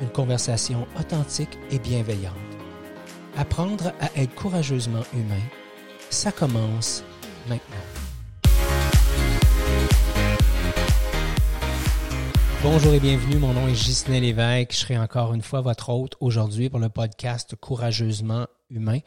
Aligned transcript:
une 0.00 0.10
conversation 0.10 0.86
authentique 0.98 1.58
et 1.70 1.78
bienveillante. 1.78 2.34
Apprendre 3.36 3.92
à 4.00 4.10
être 4.16 4.34
courageusement 4.34 5.02
humain, 5.14 5.42
ça 6.10 6.32
commence 6.32 7.02
maintenant. 7.48 7.76
Bonjour 12.62 12.94
et 12.94 13.00
bienvenue, 13.00 13.36
mon 13.36 13.52
nom 13.52 13.68
est 13.68 13.74
Gisnel 13.74 14.22
Lévesque. 14.22 14.72
Je 14.72 14.78
serai 14.78 14.98
encore 14.98 15.34
une 15.34 15.42
fois 15.42 15.60
votre 15.60 15.90
hôte 15.90 16.16
aujourd'hui 16.20 16.68
pour 16.68 16.80
le 16.80 16.88
podcast 16.88 17.54
Courageusement 17.54 18.46
humain. 18.70 18.98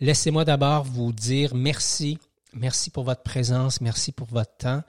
Laissez-moi 0.00 0.44
d'abord 0.44 0.84
vous 0.84 1.12
dire 1.12 1.54
merci. 1.54 2.18
Merci 2.54 2.90
pour 2.90 3.04
votre 3.04 3.22
présence, 3.22 3.80
merci 3.80 4.12
pour 4.12 4.28
votre 4.28 4.56
temps. 4.56 4.82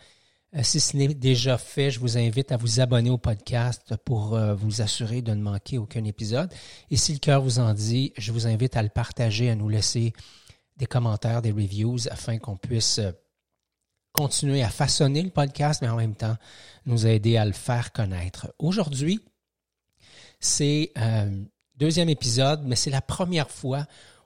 Euh, 0.55 0.63
si 0.63 0.79
ce 0.79 0.95
n'est 0.95 1.13
déjà 1.13 1.57
fait, 1.57 1.91
je 1.91 1.99
vous 1.99 2.17
invite 2.17 2.51
à 2.51 2.57
vous 2.57 2.79
abonner 2.79 3.09
au 3.09 3.17
podcast 3.17 3.95
pour 4.05 4.35
euh, 4.35 4.53
vous 4.53 4.81
assurer 4.81 5.21
de 5.21 5.33
ne 5.33 5.41
manquer 5.41 5.77
aucun 5.77 6.03
épisode. 6.05 6.53
Et 6.91 6.97
si 6.97 7.13
le 7.13 7.19
cœur 7.19 7.41
vous 7.41 7.59
en 7.59 7.73
dit, 7.73 8.13
je 8.17 8.31
vous 8.31 8.47
invite 8.47 8.77
à 8.77 8.83
le 8.83 8.89
partager, 8.89 9.49
à 9.49 9.55
nous 9.55 9.69
laisser 9.69 10.13
des 10.77 10.85
commentaires, 10.85 11.41
des 11.41 11.51
reviews 11.51 12.07
afin 12.09 12.37
qu'on 12.37 12.57
puisse 12.57 12.99
euh, 12.99 13.11
continuer 14.11 14.63
à 14.63 14.69
façonner 14.69 15.21
le 15.21 15.29
podcast, 15.29 15.81
mais 15.81 15.89
en 15.89 15.95
même 15.95 16.15
temps 16.15 16.37
nous 16.85 17.07
aider 17.07 17.37
à 17.37 17.45
le 17.45 17.51
faire 17.51 17.91
connaître. 17.91 18.53
Aujourd'hui, 18.59 19.19
c'est 20.39 20.91
euh, 20.97 21.43
deuxième 21.75 22.09
épisode, 22.09 22.61
mais 22.65 22.75
c'est 22.75 22.89
la 22.89 23.01
première 23.01 23.49
fois 23.49 23.85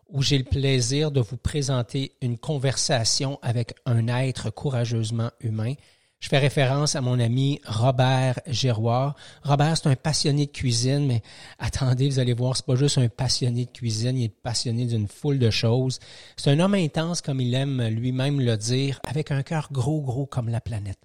où 0.10 0.22
j'ai 0.22 0.38
le 0.38 0.44
plaisir 0.44 1.12
de 1.12 1.20
vous 1.20 1.38
présenter 1.38 2.14
une 2.22 2.38
conversation 2.38 3.40
avec 3.42 3.74
un 3.86 4.08
être 4.08 4.50
courageusement 4.50 5.32
humain. 5.42 5.74
Je 6.20 6.30
fais 6.30 6.40
référence 6.40 6.96
à 6.96 7.02
mon 7.02 7.20
ami 7.20 7.62
Robert 7.66 8.40
Giroir. 8.48 9.16
Robert, 9.44 9.78
c'est 9.78 9.88
un 9.88 9.96
passionné 9.96 10.48
de 10.48 10.52
cuisine, 10.52 11.06
mais 11.06 11.22
attendez, 11.60 12.10
vous 12.10 12.20
allez 12.20 12.34
voir, 12.34 12.58
c'est 12.58 12.66
pas 12.66 12.76
juste 12.76 12.98
un 12.98 13.08
passionné 13.08 13.66
de 13.66 13.72
cuisine, 13.72 14.18
il 14.18 14.24
est 14.26 14.30
passionné 14.30 14.86
d'une 14.86 15.08
foule 15.08 15.38
de 15.38 15.52
choses. 15.52 16.00
C'est 16.36 16.50
un 16.50 16.60
homme 16.60 16.74
intense, 16.74 17.22
comme 17.22 17.40
il 17.40 17.54
aime 17.54 17.88
lui-même 17.90 18.42
le 18.42 18.58
dire, 18.58 19.00
avec 19.08 19.30
un 19.30 19.44
cœur 19.44 19.70
gros, 19.72 20.02
gros 20.02 20.26
comme 20.26 20.50
la 20.50 20.60
planète. 20.60 21.00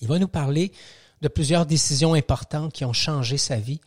Il 0.00 0.08
va 0.08 0.18
nous 0.18 0.28
parler 0.28 0.72
de 1.22 1.28
plusieurs 1.28 1.64
décisions 1.64 2.14
importantes 2.14 2.72
qui 2.72 2.84
ont 2.84 2.92
changé 2.92 3.38
sa 3.38 3.56
vie 3.56 3.80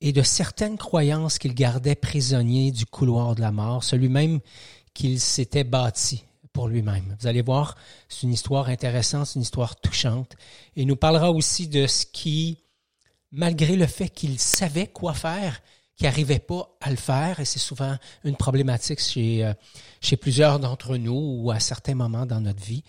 et 0.00 0.12
de 0.12 0.22
certaines 0.22 0.78
croyances 0.78 1.38
qu'il 1.38 1.54
gardait 1.54 1.96
prisonnier 1.96 2.70
du 2.70 2.86
couloir 2.86 3.34
de 3.34 3.40
la 3.40 3.50
mort, 3.50 3.82
celui 3.82 4.08
même 4.08 4.40
qu'il 4.94 5.18
s'était 5.18 5.64
bâti 5.64 6.24
pour 6.52 6.68
lui-même. 6.68 7.16
Vous 7.20 7.26
allez 7.26 7.42
voir, 7.42 7.76
c'est 8.08 8.22
une 8.22 8.32
histoire 8.32 8.68
intéressante, 8.68 9.26
c'est 9.26 9.36
une 9.36 9.42
histoire 9.42 9.76
touchante. 9.76 10.36
Il 10.76 10.86
nous 10.86 10.96
parlera 10.96 11.30
aussi 11.30 11.68
de 11.68 11.86
ce 11.86 12.06
qui, 12.06 12.58
malgré 13.30 13.76
le 13.76 13.86
fait 13.86 14.08
qu'il 14.08 14.38
savait 14.38 14.86
quoi 14.86 15.14
faire, 15.14 15.60
qui 15.96 16.04
n'arrivait 16.04 16.38
pas 16.38 16.76
à 16.80 16.90
le 16.90 16.96
faire, 16.96 17.40
et 17.40 17.44
c'est 17.44 17.58
souvent 17.58 17.96
une 18.24 18.36
problématique 18.36 19.00
chez, 19.00 19.44
euh, 19.44 19.52
chez 20.00 20.16
plusieurs 20.16 20.58
d'entre 20.58 20.96
nous 20.96 21.38
ou 21.40 21.50
à 21.50 21.60
certains 21.60 21.94
moments 21.94 22.26
dans 22.26 22.40
notre 22.40 22.62
vie. 22.62 22.82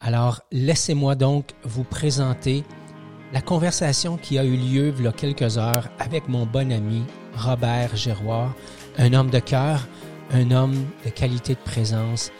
Alors, 0.00 0.42
laissez-moi 0.52 1.14
donc 1.14 1.52
vous 1.64 1.84
présenter 1.84 2.64
la 3.32 3.40
conversation 3.40 4.16
qui 4.16 4.38
a 4.38 4.44
eu 4.44 4.56
lieu 4.56 4.94
il 4.96 5.04
y 5.04 5.08
a 5.08 5.12
quelques 5.12 5.58
heures 5.58 5.88
avec 5.98 6.28
mon 6.28 6.46
bon 6.46 6.70
ami 6.70 7.02
Robert 7.34 7.96
Giroir, 7.96 8.54
un 8.98 9.12
homme 9.12 9.30
de 9.30 9.38
cœur, 9.38 9.86
un 10.30 10.50
homme 10.50 10.86
de 11.04 11.10
qualité 11.10 11.54
de 11.54 11.60
présence 11.60 12.30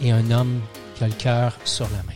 et 0.00 0.10
un 0.10 0.30
homme 0.30 0.60
qui 0.94 1.04
a 1.04 1.08
le 1.08 1.14
cœur 1.14 1.58
sur 1.64 1.88
la 1.90 2.02
main. 2.02 2.12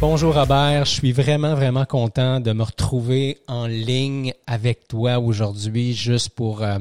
Bonjour 0.00 0.34
Robert, 0.34 0.86
je 0.86 0.92
suis 0.92 1.12
vraiment, 1.12 1.54
vraiment 1.54 1.84
content 1.84 2.40
de 2.40 2.52
me 2.52 2.62
retrouver 2.62 3.38
en 3.48 3.66
ligne 3.66 4.32
avec 4.46 4.88
toi 4.88 5.18
aujourd'hui, 5.18 5.92
juste 5.92 6.30
pour 6.30 6.62
euh, 6.62 6.78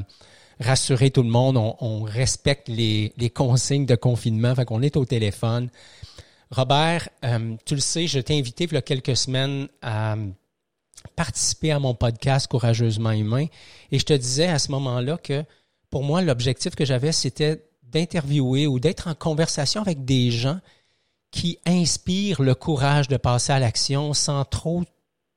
rassurer 0.61 1.11
tout 1.11 1.23
le 1.23 1.29
monde. 1.29 1.57
On, 1.57 2.03
respecte 2.03 2.69
les, 2.69 3.11
consignes 3.35 3.85
de 3.85 3.95
confinement, 3.95 4.55
fait 4.55 4.63
qu'on 4.63 4.81
est 4.81 4.95
au 4.95 5.03
téléphone. 5.03 5.69
Robert, 6.49 7.09
euh, 7.25 7.55
tu 7.66 7.75
le 7.75 7.81
sais, 7.81 8.07
je 8.07 8.19
t'ai 8.19 8.39
invité 8.39 8.63
il 8.63 8.73
y 8.73 8.78
a 8.78 8.81
quelques 8.81 9.17
semaines 9.17 9.67
à 9.81 10.16
participer 11.16 11.72
à 11.72 11.79
mon 11.79 11.94
podcast 11.94 12.47
Courageusement 12.47 13.11
Humain 13.11 13.47
et 13.91 13.99
je 13.99 14.05
te 14.05 14.13
disais 14.13 14.47
à 14.47 14.59
ce 14.59 14.72
moment-là 14.72 15.17
que 15.17 15.44
pour 15.89 16.03
moi, 16.03 16.22
l'objectif 16.22 16.75
que 16.75 16.85
j'avais, 16.85 17.11
c'était 17.11 17.63
d'interviewer 17.83 18.67
ou 18.67 18.79
d'être 18.79 19.07
en 19.07 19.16
conversation 19.16 19.81
avec 19.81 20.05
des 20.05 20.31
gens 20.31 20.59
qui 21.31 21.59
inspirent 21.66 22.41
le 22.41 22.55
courage 22.55 23.07
de 23.07 23.17
passer 23.17 23.51
à 23.51 23.59
l'action 23.59 24.13
sans 24.13 24.45
trop 24.45 24.83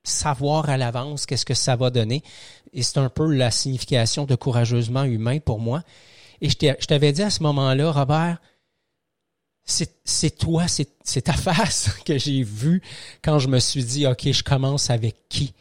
savoir 0.03 0.69
à 0.69 0.77
l'avance 0.77 1.25
qu'est-ce 1.25 1.45
que 1.45 1.53
ça 1.53 1.75
va 1.75 1.89
donner. 1.89 2.23
Et 2.73 2.83
c'est 2.83 2.99
un 2.99 3.09
peu 3.09 3.31
la 3.31 3.51
signification 3.51 4.25
de 4.25 4.35
courageusement 4.35 5.03
humain 5.03 5.39
pour 5.39 5.59
moi. 5.59 5.81
Et 6.41 6.49
je 6.49 6.85
t'avais 6.85 7.13
dit 7.13 7.23
à 7.23 7.29
ce 7.29 7.41
moment-là, 7.43 7.91
Robert, 7.91 8.37
c'est 9.63 10.37
toi, 10.37 10.65
c'est 10.67 11.21
ta 11.21 11.33
face 11.33 11.89
que 12.05 12.17
j'ai 12.17 12.43
vue 12.43 12.81
quand 13.23 13.39
je 13.39 13.47
me 13.47 13.59
suis 13.59 13.83
dit, 13.83 14.05
OK, 14.05 14.31
je 14.31 14.43
commence 14.43 14.89
avec 14.89 15.15
qui? 15.29 15.53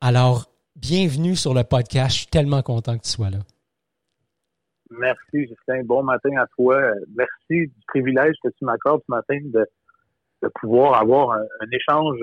Alors, 0.00 0.46
bienvenue 0.76 1.34
sur 1.34 1.54
le 1.54 1.64
podcast. 1.64 2.10
Je 2.12 2.18
suis 2.18 2.26
tellement 2.26 2.62
content 2.62 2.96
que 2.98 3.04
tu 3.04 3.10
sois 3.10 3.30
là. 3.30 3.38
Merci, 4.98 5.46
Justin. 5.46 5.84
Bon 5.84 6.02
matin 6.02 6.36
à 6.36 6.46
toi. 6.56 6.80
Merci 7.16 7.68
du 7.68 7.80
privilège 7.86 8.34
que 8.42 8.48
tu 8.48 8.64
m'accordes 8.64 9.02
ce 9.06 9.10
matin 9.12 9.38
de, 9.44 9.66
pouvoir 10.60 11.00
avoir 11.00 11.32
un, 11.32 11.70
échange, 11.72 12.18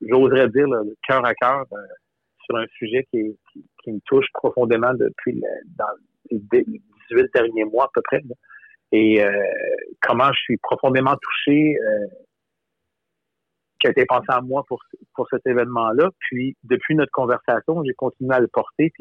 j'oserais 0.00 0.48
dire, 0.48 0.66
cœur 1.06 1.24
à 1.24 1.34
cœur 1.34 1.66
euh, 1.72 1.76
sur 2.44 2.56
un 2.56 2.66
sujet 2.76 3.06
qui, 3.10 3.36
me 3.86 4.00
touche 4.04 4.26
profondément 4.34 4.92
depuis 4.94 5.40
les 6.30 6.64
18 7.10 7.26
derniers 7.34 7.64
mois 7.64 7.84
à 7.84 7.90
peu 7.92 8.02
près. 8.02 8.22
Et 8.92 9.24
euh, 9.24 9.30
comment 10.02 10.30
je 10.32 10.40
suis 10.40 10.56
profondément 10.58 11.16
touché 11.16 11.76
euh, 11.78 12.06
qui 13.80 13.86
a 13.86 13.90
été 13.90 14.04
pensé 14.06 14.26
à 14.28 14.40
moi 14.40 14.64
pour, 14.68 14.80
pour 15.14 15.26
cet 15.30 15.46
événement-là. 15.46 16.10
Puis, 16.18 16.56
depuis 16.64 16.96
notre 16.96 17.12
conversation, 17.12 17.82
j'ai 17.84 17.94
continué 17.94 18.34
à 18.34 18.40
le 18.40 18.48
porter. 18.48 18.92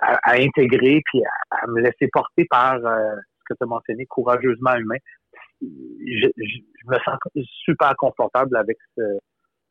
À, 0.00 0.34
intégrer 0.34 1.02
puis 1.04 1.22
à, 1.50 1.66
me 1.68 1.80
laisser 1.80 2.08
porter 2.12 2.46
par 2.50 2.74
euh, 2.74 3.14
ce 3.38 3.44
que 3.48 3.54
tu 3.58 3.64
as 3.64 3.66
mentionné, 3.66 4.06
courageusement 4.06 4.74
humain. 4.74 4.96
Je, 5.60 6.28
me 6.86 6.98
sens 6.98 7.18
super 7.64 7.94
confortable 7.96 8.56
avec 8.56 8.76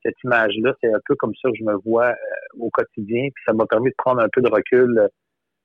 cette 0.03 0.15
image-là. 0.23 0.73
C'est 0.81 0.91
un 0.91 0.99
peu 1.05 1.15
comme 1.15 1.33
ça 1.41 1.49
que 1.49 1.57
je 1.57 1.63
me 1.63 1.75
vois 1.85 2.07
euh, 2.07 2.59
au 2.59 2.69
quotidien. 2.71 3.27
Puis 3.33 3.43
ça 3.45 3.53
m'a 3.53 3.65
permis 3.67 3.89
de 3.89 3.95
prendre 3.97 4.21
un 4.21 4.29
peu 4.31 4.41
de 4.41 4.49
recul 4.49 4.97
euh, 4.97 5.07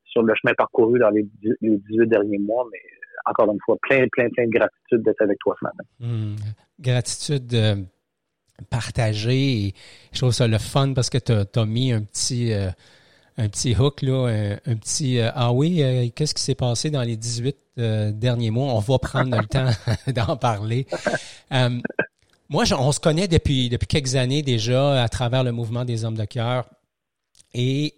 sur 0.05 0.23
le 0.23 0.35
chemin 0.35 0.53
parcouru 0.55 0.99
dans 0.99 1.11
les, 1.11 1.27
les 1.63 1.79
18 1.89 2.07
derniers 2.07 2.39
mois. 2.39 2.67
Mais 2.71 2.81
encore 3.25 3.51
une 3.51 3.59
fois, 3.65 3.77
plein, 3.83 4.07
plein, 4.13 4.29
plein 4.29 4.47
de 4.47 4.51
gratitude 4.51 5.03
d'être 5.03 5.23
avec 5.23 5.39
toi 5.39 5.57
ce 5.59 5.65
matin. 5.65 5.85
Hmm. 6.01 6.37
Gratitude 6.79 7.89
partagée. 8.71 9.73
je 10.13 10.19
trouve 10.19 10.33
ça 10.33 10.49
le 10.49 10.59
fun 10.59 10.93
parce 10.93 11.11
que 11.11 11.19
tu 11.19 11.33
as, 11.33 11.67
mis 11.67 11.93
un 11.93 12.03
petit 12.03 12.53
un 13.39 13.49
petit 13.49 13.75
hook, 13.77 14.03
là, 14.03 14.27
un, 14.67 14.77
petit 14.77 15.19
euh, 15.19 15.31
Ah 15.35 15.53
oui, 15.53 15.83
euh, 15.83 16.09
qu'est-ce 16.15 16.35
qui 16.35 16.43
s'est 16.43 16.57
passé 16.57 16.91
dans 16.91 17.03
les 17.03 17.17
18 17.17 17.57
euh, 17.79 18.13
derniers 18.13 18.51
mois? 18.51 18.75
On 18.75 18.81
va 18.81 18.99
prendre 18.99 19.37
le 19.39 19.47
temps 19.47 19.71
d'en 20.13 20.37
parler. 20.37 20.87
moi, 22.49 22.65
on 22.73 22.93
se 22.93 22.99
connaît 22.99 23.29
depuis, 23.29 23.69
depuis 23.69 23.87
quelques 23.87 24.17
années 24.17 24.43
déjà 24.43 25.03
à 25.03 25.09
travers 25.09 25.45
le 25.45 25.53
mouvement 25.53 25.85
des 25.85 26.05
hommes 26.05 26.17
de 26.17 26.25
cœur. 26.25 26.69
Et 27.55 27.95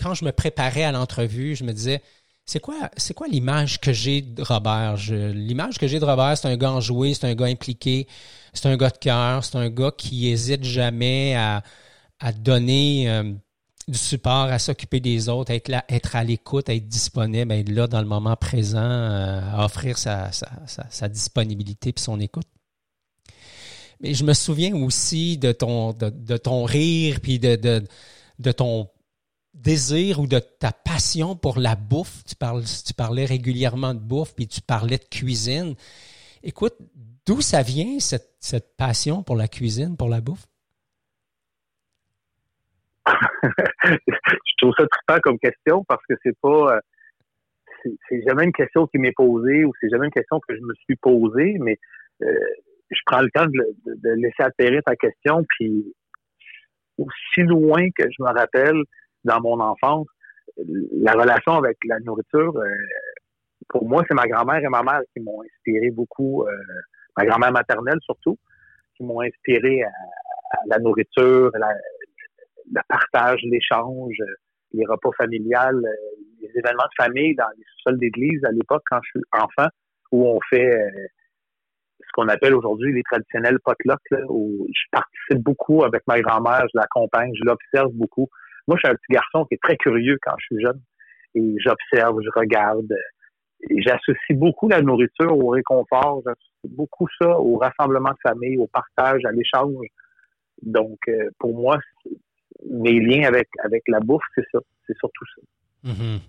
quand 0.00 0.14
je 0.14 0.24
me 0.24 0.32
préparais 0.32 0.84
à 0.84 0.92
l'entrevue, 0.92 1.54
je 1.54 1.64
me 1.64 1.72
disais, 1.72 2.02
c'est 2.46 2.60
quoi, 2.60 2.90
c'est 2.96 3.14
quoi 3.14 3.28
l'image 3.28 3.78
que 3.78 3.92
j'ai 3.92 4.22
de 4.22 4.42
Robert? 4.42 4.96
l'image 5.34 5.78
que 5.78 5.86
j'ai 5.86 6.00
de 6.00 6.04
Robert, 6.04 6.36
c'est 6.38 6.48
un 6.48 6.56
gars 6.56 6.72
enjoué, 6.72 7.12
c'est 7.12 7.26
un 7.26 7.34
gars 7.34 7.46
impliqué, 7.46 8.08
c'est 8.54 8.66
un 8.66 8.76
gars 8.78 8.90
de 8.90 8.98
cœur, 8.98 9.44
c'est 9.44 9.56
un 9.56 9.68
gars 9.68 9.92
qui 9.96 10.30
hésite 10.30 10.64
jamais 10.64 11.34
à, 11.36 11.62
à 12.20 12.32
donner 12.32 13.36
du 13.88 13.98
support, 13.98 14.44
à 14.44 14.58
s'occuper 14.58 15.00
des 15.00 15.28
autres, 15.28 15.50
être 15.50 15.68
là, 15.68 15.84
être 15.88 16.16
à 16.16 16.24
l'écoute, 16.24 16.68
être 16.68 16.86
disponible, 16.86 17.52
être 17.52 17.68
là 17.68 17.86
dans 17.86 18.00
le 18.00 18.06
moment 18.06 18.36
présent, 18.36 18.78
euh, 18.80 19.56
offrir 19.56 19.98
sa, 19.98 20.30
sa, 20.32 20.48
sa, 20.66 21.08
disponibilité 21.08 21.92
puis 21.92 22.02
son 22.02 22.20
écoute. 22.20 22.46
Mais 24.00 24.14
je 24.14 24.24
me 24.24 24.34
souviens 24.34 24.74
aussi 24.74 25.38
de 25.38 25.52
ton, 25.52 25.92
de, 25.92 26.36
ton 26.36 26.64
rire, 26.64 27.20
puis 27.22 27.38
de, 27.38 27.56
de, 27.56 27.84
de 28.38 28.52
ton 28.52 28.88
désir 29.54 30.20
ou 30.20 30.26
de 30.26 30.38
ta 30.38 30.72
passion 30.72 31.36
pour 31.36 31.58
la 31.58 31.76
bouffe. 31.76 32.24
Tu, 32.24 32.34
parles, 32.34 32.64
tu 32.84 32.94
parlais 32.94 33.24
régulièrement 33.24 33.94
de 33.94 34.00
bouffe, 34.00 34.34
puis 34.34 34.48
tu 34.48 34.60
parlais 34.60 34.98
de 34.98 35.04
cuisine. 35.04 35.74
Écoute, 36.42 36.74
d'où 37.26 37.40
ça 37.40 37.62
vient, 37.62 37.98
cette, 38.00 38.34
cette 38.40 38.76
passion 38.76 39.22
pour 39.22 39.36
la 39.36 39.48
cuisine, 39.48 39.96
pour 39.96 40.08
la 40.08 40.20
bouffe? 40.20 40.46
je 44.06 44.54
trouve 44.58 44.72
ça 44.78 44.86
trippant 44.86 45.20
comme 45.22 45.38
question 45.38 45.84
parce 45.84 46.02
que 46.08 46.14
c'est 46.22 46.36
pas 46.40 46.76
euh, 46.76 46.80
c'est 48.08 48.22
jamais 48.28 48.44
une 48.44 48.52
question 48.52 48.86
qui 48.86 48.98
m'est 48.98 49.12
posée 49.12 49.64
ou 49.64 49.72
c'est 49.80 49.88
jamais 49.88 50.06
une 50.06 50.12
question 50.12 50.38
que 50.46 50.54
je 50.54 50.60
me 50.60 50.72
suis 50.84 50.94
posée, 50.96 51.56
mais 51.60 51.78
euh, 52.22 52.32
je 52.90 53.00
prends 53.06 53.22
le 53.22 53.30
temps 53.30 53.46
de, 53.46 53.74
de, 53.86 54.10
laisser 54.10 54.42
atterrir 54.42 54.82
ta 54.84 54.94
question, 54.94 55.44
puis 55.48 55.92
aussi 56.98 57.40
loin 57.40 57.88
que 57.96 58.04
je 58.04 58.22
me 58.22 58.28
rappelle 58.28 58.80
dans 59.24 59.40
mon 59.40 59.58
enfance, 59.58 60.06
la 60.92 61.12
relation 61.12 61.54
avec 61.54 61.76
la 61.86 61.98
nourriture, 62.00 62.56
euh, 62.56 62.68
pour 63.68 63.88
moi, 63.88 64.04
c'est 64.06 64.14
ma 64.14 64.28
grand-mère 64.28 64.62
et 64.62 64.68
ma 64.68 64.82
mère 64.84 65.00
qui 65.12 65.20
m'ont 65.20 65.42
inspiré 65.42 65.90
beaucoup, 65.90 66.44
ma 67.16 67.24
grand-mère 67.24 67.52
maternelle 67.52 67.98
surtout, 68.02 68.38
qui 68.96 69.02
m'ont 69.02 69.22
inspiré 69.22 69.82
à, 69.82 69.90
la 70.66 70.78
nourriture, 70.78 71.50
la, 71.54 71.74
le 72.70 72.80
partage, 72.88 73.40
l'échange, 73.44 74.16
les 74.72 74.84
repas 74.86 75.10
familiales, 75.18 75.82
les 76.40 76.50
événements 76.54 76.84
de 76.84 77.04
famille 77.04 77.34
dans 77.34 77.48
les 77.56 77.64
sous-sols 77.64 77.98
d'église 77.98 78.44
à 78.44 78.52
l'époque 78.52 78.82
quand 78.90 79.00
je 79.04 79.10
suis 79.10 79.26
enfant, 79.32 79.68
où 80.10 80.26
on 80.26 80.38
fait 80.50 80.74
euh, 80.74 81.06
ce 82.00 82.08
qu'on 82.12 82.28
appelle 82.28 82.54
aujourd'hui 82.54 82.92
les 82.92 83.02
traditionnels 83.02 83.58
potlucks, 83.64 84.00
où 84.28 84.66
je 84.68 84.82
participe 84.90 85.42
beaucoup 85.42 85.84
avec 85.84 86.02
ma 86.06 86.20
grand-mère, 86.20 86.66
je 86.72 86.78
l'accompagne, 86.78 87.32
je 87.34 87.44
l'observe 87.44 87.92
beaucoup. 87.92 88.28
Moi, 88.68 88.76
je 88.76 88.86
suis 88.86 88.92
un 88.92 88.96
petit 88.96 89.12
garçon 89.12 89.44
qui 89.46 89.54
est 89.54 89.62
très 89.62 89.76
curieux 89.76 90.18
quand 90.22 90.34
je 90.38 90.44
suis 90.46 90.62
jeune. 90.62 90.80
Et 91.34 91.54
j'observe, 91.58 92.20
je 92.22 92.30
regarde. 92.38 92.92
Et 93.70 93.80
j'associe 93.80 94.38
beaucoup 94.38 94.68
la 94.68 94.82
nourriture 94.82 95.36
au 95.36 95.48
réconfort. 95.48 96.22
J'associe 96.26 96.76
beaucoup 96.76 97.06
ça 97.20 97.38
au 97.38 97.56
rassemblement 97.56 98.10
de 98.10 98.30
famille, 98.30 98.58
au 98.58 98.66
partage, 98.66 99.22
à 99.24 99.32
l'échange. 99.32 99.86
Donc, 100.62 100.98
euh, 101.08 101.30
pour 101.38 101.56
moi, 101.56 101.78
mes 102.70 103.00
liens 103.00 103.26
avec, 103.26 103.48
avec 103.64 103.82
la 103.88 104.00
bouffe, 104.00 104.22
c'est 104.34 104.44
ça. 104.52 104.58
C'est 104.86 104.96
surtout 104.98 105.24
ça. 105.34 105.90
Mm-hmm. 105.90 106.20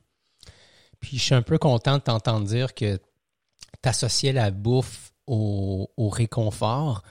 Puis 1.00 1.18
je 1.18 1.24
suis 1.24 1.36
un 1.36 1.42
peu 1.42 1.58
content 1.58 1.98
de 1.98 2.04
t'entendre 2.04 2.46
dire 2.46 2.74
que 2.74 2.98
tu 2.98 3.90
associais 3.90 4.32
la 4.32 4.52
bouffe 4.52 5.12
au, 5.28 5.90
réconfort. 5.98 7.04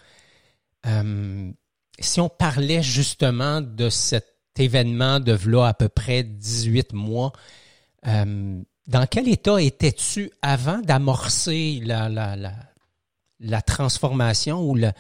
Euh, 0.87 1.51
si 1.99 2.21
on 2.21 2.29
parlait 2.29 2.83
justement 2.83 3.61
de 3.61 3.89
cet 3.89 4.27
événement 4.59 5.21
de 5.21 5.33
v'là 5.33 5.69
à 5.69 5.75
peu 5.75 5.89
près 5.89 6.23
18 6.23 6.93
mois, 6.93 7.33
euh, 8.07 8.61
dans 8.87 9.07
quel 9.07 9.29
état 9.29 9.61
étais-tu 9.61 10.31
avant 10.43 10.79
d'amorcer 10.79 11.81
la, 11.85 12.09
la, 12.09 12.37
la, 12.37 12.53
la, 13.41 13.63
transformation 13.63 14.61
ou 14.69 14.75
le, 14.75 14.91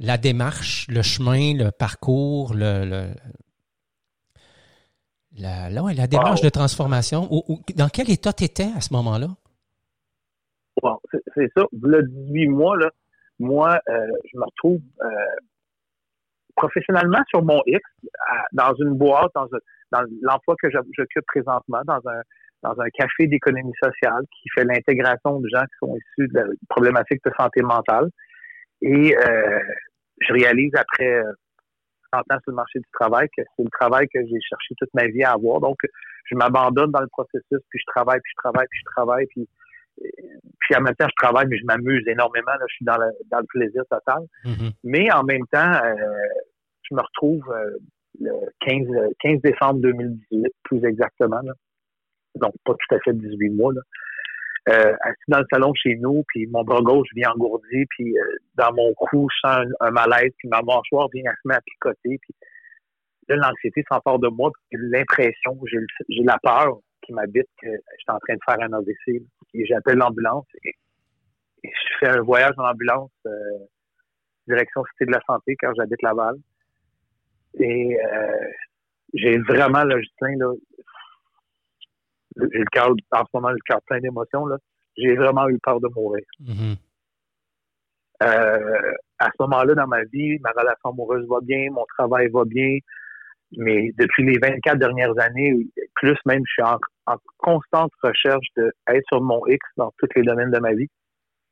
la 0.00 0.16
démarche, 0.16 0.86
le 0.88 1.02
chemin, 1.02 1.54
le 1.54 1.70
parcours, 1.70 2.54
le, 2.54 3.12
la, 5.36 5.70
la, 5.70 6.06
démarche 6.06 6.40
de 6.40 6.48
transformation. 6.48 7.28
dans 7.74 7.88
quel 7.88 8.10
état 8.10 8.32
tu 8.32 8.44
étais 8.44 8.70
à 8.76 8.80
ce 8.80 8.92
moment-là? 8.94 9.28
c'est 11.34 11.50
ça. 11.56 11.64
Le 11.82 12.02
18 12.02 12.48
mois, 12.48 12.76
là, 12.76 12.90
moi, 13.40 13.80
euh, 13.88 14.06
je 14.32 14.38
me 14.38 14.44
retrouve 14.44 14.80
euh, 15.02 15.08
professionnellement 16.56 17.22
sur 17.28 17.42
mon 17.42 17.60
X, 17.66 17.80
dans 18.52 18.74
une 18.74 18.94
boîte, 18.94 19.32
dans, 19.34 20.02
l'emploi 20.22 20.54
que 20.62 20.68
j'occupe 20.70 21.26
présentement, 21.26 21.80
dans 21.84 22.00
un, 22.06 22.20
dans 22.62 22.80
un 22.80 22.88
café 22.90 23.26
d'économie 23.26 23.72
sociale 23.82 24.22
qui 24.40 24.48
fait 24.54 24.64
l'intégration 24.64 25.40
de 25.40 25.48
gens 25.48 25.62
qui 25.62 25.76
sont 25.80 25.96
issus 25.96 26.28
de 26.28 26.40
la 26.40 26.46
problématique 26.68 27.20
de 27.24 27.32
santé 27.38 27.62
mentale. 27.62 28.08
Et 28.82 29.16
euh, 29.16 29.60
je 30.20 30.32
réalise 30.32 30.72
après 30.74 31.22
30 32.12 32.24
ans 32.30 32.38
sur 32.42 32.50
le 32.50 32.56
marché 32.56 32.78
du 32.78 32.88
travail 32.92 33.28
que 33.36 33.42
c'est 33.56 33.64
le 33.64 33.70
travail 33.70 34.06
que 34.12 34.20
j'ai 34.20 34.40
cherché 34.40 34.74
toute 34.78 34.92
ma 34.94 35.06
vie 35.06 35.22
à 35.22 35.32
avoir. 35.32 35.60
Donc, 35.60 35.78
je 36.24 36.34
m'abandonne 36.34 36.90
dans 36.90 37.00
le 37.00 37.08
processus, 37.08 37.60
puis 37.70 37.78
je 37.78 37.92
travaille, 37.94 38.20
puis 38.20 38.32
je 38.32 38.42
travaille, 38.42 38.66
puis 38.70 38.80
je 38.80 38.90
travaille, 38.92 39.26
puis 39.26 39.48
puis 40.60 40.76
en 40.76 40.82
même 40.82 40.94
temps, 40.94 41.08
je 41.08 41.24
travaille, 41.24 41.46
mais 41.48 41.58
je 41.58 41.64
m'amuse 41.64 42.06
énormément. 42.06 42.52
Là, 42.52 42.64
je 42.68 42.74
suis 42.74 42.84
dans 42.84 42.98
le, 42.98 43.10
dans 43.30 43.40
le 43.40 43.46
plaisir 43.48 43.82
total. 43.90 44.22
Mm-hmm. 44.44 44.72
Mais 44.84 45.10
en 45.12 45.24
même 45.24 45.46
temps, 45.50 45.72
euh, 45.72 45.94
je 46.82 46.94
me 46.94 47.00
retrouve 47.00 47.42
euh, 47.50 47.78
le 48.20 48.32
15, 48.60 48.86
15 49.20 49.40
décembre 49.42 49.80
2018, 49.80 50.46
plus 50.64 50.84
exactement. 50.84 51.40
Donc, 52.36 52.54
pas 52.64 52.74
tout 52.74 52.94
à 52.94 52.98
fait 53.00 53.12
18 53.12 53.50
mois. 53.50 53.72
Là 53.72 53.80
euh, 54.68 54.94
assis 55.00 55.24
dans 55.28 55.38
le 55.38 55.46
salon 55.50 55.72
chez 55.74 55.96
nous, 55.96 56.24
puis 56.28 56.46
mon 56.48 56.62
bras 56.62 56.82
gauche 56.82 57.08
vient 57.14 57.30
engourdi, 57.30 57.86
puis 57.90 58.18
euh, 58.18 58.22
dans 58.56 58.72
mon 58.74 58.92
cou, 58.94 59.28
je 59.32 59.48
sens 59.48 59.66
un, 59.80 59.90
malaise, 59.90 60.32
puis 60.38 60.48
ma 60.48 60.60
mâchoire 60.62 61.08
vient 61.14 61.30
à 61.30 61.34
se 61.34 61.48
mettre 61.48 61.60
à 61.60 61.62
picoter, 61.62 62.18
puis 62.20 62.34
là, 63.28 63.36
l'anxiété 63.36 63.82
s'empare 63.88 64.18
de 64.18 64.28
moi, 64.28 64.50
puis 64.70 64.78
l'impression, 64.90 65.58
j'ai 65.70 66.22
la 66.22 66.38
peur 66.42 66.78
qui 67.02 67.12
m'habite 67.12 67.48
que 67.62 67.68
je 67.70 67.96
suis 67.96 68.10
en 68.10 68.18
train 68.18 68.34
de 68.34 68.40
faire 68.44 68.60
un 68.60 68.72
AVC, 68.74 69.22
et 69.54 69.66
j'appelle 69.66 69.96
l'ambulance, 69.96 70.46
et, 70.64 70.74
je 71.64 71.98
fais 71.98 72.08
un 72.08 72.20
voyage 72.20 72.52
en 72.58 72.64
ambulance 72.64 73.10
euh, 73.26 73.30
direction 74.46 74.84
Cité 74.92 75.06
de 75.06 75.12
la 75.12 75.20
Santé, 75.26 75.56
car 75.58 75.74
j'habite 75.74 76.00
Laval, 76.02 76.36
et 77.58 77.96
j'ai 79.14 79.38
vraiment, 79.38 79.82
là, 79.84 79.98
Justin, 79.98 80.36
là, 80.36 80.52
j'ai 82.38 82.58
le 82.58 82.64
cœur, 82.70 82.90
en 83.12 83.20
ce 83.20 83.30
moment, 83.34 83.50
le 83.50 83.58
cœur 83.64 83.80
plein 83.86 84.00
d'émotions, 84.00 84.46
là. 84.46 84.56
J'ai 84.96 85.14
vraiment 85.14 85.48
eu 85.48 85.58
peur 85.60 85.80
de 85.80 85.88
mourir. 85.94 86.24
Mm-hmm. 86.42 86.76
Euh, 88.24 88.92
à 89.18 89.26
ce 89.26 89.42
moment-là, 89.42 89.74
dans 89.74 89.86
ma 89.86 90.02
vie, 90.04 90.38
ma 90.40 90.50
relation 90.50 90.90
amoureuse 90.90 91.26
va 91.28 91.38
bien, 91.40 91.70
mon 91.70 91.84
travail 91.96 92.28
va 92.28 92.44
bien, 92.44 92.78
mais 93.56 93.92
depuis 93.96 94.24
les 94.24 94.38
24 94.38 94.76
dernières 94.78 95.16
années, 95.20 95.54
plus 95.94 96.16
même, 96.26 96.42
je 96.46 96.52
suis 96.52 96.62
en, 96.62 96.78
constante 97.38 97.92
recherche 98.02 98.46
d'être 98.56 99.06
sur 99.08 99.22
mon 99.22 99.46
X 99.46 99.64
dans 99.76 99.92
tous 99.98 100.08
les 100.16 100.22
domaines 100.22 100.50
de 100.50 100.58
ma 100.58 100.74
vie. 100.74 100.88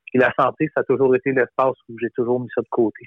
Puis 0.06 0.19
la 0.19 0.33
santé, 0.38 0.69
ça 0.75 0.81
a 0.81 0.85
toujours 0.85 1.15
été 1.15 1.33
l'espace 1.33 1.77
où 1.88 1.97
j'ai 2.00 2.11
toujours 2.11 2.41
mis 2.41 2.49
ça 2.55 2.61
de 2.61 2.69
côté. 2.69 3.06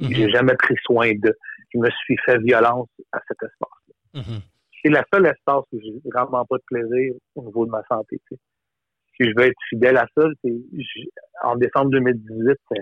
Mm-hmm. 0.00 0.14
J'ai 0.14 0.30
jamais 0.30 0.54
pris 0.54 0.74
soin 0.82 1.12
de. 1.12 1.36
Je 1.72 1.78
me 1.78 1.90
suis 1.90 2.16
fait 2.24 2.38
violence 2.38 2.88
à 3.12 3.20
cet 3.28 3.42
espace-là. 3.42 4.20
Mm-hmm 4.20 4.40
c'est 4.82 4.90
la 4.90 5.04
seule 5.12 5.26
espace 5.26 5.64
où 5.72 5.80
j'ai 5.80 5.92
vraiment 6.04 6.44
pas 6.44 6.56
de 6.56 6.62
plaisir 6.66 7.14
au 7.34 7.44
niveau 7.44 7.66
de 7.66 7.70
ma 7.70 7.82
santé. 7.88 8.20
Si 8.30 9.28
je 9.28 9.32
veux 9.36 9.46
être 9.46 9.60
fidèle 9.68 9.96
à 9.96 10.06
ça, 10.16 10.24
en 11.42 11.56
décembre 11.56 11.90
2018, 11.90 12.56
euh, 12.72 12.76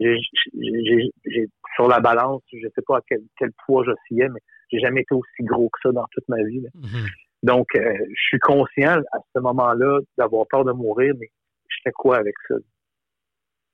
j'ai 0.00 1.48
sur 1.74 1.88
la 1.88 2.00
balance, 2.00 2.42
je 2.52 2.66
sais 2.74 2.82
pas 2.86 2.98
à 2.98 3.00
quel, 3.08 3.50
poids 3.64 3.84
j'oscillais, 3.84 4.28
mais 4.28 4.40
j'ai 4.72 4.80
jamais 4.80 5.02
été 5.02 5.14
aussi 5.14 5.42
gros 5.42 5.68
que 5.68 5.78
ça 5.82 5.92
dans 5.92 6.06
toute 6.12 6.28
ma 6.28 6.42
vie. 6.42 6.60
Mm-hmm. 6.74 7.08
Donc, 7.42 7.66
euh, 7.76 7.94
je 8.08 8.22
suis 8.28 8.38
conscient 8.40 8.98
à 9.12 9.18
ce 9.34 9.40
moment-là 9.40 10.00
d'avoir 10.18 10.46
peur 10.48 10.64
de 10.64 10.72
mourir, 10.72 11.14
mais 11.18 11.30
je 11.68 11.76
fais 11.84 11.92
quoi 11.92 12.18
avec 12.18 12.34
ça? 12.48 12.56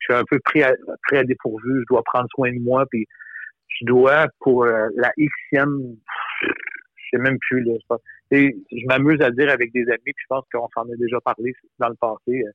Je 0.01 0.05
suis 0.13 0.21
un 0.21 0.25
peu 0.29 0.39
pris 0.45 0.63
à, 0.63 0.75
pris 1.05 1.19
à 1.19 1.25
dépourvu, 1.25 1.81
je 1.81 1.87
dois 1.89 2.03
prendre 2.03 2.27
soin 2.35 2.53
de 2.53 2.61
moi, 2.61 2.85
puis 2.91 3.07
je 3.69 3.87
dois, 3.87 4.27
pour 4.41 4.65
euh, 4.65 4.89
la 4.97 5.13
Xème 5.17 5.97
sais 7.13 7.19
même 7.19 7.39
plus. 7.39 7.63
Là, 7.63 7.75
je 8.31 8.87
m'amuse 8.87 9.21
à 9.21 9.31
dire 9.31 9.51
avec 9.51 9.73
des 9.73 9.83
amis, 9.89 10.01
puis 10.05 10.15
je 10.19 10.27
pense 10.29 10.45
qu'on 10.53 10.69
s'en 10.75 10.83
a 10.83 10.97
déjà 10.97 11.21
parlé 11.21 11.53
dans 11.79 11.89
le 11.89 11.95
passé. 11.97 12.45
Euh, 12.45 12.51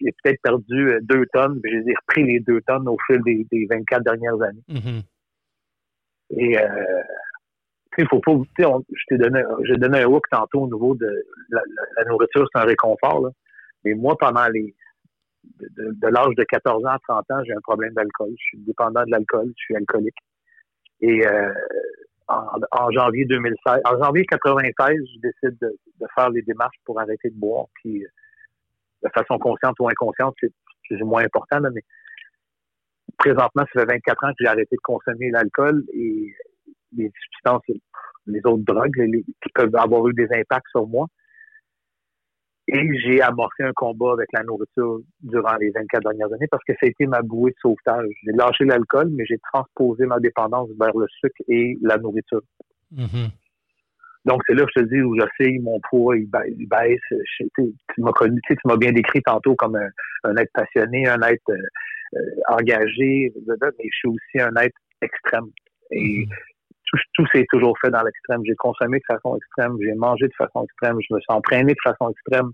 j'ai 0.00 0.12
peut-être 0.22 0.40
perdu 0.40 0.88
euh, 0.88 1.00
deux 1.02 1.26
tonnes, 1.32 1.60
puis 1.60 1.72
j'ai 1.72 1.94
repris 2.00 2.24
les 2.24 2.40
deux 2.40 2.60
tonnes 2.62 2.88
au 2.88 2.96
fil 3.06 3.20
des, 3.22 3.46
des 3.50 3.66
24 3.66 4.02
dernières 4.02 4.40
années. 4.40 4.62
Mm-hmm. 4.68 5.02
Et 6.38 6.58
euh, 6.58 7.02
il 7.98 8.08
faut 8.08 8.20
pas, 8.20 8.32
je 8.58 9.04
t'ai 9.08 9.18
donné, 9.18 9.42
j'ai 9.64 9.76
donné 9.76 10.00
un 10.00 10.06
hook 10.06 10.24
tantôt 10.30 10.62
au 10.62 10.66
niveau 10.66 10.94
de 10.94 11.24
la, 11.50 12.04
nourriture, 12.06 12.46
c'est 12.52 12.60
un 12.60 12.64
réconfort. 12.64 13.20
Là. 13.20 13.30
Mais 13.84 13.94
moi, 13.94 14.16
pendant 14.18 14.48
les 14.48 14.74
de, 15.60 16.08
l'âge 16.08 16.34
de 16.36 16.44
14 16.44 16.84
ans 16.84 16.88
à 16.88 16.98
30 17.06 17.30
ans, 17.30 17.44
j'ai 17.44 17.52
un 17.52 17.60
problème 17.60 17.92
d'alcool. 17.94 18.30
Je 18.38 18.44
suis 18.44 18.58
dépendant 18.58 19.04
de 19.04 19.10
l'alcool, 19.10 19.52
je 19.56 19.64
suis 19.64 19.76
alcoolique. 19.76 20.16
Et 21.00 21.26
euh, 21.26 21.52
en, 22.28 22.90
janvier 22.90 23.24
2016. 23.24 23.80
En 23.84 24.02
janvier 24.02 24.24
96, 24.26 24.96
je 25.14 25.20
décide 25.20 25.58
de, 25.60 25.76
faire 26.14 26.30
les 26.30 26.42
démarches 26.42 26.76
pour 26.84 27.00
arrêter 27.00 27.30
de 27.30 27.38
boire. 27.38 27.66
Puis, 27.74 28.04
euh, 28.04 28.08
de 29.02 29.10
façon 29.14 29.38
consciente 29.38 29.76
ou 29.80 29.88
inconsciente, 29.88 30.34
c'est 30.40 30.52
plus 30.88 31.02
ou 31.02 31.06
moins 31.06 31.24
important, 31.24 31.60
mais 31.60 31.82
présentement, 33.18 33.64
ça 33.72 33.80
fait 33.80 33.86
24 33.86 34.24
ans 34.24 34.28
que 34.30 34.34
j'ai 34.40 34.46
arrêté 34.46 34.76
de 34.76 34.80
consommer 34.82 35.30
l'alcool 35.30 35.84
et 35.92 36.34
les 36.96 37.12
substances, 37.22 37.62
les 38.26 38.40
autres 38.44 38.64
drogues 38.64 38.94
qui 38.94 39.52
peuvent 39.54 39.74
avoir 39.76 40.06
eu 40.08 40.14
des 40.14 40.28
impacts 40.32 40.68
sur 40.70 40.86
moi. 40.86 41.06
Et 42.66 42.98
j'ai 43.00 43.20
amorcé 43.20 43.62
un 43.62 43.72
combat 43.74 44.12
avec 44.12 44.28
la 44.32 44.42
nourriture 44.42 45.00
durant 45.22 45.54
les 45.56 45.70
24 45.70 46.02
dernières 46.02 46.32
années 46.32 46.46
parce 46.50 46.64
que 46.64 46.72
ça 46.72 46.86
a 46.86 46.86
été 46.86 47.06
ma 47.06 47.20
bouée 47.20 47.50
de 47.50 47.56
sauvetage. 47.60 48.08
J'ai 48.24 48.32
lâché 48.32 48.64
l'alcool, 48.64 49.10
mais 49.10 49.26
j'ai 49.26 49.38
transposé 49.52 50.06
ma 50.06 50.18
dépendance 50.18 50.70
vers 50.80 50.96
le 50.96 51.06
sucre 51.20 51.42
et 51.48 51.76
la 51.82 51.98
nourriture. 51.98 52.40
Mm-hmm. 52.94 53.28
Donc, 54.24 54.40
c'est 54.46 54.54
là 54.54 54.64
que 54.64 54.70
je 54.76 54.80
te 54.82 54.86
dis 54.86 55.02
où 55.02 55.14
je 55.14 55.26
sais, 55.38 55.58
mon 55.62 55.78
poids, 55.90 56.16
il 56.16 56.26
baisse. 56.26 57.00
tu 57.38 57.74
m'as 57.98 58.12
connu, 58.12 58.40
tu 58.48 58.56
m'as 58.64 58.78
bien 58.78 58.92
décrit 58.92 59.20
tantôt 59.22 59.54
comme 59.56 59.76
un, 59.76 60.36
être 60.36 60.52
passionné, 60.54 61.06
un 61.06 61.20
être 61.20 61.50
euh, 61.50 61.58
euh, 62.16 62.20
engagé, 62.48 63.30
mais 63.46 63.54
je 63.60 63.96
suis 63.98 64.08
aussi 64.08 64.40
un 64.40 64.56
être 64.56 64.78
extrême. 65.02 65.50
Et 65.90 66.24
mm-hmm. 66.24 66.28
Tout, 66.96 67.02
tout 67.14 67.26
s'est 67.32 67.46
toujours 67.52 67.76
fait 67.80 67.90
dans 67.90 68.02
l'extrême. 68.02 68.42
J'ai 68.44 68.54
consommé 68.54 68.98
de 68.98 69.04
façon 69.14 69.36
extrême, 69.36 69.76
j'ai 69.80 69.94
mangé 69.94 70.26
de 70.26 70.34
façon 70.36 70.64
extrême, 70.64 70.98
je 71.00 71.14
me 71.14 71.20
suis 71.20 71.32
entraîné 71.32 71.72
de 71.72 71.82
façon 71.82 72.10
extrême 72.10 72.50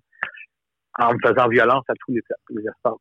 en 0.98 1.12
me 1.12 1.18
faisant 1.22 1.48
violence 1.48 1.84
à 1.88 1.94
tous 2.04 2.12
les, 2.12 2.22
les 2.50 2.62
espaces. 2.62 2.98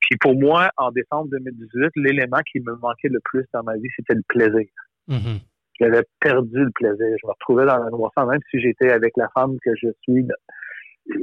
Puis 0.00 0.16
pour 0.20 0.34
moi, 0.34 0.70
en 0.76 0.90
décembre 0.90 1.28
2018, 1.30 1.90
l'élément 1.96 2.40
qui 2.50 2.60
me 2.60 2.74
manquait 2.76 3.08
le 3.08 3.20
plus 3.24 3.44
dans 3.52 3.62
ma 3.62 3.74
vie, 3.76 3.88
c'était 3.96 4.14
le 4.14 4.22
plaisir. 4.28 4.68
Mm-hmm 5.08 5.40
j'avais 5.80 6.02
perdu 6.20 6.64
le 6.64 6.70
plaisir. 6.74 7.16
Je 7.20 7.26
me 7.26 7.32
retrouvais 7.32 7.66
dans 7.66 7.78
la 7.78 7.90
noirceur, 7.90 8.26
même 8.26 8.40
si 8.50 8.60
j'étais 8.60 8.90
avec 8.90 9.12
la 9.16 9.28
femme 9.34 9.56
que 9.64 9.70
je 9.76 9.88
suis, 10.02 10.26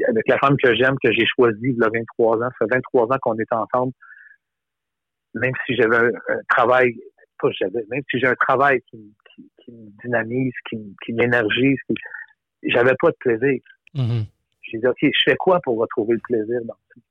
avec 0.08 0.28
la 0.28 0.38
femme 0.40 0.56
que 0.62 0.74
j'aime, 0.76 0.96
que 1.04 1.12
j'ai 1.12 1.26
choisie 1.26 1.60
il 1.62 1.78
y 1.78 1.84
a 1.84 1.90
23 1.94 2.38
ans. 2.38 2.50
Ça 2.60 2.66
fait 2.66 2.76
23 2.76 3.06
ans 3.06 3.18
qu'on 3.22 3.38
est 3.38 3.54
ensemble. 3.54 3.94
Même 5.34 5.54
si 5.66 5.76
j'avais 5.76 5.98
un, 5.98 6.40
travail, 6.50 6.96
même 7.44 8.04
si 8.10 8.20
j'ai 8.20 8.28
un 8.28 8.36
travail 8.36 8.82
qui, 8.90 8.98
me 9.68 9.90
dynamise, 10.04 10.54
qui, 10.70 10.96
qui 11.04 11.14
m'énergise, 11.14 11.78
j'avais 12.64 12.96
pas 13.00 13.12
de 13.12 13.18
plaisir. 13.20 13.62
Mm-hmm. 13.96 14.26
J'ai 14.64 14.78
dit, 14.80 14.88
OK, 14.88 14.98
je 15.02 15.24
fais 15.24 15.36
quoi 15.36 15.60
pour 15.64 15.78
retrouver 15.78 16.16
le 16.16 16.22
plaisir 16.24 16.60
dans 16.66 16.78
tout? 16.90 17.02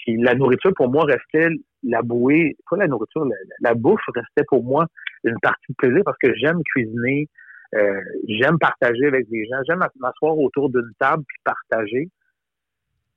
Puis 0.00 0.16
la 0.22 0.34
nourriture, 0.34 0.72
pour 0.76 0.90
moi, 0.90 1.04
restait 1.04 1.48
la 1.82 2.02
bouée, 2.02 2.56
pas 2.68 2.76
la 2.76 2.86
nourriture, 2.86 3.26
la, 3.60 3.74
bouffe 3.74 4.00
restait 4.14 4.44
pour 4.48 4.64
moi 4.64 4.86
une 5.24 5.38
partie 5.40 5.72
de 5.72 5.74
plaisir 5.76 6.02
parce 6.04 6.18
que 6.18 6.34
j'aime 6.34 6.62
cuisiner, 6.72 7.28
euh, 7.74 8.00
j'aime 8.26 8.58
partager 8.58 9.06
avec 9.06 9.28
des 9.28 9.46
gens, 9.46 9.56
j'aime 9.68 9.84
m'asseoir 10.00 10.38
autour 10.38 10.70
d'une 10.70 10.90
table 10.98 11.22
puis 11.26 11.38
partager 11.44 12.08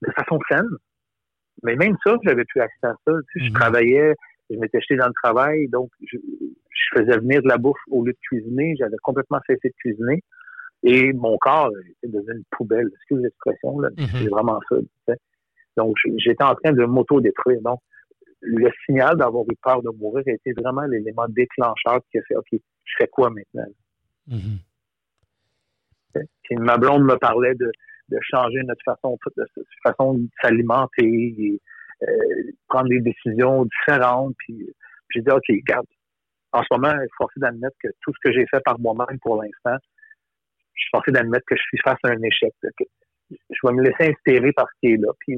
de 0.01 0.11
façon 0.11 0.39
saine. 0.49 0.69
Mais 1.63 1.75
même 1.75 1.95
ça, 2.03 2.15
j'avais 2.23 2.45
plus 2.45 2.61
accès 2.61 2.87
à 2.87 2.95
ça. 3.05 3.13
Je 3.35 3.45
mhm. 3.45 3.53
travaillais, 3.53 4.13
je 4.51 4.59
m'étais 4.59 4.81
jeté 4.81 4.95
dans 4.95 5.07
le 5.07 5.13
travail, 5.23 5.67
donc 5.69 5.89
je, 6.01 6.17
faisais 6.93 7.17
venir 7.19 7.41
de 7.41 7.47
la 7.47 7.57
bouffe 7.57 7.79
au 7.89 8.03
lieu 8.03 8.11
de 8.11 8.17
cuisiner. 8.21 8.75
J'avais 8.77 8.97
complètement 9.01 9.39
cessé 9.47 9.69
de 9.69 9.73
cuisiner. 9.77 10.21
Et 10.83 11.13
mon 11.13 11.37
corps 11.37 11.71
était 11.89 12.11
devenu 12.11 12.39
une 12.39 12.43
poubelle. 12.51 12.89
Excusez 12.95 13.21
l'expression, 13.23 13.79
là. 13.79 13.89
Mhm. 13.97 14.07
C'est 14.11 14.29
vraiment 14.29 14.59
ça. 14.67 14.75
Donc, 15.77 15.95
j'étais 16.17 16.43
en 16.43 16.55
train 16.55 16.73
de 16.73 16.83
m'auto-détruire. 16.83 17.61
Donc, 17.61 17.79
le 18.41 18.69
signal 18.85 19.15
d'avoir 19.15 19.45
eu 19.49 19.55
peur 19.63 19.81
de 19.83 19.89
mourir 19.89 20.23
a 20.27 20.31
été 20.31 20.51
vraiment 20.53 20.81
l'élément 20.81 21.27
déclencheur 21.29 22.01
qui 22.11 22.17
a 22.17 22.21
fait 22.27 22.35
OK, 22.35 22.47
je 22.51 22.93
fais 22.97 23.07
quoi 23.07 23.29
maintenant? 23.29 23.67
Mm-hmm. 24.29 24.59
ma 26.59 26.77
blonde 26.77 27.03
me 27.03 27.15
parlait 27.17 27.55
de, 27.55 27.71
changer 28.29 28.61
notre 28.63 28.83
façon 28.83 29.17
de, 29.37 29.45
façon 29.83 30.15
de 30.15 30.27
s'alimenter, 30.41 31.61
prendre 32.67 32.89
des 32.89 32.99
décisions 32.99 33.65
différentes. 33.65 34.35
Puis, 34.39 34.67
j'ai 35.09 35.21
dit 35.21 35.31
OK, 35.31 35.43
regarde, 35.49 35.85
en 36.53 36.61
ce 36.61 36.67
moment, 36.71 36.91
je 36.91 37.01
suis 37.01 37.17
forcé 37.17 37.39
d'admettre 37.39 37.75
que 37.81 37.87
tout 38.01 38.11
ce 38.13 38.29
que 38.29 38.33
j'ai 38.33 38.45
fait 38.47 38.61
par 38.61 38.79
moi-même 38.79 39.19
pour 39.21 39.41
l'instant, 39.41 39.77
je 40.73 40.81
suis 40.81 40.89
forcé 40.91 41.11
d'admettre 41.11 41.45
que 41.47 41.55
je 41.55 41.61
suis 41.61 41.77
face 41.83 41.99
à 42.03 42.09
un 42.09 42.21
échec 42.23 42.53
je 43.49 43.67
vais 43.67 43.73
me 43.73 43.83
laisser 43.83 44.11
inspirer 44.11 44.51
par 44.53 44.67
ce 44.67 44.79
qui 44.79 44.93
est 44.93 44.97
là. 44.97 45.09
Puis 45.19 45.37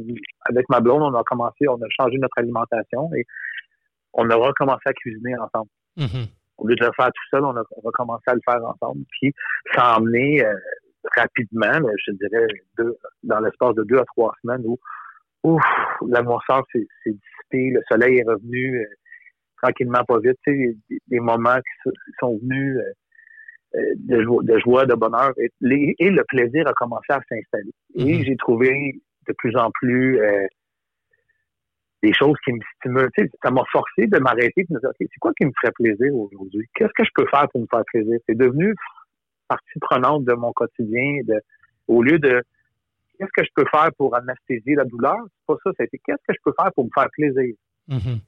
avec 0.50 0.68
ma 0.70 0.80
blonde, 0.80 1.04
on 1.04 1.18
a 1.18 1.24
commencé, 1.24 1.68
on 1.68 1.82
a 1.82 1.88
changé 1.90 2.18
notre 2.18 2.38
alimentation 2.38 3.10
et 3.16 3.26
on 4.14 4.30
a 4.30 4.36
recommencé 4.36 4.82
à 4.86 4.94
cuisiner 4.94 5.36
ensemble. 5.38 5.70
Mm-hmm. 5.98 6.28
Au 6.58 6.68
lieu 6.68 6.76
de 6.76 6.86
le 6.86 6.92
faire 6.96 7.08
tout 7.08 7.30
seul, 7.32 7.44
on 7.44 7.56
a, 7.56 7.64
recommencé 7.84 8.24
à 8.28 8.36
le 8.36 8.42
faire 8.46 8.64
ensemble. 8.66 9.04
Puis 9.12 9.34
ça 9.74 9.82
a 9.82 9.96
amené 9.96 10.44
euh, 10.46 10.54
rapidement, 11.18 11.90
je 12.06 12.12
dirais, 12.12 12.48
dans 13.24 13.40
l'espace 13.40 13.76
de 13.76 13.84
deux 13.84 13.98
à 13.98 14.06
trois 14.06 14.34
semaines 14.42 14.64
où 14.66 14.78
ouf, 15.44 15.64
l'atmosphère 16.08 16.64
s'est 16.72 16.88
dissipée, 17.06 17.72
le 17.72 17.82
soleil 17.90 18.20
est 18.20 18.24
revenu 18.24 18.80
euh, 18.80 18.86
tranquillement, 19.62 20.04
pas 20.06 20.20
vite. 20.20 20.38
Tu 20.46 20.76
sais, 20.90 20.98
des, 21.08 21.20
moments 21.20 21.58
qui, 21.58 21.92
sont 22.20 22.38
venus. 22.42 22.78
Euh, 22.78 22.92
de, 23.96 24.22
joie, 24.22 24.44
de 24.44 24.60
joie, 24.60 24.86
de 24.86 24.94
bonheur. 24.94 25.32
Et, 25.38 25.50
le 25.62 26.24
plaisir 26.26 26.68
a 26.68 26.74
commencé 26.74 27.08
à 27.10 27.20
s'installer. 27.28 27.72
Et 27.96 28.04
mm-hmm. 28.04 28.26
j'ai 28.26 28.36
trouvé 28.38 29.02
de 29.28 29.34
plus 29.34 29.56
en 29.56 29.72
plus 29.72 30.20
euh, 30.20 30.46
des 32.04 32.14
choses 32.14 32.38
qui 32.46 32.54
me 32.54 32.60
stimulent. 32.78 33.10
ça 33.42 33.50
m'a 33.50 33.64
forcé 33.72 34.06
de 34.08 34.20
m'arrêter 34.20 34.66
de 34.70 34.74
me 34.74 34.80
dire, 34.80 34.90
OK, 34.90 34.96
c'est 35.00 35.20
quoi 35.20 35.32
qui 35.36 35.46
me 35.46 35.52
ferait 35.60 35.74
plaisir 35.74 36.14
aujourd'hui? 36.14 36.68
Qu'est-ce 36.76 36.92
que 36.96 37.04
je 37.04 37.10
peux 37.16 37.26
faire 37.32 37.48
pour 37.50 37.62
me 37.62 37.68
faire 37.68 37.84
plaisir? 37.92 38.20
C'est 38.28 38.38
devenu 38.38 38.76
partie 39.48 39.80
prenante 39.80 40.26
de 40.26 40.34
mon 40.34 40.52
quotidien. 40.54 41.22
De, 41.24 41.42
au 41.88 42.04
lieu 42.04 42.20
de 42.20 42.44
qu'est-ce 43.36 43.44
que 43.44 43.46
je 43.46 43.64
peux 43.64 43.66
faire 43.72 43.90
pour 43.98 44.16
anesthésier 44.16 44.76
la 44.76 44.86
douleur? 44.86 45.18
C'est 45.26 45.46
pas 45.48 45.56
ça. 45.64 45.72
C'était 45.80 46.00
qu'est-ce 46.06 46.24
que 46.28 46.34
je 46.34 46.40
peux 46.44 46.54
faire 46.60 46.72
pour 46.74 46.86
me 46.86 46.90
faire 46.94 47.10
plaisir? 47.12 47.56
Mm-hmm. 47.90 48.20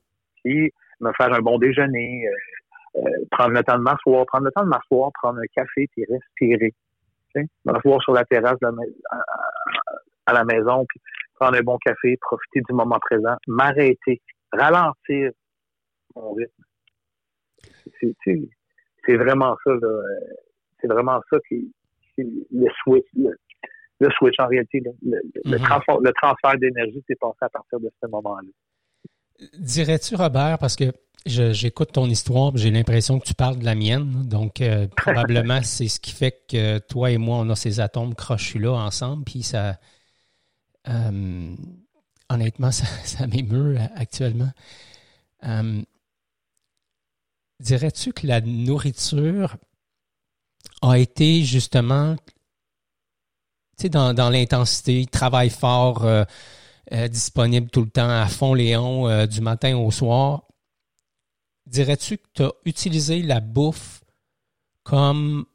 Puis 0.43 0.71
me 0.99 1.11
faire 1.13 1.33
un 1.33 1.39
bon 1.39 1.57
déjeuner, 1.57 2.27
euh, 2.27 3.01
euh, 3.01 3.25
prendre 3.31 3.51
le 3.51 3.63
temps 3.63 3.77
de 3.77 3.83
m'asseoir, 3.83 4.25
prendre 4.25 4.45
le 4.45 4.51
temps 4.51 4.63
de 4.63 4.69
m'asseoir, 4.69 5.11
prendre 5.21 5.39
un 5.39 5.47
café 5.53 5.87
puis 5.91 6.05
respirer. 6.05 6.73
M'asseoir 7.65 8.01
sur 8.01 8.13
la 8.13 8.23
terrasse 8.23 8.57
à, 10.25 10.33
la 10.33 10.45
maison, 10.45 10.85
puis 10.87 11.01
prendre 11.33 11.57
un 11.57 11.61
bon 11.61 11.77
café, 11.79 12.15
profiter 12.21 12.61
du 12.61 12.73
moment 12.73 12.97
présent, 12.99 13.35
m'arrêter, 13.45 14.21
ralentir 14.53 15.31
mon 16.15 16.33
rythme. 16.33 16.63
C'est 19.05 19.17
vraiment 19.17 19.57
ça, 19.65 19.71
c'est 20.79 20.87
vraiment 20.87 21.19
ça 21.29 21.37
qui, 21.49 21.73
le 22.17 22.67
switch, 22.83 23.05
le, 23.17 23.37
switch 24.17 24.35
en 24.39 24.47
réalité, 24.47 24.81
le, 25.01 25.17
mm-hmm. 25.45 26.03
le 26.03 26.13
transfert 26.13 26.57
d'énergie 26.57 27.03
s'est 27.07 27.15
passé 27.15 27.37
à 27.41 27.49
partir 27.49 27.79
de 27.79 27.89
ce 28.01 28.07
moment-là. 28.07 28.49
Dirais-tu, 29.59 30.15
Robert, 30.15 30.57
parce 30.59 30.75
que 30.75 30.91
j'écoute 31.25 31.91
ton 31.91 32.05
histoire, 32.05 32.55
j'ai 32.55 32.71
l'impression 32.71 33.19
que 33.19 33.25
tu 33.25 33.33
parles 33.33 33.57
de 33.57 33.65
la 33.65 33.75
mienne, 33.75 34.27
donc 34.27 34.61
euh, 34.61 34.87
probablement 34.97 35.61
c'est 35.63 35.87
ce 35.87 35.99
qui 35.99 36.11
fait 36.11 36.43
que 36.47 36.79
toi 36.79 37.11
et 37.11 37.17
moi, 37.17 37.37
on 37.37 37.49
a 37.49 37.55
ces 37.55 37.79
atomes 37.79 38.15
crochus 38.15 38.59
là 38.59 38.73
ensemble, 38.73 39.23
puis 39.23 39.43
ça, 39.43 39.79
euh, 40.87 41.55
honnêtement, 42.29 42.71
ça, 42.71 43.27
m'émeut 43.27 43.77
actuellement. 43.95 44.51
Euh, 45.43 45.81
dirais-tu 47.59 48.13
que 48.13 48.27
la 48.27 48.41
nourriture 48.41 49.57
a 50.81 50.97
été 50.99 51.43
justement, 51.43 52.15
dans, 53.83 54.13
dans 54.13 54.29
l'intensité, 54.29 55.05
travail 55.05 55.49
fort, 55.49 56.05
euh, 56.91 57.07
disponible 57.07 57.69
tout 57.71 57.81
le 57.81 57.89
temps 57.89 58.09
à 58.09 58.27
fond 58.27 58.53
Léon 58.53 59.07
euh, 59.07 59.25
du 59.25 59.41
matin 59.41 59.75
au 59.75 59.89
soir. 59.89 60.43
Dirais-tu 61.65 62.17
que 62.17 62.27
tu 62.35 62.43
as 62.43 62.51
utilisé 62.63 63.23
la 63.23 63.39
bouffe 63.39 64.01
comme 64.83 65.45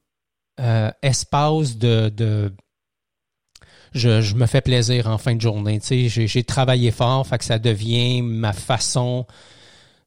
euh, 0.59 0.91
espace 1.03 1.79
de, 1.79 2.51
je, 3.95 4.35
me 4.35 4.47
fais 4.47 4.61
plaisir 4.61 5.07
en 5.07 5.19
fin 5.19 5.37
de 5.37 5.41
journée. 5.41 5.79
J'ai 5.81 6.43
travaillé 6.43 6.91
fort, 6.91 7.25
fait 7.25 7.39
que 7.39 7.45
ça 7.45 7.61
devient 7.61 8.23
ma 8.23 8.53
façon 8.53 9.25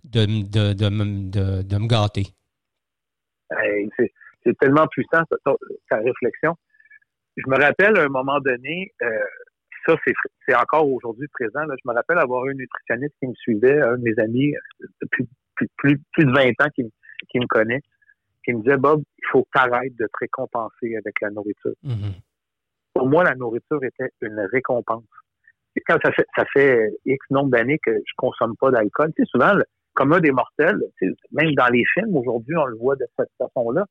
de, 0.03 0.25
de, 0.25 0.74
de, 0.74 1.62
de 1.62 1.77
me 1.77 1.88
gâter. 1.88 2.27
c'est 4.43 4.58
tellement 4.60 4.88
puissant, 4.88 5.24
ta, 5.89 5.98
réflexion. 5.98 6.58
Je 7.37 7.49
me 7.49 7.59
rappelle 7.59 7.97
à 7.97 8.03
un 8.03 8.09
moment 8.09 8.39
donné, 8.39 8.91
ça, 9.85 9.95
c'est 10.47 10.55
encore 10.55 10.89
aujourd'hui 10.89 11.27
présent. 11.27 11.61
Je 11.63 11.89
me 11.89 11.93
rappelle 11.93 12.17
avoir 12.17 12.43
un 12.45 12.53
nutritionniste 12.53 13.15
qui 13.19 13.27
me 13.27 13.33
suivait, 13.35 13.81
un 13.81 13.97
de 13.97 14.03
mes 14.03 14.19
amis 14.19 14.55
euh, 14.55 14.87
depuis 15.01 15.27
plus, 15.55 15.99
plus, 16.13 16.25
de 16.25 16.31
20 16.31 16.49
ans 16.65 16.69
qui, 16.73 16.83
qui, 17.29 17.39
me 17.39 17.45
connaît, 17.47 17.81
qui 18.43 18.53
me 18.53 18.61
disait, 18.61 18.77
Bob, 18.77 19.03
il 19.17 19.27
faut 19.31 19.43
que 19.43 19.89
de 19.89 20.05
te 20.05 20.17
récompenser 20.19 20.95
avec 20.95 21.21
la 21.21 21.29
nourriture. 21.29 21.73
Mm-hmm. 21.83 22.13
Pour 22.95 23.07
moi, 23.07 23.23
la 23.23 23.35
nourriture 23.35 23.83
était 23.83 24.09
une 24.21 24.39
récompense. 24.51 25.03
Et 25.75 25.81
quand 25.81 25.97
ça 26.03 26.11
fait, 26.11 26.25
ça 26.35 26.45
fait 26.53 26.89
X 27.05 27.25
nombre 27.29 27.51
d'années 27.51 27.79
que 27.79 27.91
je 27.91 28.13
consomme 28.17 28.55
pas 28.57 28.71
d'alcool, 28.71 29.11
tu 29.15 29.23
sais, 29.23 29.29
souvent, 29.29 29.53
comme 29.93 30.13
un 30.13 30.19
des 30.19 30.31
mortels, 30.31 30.79
même 31.31 31.53
dans 31.53 31.67
les 31.67 31.83
films, 31.93 32.15
aujourd'hui, 32.15 32.55
on 32.57 32.65
le 32.65 32.77
voit 32.77 32.95
de 32.95 33.05
cette 33.17 33.29
façon-là. 33.37 33.85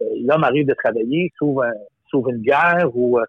Euh, 0.00 0.04
l'homme 0.26 0.44
arrive 0.44 0.66
de 0.66 0.74
travailler, 0.74 1.30
s'ouvre, 1.38 1.64
une 2.12 2.38
bière 2.38 2.88
ou 2.94 3.18
euh, 3.18 3.24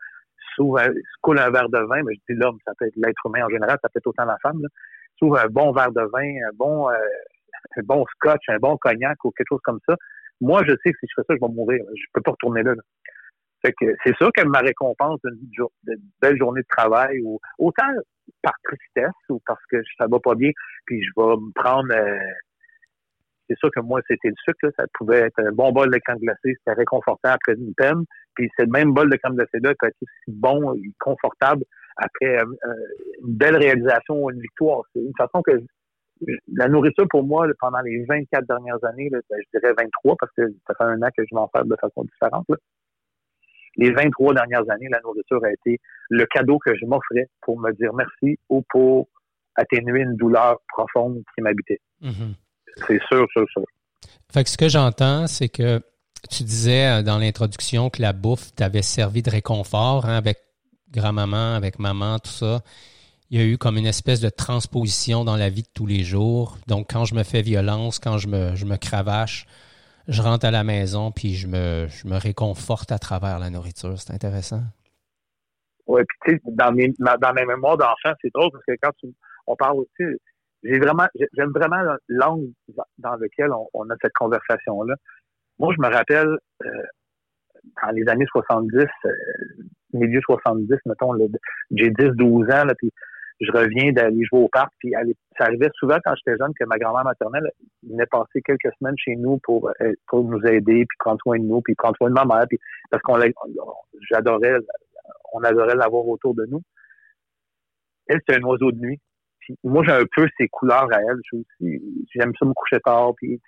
s'ouvre 0.55 0.81
coule 1.21 1.39
un 1.39 1.50
verre 1.50 1.69
de 1.69 1.79
vin, 1.79 2.01
mais 2.03 2.13
je 2.15 2.33
dis 2.33 2.39
l'homme, 2.39 2.57
ça 2.65 2.74
peut 2.77 2.86
être 2.86 2.95
l'être 2.95 3.25
humain 3.25 3.45
en 3.45 3.50
général, 3.50 3.77
ça 3.81 3.89
peut 3.89 4.00
être 4.00 4.07
autant 4.07 4.25
la 4.25 4.38
femme, 4.41 4.62
s'ouvre 5.17 5.39
un 5.39 5.48
bon 5.48 5.71
verre 5.71 5.91
de 5.91 6.01
vin, 6.01 6.48
un 6.48 6.55
bon, 6.55 6.89
euh, 6.89 6.93
un 7.77 7.81
bon 7.83 8.05
scotch, 8.15 8.41
un 8.50 8.57
bon 8.57 8.77
cognac 8.77 9.24
ou 9.24 9.31
quelque 9.31 9.50
chose 9.50 9.62
comme 9.63 9.79
ça. 9.88 9.95
Moi, 10.41 10.62
je 10.65 10.71
sais 10.83 10.91
que 10.91 10.98
si 11.00 11.07
je 11.07 11.13
fais 11.15 11.25
ça, 11.27 11.36
je 11.36 11.45
vais 11.45 11.53
mourir. 11.53 11.83
Je 11.93 12.05
peux 12.13 12.21
pas 12.21 12.31
retourner 12.31 12.63
là. 12.63 12.74
Que 13.62 13.93
c'est 14.05 14.15
sûr 14.15 14.31
que 14.33 14.45
ma 14.45 14.59
récompense 14.59 15.19
d'une 15.25 15.98
belle 16.21 16.38
journée 16.38 16.62
de 16.62 16.67
travail, 16.69 17.19
ou 17.21 17.39
autant 17.57 17.91
par 18.41 18.53
tristesse 18.63 19.12
ou 19.29 19.41
parce 19.45 19.63
que 19.69 19.81
ça 19.98 20.07
va 20.07 20.19
pas 20.19 20.36
bien, 20.36 20.51
puis 20.86 21.03
je 21.03 21.09
vais 21.17 21.36
me 21.36 21.51
prendre 21.53 21.93
euh, 21.93 22.19
c'est 23.49 23.57
sûr 23.57 23.71
que 23.71 23.79
moi, 23.79 23.99
c'était 24.07 24.29
le 24.29 24.35
sucre, 24.45 24.71
ça 24.77 24.85
pouvait 24.93 25.21
être 25.21 25.39
un 25.39 25.51
bon 25.51 25.71
bol 25.71 25.89
de 25.89 25.97
crème 25.97 26.19
glacée, 26.19 26.55
c'était 26.59 26.73
réconfortant 26.77 27.29
après 27.29 27.53
une 27.53 27.73
peine. 27.75 28.03
Puis 28.35 28.49
c'est 28.55 28.65
le 28.65 28.71
même 28.71 28.93
bol 28.93 29.09
de 29.09 29.15
crème 29.17 29.35
glacée-là 29.35 29.73
qui 29.73 29.85
a 29.85 29.89
été 29.89 29.97
aussi 30.01 30.37
bon 30.37 30.75
et 30.75 30.91
confortable 30.99 31.63
après 31.97 32.37
euh, 32.37 32.45
euh, 32.65 32.73
une 33.25 33.35
belle 33.35 33.57
réalisation 33.57 34.23
ou 34.23 34.31
une 34.31 34.39
victoire. 34.39 34.83
C'est 34.93 35.01
une 35.01 35.15
façon 35.17 35.41
que 35.41 35.51
la 36.53 36.67
nourriture 36.67 37.07
pour 37.09 37.23
moi, 37.23 37.47
pendant 37.59 37.79
les 37.81 38.05
24 38.05 38.45
dernières 38.45 38.83
années, 38.83 39.09
ben, 39.09 39.21
je 39.31 39.59
dirais 39.59 39.73
23 39.77 40.15
parce 40.19 40.31
que 40.33 40.43
ça 40.67 40.73
fait 40.77 40.83
un 40.83 41.01
an 41.01 41.09
que 41.15 41.23
je 41.29 41.33
m'en 41.33 41.49
fais 41.55 41.63
de 41.63 41.75
façon 41.79 42.03
différente. 42.03 42.45
Les 43.77 43.91
23 43.91 44.33
dernières 44.33 44.69
années, 44.69 44.89
la 44.89 44.99
nourriture 45.01 45.43
a 45.43 45.51
été 45.51 45.79
le 46.09 46.25
cadeau 46.25 46.59
que 46.59 46.75
je 46.75 46.85
m'offrais 46.85 47.27
pour 47.41 47.59
me 47.59 47.71
dire 47.71 47.93
merci 47.93 48.37
ou 48.49 48.63
pour 48.69 49.07
atténuer 49.55 50.01
une 50.01 50.15
douleur 50.15 50.57
profonde 50.67 51.23
qui 51.33 51.41
m'habitait. 51.41 51.79
Mm-hmm. 52.01 52.33
C'est 52.88 53.01
sûr, 53.07 53.27
sûr, 53.31 53.45
sûr. 53.51 53.63
Fait 54.31 54.43
que 54.43 54.50
ce 54.50 54.57
que 54.57 54.69
j'entends, 54.69 55.27
c'est 55.27 55.50
que 55.50 55.81
tu 56.29 56.43
disais 56.43 56.88
euh, 56.88 57.03
dans 57.03 57.17
l'introduction 57.17 57.89
que 57.89 58.01
la 58.01 58.13
bouffe 58.13 58.53
t'avait 58.55 58.81
servi 58.81 59.21
de 59.21 59.29
réconfort 59.29 60.05
hein, 60.05 60.17
avec 60.17 60.38
grand-maman, 60.91 61.55
avec 61.55 61.79
maman, 61.79 62.19
tout 62.19 62.31
ça. 62.31 62.62
Il 63.29 63.39
y 63.39 63.41
a 63.41 63.45
eu 63.45 63.57
comme 63.57 63.77
une 63.77 63.86
espèce 63.86 64.21
de 64.21 64.29
transposition 64.29 65.24
dans 65.24 65.36
la 65.36 65.50
vie 65.50 65.62
de 65.62 65.67
tous 65.74 65.86
les 65.86 66.03
jours. 66.03 66.57
Donc, 66.67 66.88
quand 66.89 67.05
je 67.05 67.13
me 67.13 67.24
fais 67.24 67.41
violence, 67.43 68.00
quand 68.00 68.17
je 68.17 68.27
me, 68.27 68.55
je 68.55 68.65
me 68.65 68.75
cravache, 68.75 69.45
je 70.07 70.21
rentre 70.24 70.48
à 70.48 70.51
la 70.51 70.63
maison 70.63 71.12
puis 71.12 71.36
je 71.36 71.48
me, 71.48 71.88
je 71.88 72.07
me 72.07 72.17
réconforte 72.17 72.91
à 72.91 72.98
travers 72.98 73.38
la 73.38 73.51
nourriture. 73.51 74.00
C'est 74.00 74.13
intéressant. 74.13 74.62
Oui, 75.86 76.01
puis 76.07 76.17
tu 76.25 76.36
sais, 76.36 76.41
dans 76.55 76.71
mes, 76.71 76.93
dans 77.00 77.33
mes 77.33 77.45
mémoires 77.45 77.77
d'enfant, 77.77 78.15
c'est 78.21 78.31
drôle 78.33 78.50
parce 78.51 78.63
que 78.65 78.74
quand 78.81 78.91
on 79.48 79.55
parle 79.55 79.77
aussi, 79.77 80.03
j'ai 80.63 80.79
vraiment, 80.79 81.07
j'aime 81.33 81.51
vraiment 81.51 81.81
l'angle 82.07 82.49
dans 82.97 83.15
lequel 83.15 83.49
on, 83.73 83.89
a 83.89 83.95
cette 84.01 84.13
conversation-là. 84.13 84.95
Moi, 85.57 85.73
je 85.75 85.81
me 85.81 85.93
rappelle, 85.93 86.37
euh, 86.65 86.83
dans 87.81 87.91
les 87.91 88.07
années 88.09 88.25
70, 88.31 88.77
euh, 88.77 89.11
milieu 89.93 90.21
70, 90.21 90.75
mettons, 90.85 91.13
j'ai 91.71 91.89
10, 91.89 92.09
12 92.15 92.45
ans, 92.51 92.65
là, 92.65 92.73
puis 92.77 92.91
je 93.39 93.51
reviens 93.51 93.93
d'aller 93.93 94.25
jouer 94.25 94.41
au 94.41 94.49
parc, 94.49 94.73
puis 94.79 94.91
ça 95.37 95.45
arrivait 95.45 95.69
souvent 95.75 95.97
quand 96.03 96.13
j'étais 96.15 96.37
jeune 96.37 96.53
que 96.59 96.65
ma 96.65 96.77
grand-mère 96.77 97.05
maternelle 97.05 97.49
venait 97.83 98.05
passer 98.05 98.41
quelques 98.41 98.73
semaines 98.77 98.97
chez 98.97 99.15
nous 99.15 99.39
pour, 99.43 99.69
euh, 99.81 99.93
pour 100.07 100.25
nous 100.25 100.45
aider, 100.45 100.85
puis 100.85 100.97
prendre 100.99 101.19
soin 101.21 101.39
de 101.39 101.45
nous, 101.45 101.61
puis 101.61 101.73
prendre 101.75 101.95
soin 101.95 102.09
de 102.09 102.15
ma 102.15 102.25
mère, 102.25 102.45
puis 102.49 102.59
parce 102.89 103.01
qu'on 103.01 103.17
j'adorais, 104.09 104.57
on 105.31 105.41
adorait 105.43 105.75
l'avoir 105.75 106.05
autour 106.05 106.35
de 106.35 106.45
nous. 106.47 106.61
Elle, 108.07 108.19
c'est 108.27 108.35
un 108.35 108.43
oiseau 108.43 108.71
de 108.71 108.79
nuit 108.79 108.99
moi, 109.63 109.83
j'ai 109.85 109.93
un 109.93 110.05
peu 110.15 110.27
ces 110.37 110.47
couleurs 110.47 110.87
à 110.93 111.01
elle. 111.01 111.19
J'aime 112.13 112.33
ça 112.37 112.45
me 112.45 112.53
coucher 112.53 112.79
tard. 112.83 113.13
Puis, 113.17 113.39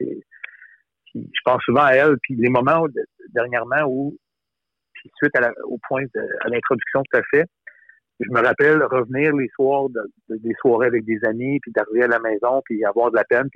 je 1.14 1.40
pense 1.44 1.62
souvent 1.64 1.84
à 1.84 1.94
elle. 1.94 2.18
Puis 2.24 2.36
les 2.36 2.50
moments 2.50 2.86
dernièrement 3.34 3.84
où, 3.88 4.16
suite 5.16 5.34
au 5.66 5.80
point 5.88 6.04
de, 6.04 6.22
à 6.42 6.50
l'introduction 6.50 7.02
que 7.02 7.18
tu 7.18 7.20
as 7.20 7.24
fait, 7.32 7.50
je 8.20 8.30
me 8.30 8.42
rappelle 8.42 8.84
revenir 8.84 9.36
les 9.36 9.50
soirs 9.56 9.88
des 10.30 10.54
soirées 10.62 10.88
avec 10.88 11.06
des 11.06 11.20
amis, 11.26 11.60
puis 11.60 11.72
d'arriver 11.72 12.04
à 12.04 12.08
la 12.08 12.20
maison, 12.20 12.62
puis 12.66 12.84
avoir 12.86 13.10
de 13.10 13.16
la 13.16 13.24
peine, 13.24 13.50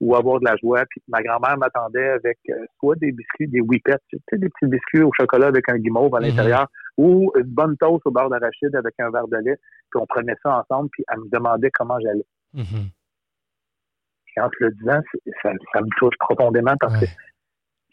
ou 0.00 0.14
avoir 0.14 0.40
de 0.40 0.44
la 0.44 0.56
joie. 0.56 0.84
Puis 0.88 1.02
ma 1.08 1.22
grand-mère 1.22 1.58
m'attendait 1.58 2.08
avec 2.08 2.38
euh, 2.48 2.64
soit 2.78 2.96
des 2.96 3.12
biscuits, 3.12 3.48
des 3.48 3.60
whippets, 3.60 3.98
tu 4.08 4.18
sais, 4.28 4.38
des 4.38 4.48
petits 4.48 4.70
biscuits 4.70 5.02
au 5.02 5.12
chocolat 5.12 5.48
avec 5.48 5.68
un 5.68 5.78
guimauve 5.78 6.14
à 6.14 6.18
mm-hmm. 6.18 6.22
l'intérieur, 6.22 6.68
ou 6.96 7.32
une 7.36 7.44
bonne 7.44 7.76
toast 7.76 8.02
au 8.06 8.10
beurre 8.10 8.30
d'arachide 8.30 8.74
avec 8.74 8.94
un 8.98 9.10
verre 9.10 9.28
de 9.28 9.36
lait. 9.36 9.56
Puis 9.90 10.00
on 10.00 10.06
prenait 10.06 10.36
ça 10.42 10.58
ensemble, 10.60 10.88
puis 10.92 11.04
elle 11.12 11.20
me 11.20 11.28
demandait 11.30 11.70
comment 11.70 11.98
j'allais. 12.00 12.26
Mm-hmm. 12.54 14.42
en 14.42 14.48
te 14.48 14.56
le 14.60 14.70
disant, 14.72 15.00
ça, 15.42 15.52
me 15.52 15.98
touche 15.98 16.16
profondément 16.18 16.74
parce 16.80 16.98
que 16.98 17.06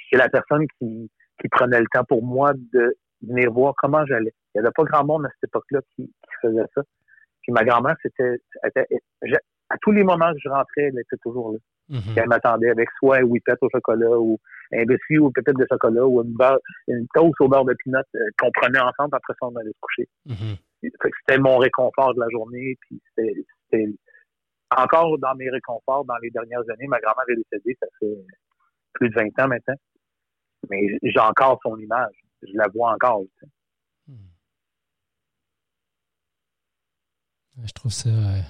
c'est 0.09 0.17
la 0.17 0.29
personne 0.29 0.65
qui, 0.79 1.11
qui 1.39 1.47
prenait 1.49 1.79
le 1.79 1.85
temps 1.93 2.05
pour 2.05 2.23
moi 2.23 2.53
de 2.73 2.97
venir 3.21 3.51
voir 3.51 3.73
comment 3.77 4.05
j'allais. 4.05 4.33
Il 4.55 4.61
n'y 4.61 4.65
avait 4.65 4.73
pas 4.73 4.83
grand 4.83 5.05
monde 5.05 5.25
à 5.25 5.29
cette 5.29 5.49
époque-là 5.49 5.81
qui, 5.95 6.05
qui 6.05 6.35
faisait 6.41 6.65
ça. 6.73 6.81
Puis 7.41 7.51
ma 7.51 7.63
grand-mère, 7.63 7.95
c'était, 8.01 8.41
à 8.63 9.77
tous 9.81 9.91
les 9.91 10.03
moments 10.03 10.31
que 10.33 10.39
je 10.43 10.49
rentrais, 10.49 10.83
elle 10.83 10.99
était 10.99 11.17
toujours 11.21 11.53
là. 11.53 11.59
Mm-hmm. 11.89 12.17
Elle 12.17 12.27
m'attendait 12.27 12.69
avec 12.69 12.89
soit 12.99 13.17
un 13.17 13.23
whippet 13.23 13.53
au 13.61 13.69
chocolat 13.69 14.19
ou 14.19 14.39
un 14.73 14.83
biscuit 14.83 15.19
ou 15.19 15.31
peut-être 15.31 15.57
de 15.57 15.65
chocolat 15.71 16.05
ou 16.05 16.21
une, 16.21 16.33
beurre, 16.33 16.59
une 16.87 17.07
toast 17.13 17.39
au 17.39 17.47
beurre 17.47 17.65
de 17.65 17.73
pinot 17.83 17.99
euh, 18.15 18.19
qu'on 18.37 18.51
prenait 18.51 18.79
ensemble 18.79 19.15
après 19.15 19.33
ça 19.39 19.47
on 19.47 19.55
allait 19.55 19.71
se 19.71 19.79
coucher. 19.79 20.09
Mm-hmm. 20.27 20.57
C'était 20.81 21.39
mon 21.39 21.57
réconfort 21.57 22.13
de 22.13 22.19
la 22.19 22.29
journée. 22.29 22.77
Puis 22.81 23.01
c'était 23.15 23.87
encore 24.75 25.17
dans 25.19 25.35
mes 25.35 25.49
réconforts 25.49 26.05
dans 26.05 26.17
les 26.17 26.29
dernières 26.29 26.69
années. 26.69 26.87
Ma 26.87 26.99
grand-mère 26.99 27.25
est 27.29 27.35
décédée, 27.35 27.77
ça 27.81 27.87
fait 27.99 28.17
plus 28.93 29.09
de 29.09 29.15
20 29.15 29.43
ans 29.43 29.47
maintenant. 29.47 29.75
Mais 30.69 30.97
j'ai 31.03 31.19
encore 31.19 31.59
son 31.63 31.77
image. 31.77 32.15
Je 32.43 32.55
la 32.55 32.67
vois 32.67 32.93
encore. 32.93 33.23
Mm. 34.07 34.15
Je 37.65 37.71
trouve 37.73 37.91
ça 37.91 38.09
euh, 38.09 38.41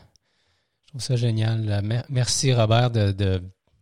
je 0.88 0.91
trouve 0.91 1.02
ça 1.02 1.15
génial. 1.17 1.84
Merci, 2.08 2.54
Robert, 2.54 2.91
de, 2.91 3.12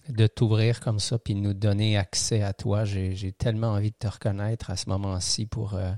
de, 0.10 0.28
t'ouvrir 0.28 0.80
comme 0.80 1.00
ça 1.00 1.20
puis 1.20 1.36
de 1.36 1.39
nous 1.39 1.54
donner 1.54 1.98
accès 1.98 2.41
à 2.41 2.52
toi. 2.52 2.84
J'ai 2.84 3.32
tellement 3.32 3.74
envie 3.74 3.91
de 3.91 3.96
te 3.96 4.08
reconnaître 4.08 4.72
à 4.72 4.76
ce 4.76 4.89
moment-ci 4.89 5.46
pour, 5.46 5.76
euh, 5.76 5.91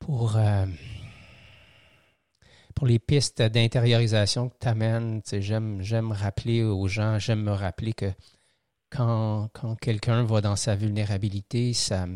pour, 0.00 0.36
euh, 0.36 0.66
pour 2.74 2.88
les 2.88 2.98
pistes 2.98 3.40
d'intériorisation 3.40 4.48
que 4.48 4.56
tu 4.60 4.66
amènes. 4.66 5.22
J'aime 5.30 6.12
rappeler 6.12 6.64
aux 6.64 6.88
gens, 6.88 7.20
j'aime 7.20 7.42
me 7.42 7.52
rappeler 7.52 7.92
que 7.92 8.12
quand, 8.90 9.50
quand 9.52 9.76
quelqu'un 9.76 10.24
va 10.24 10.40
dans 10.40 10.56
sa 10.56 10.74
vulnérabilité, 10.74 11.74
ça, 11.74 12.08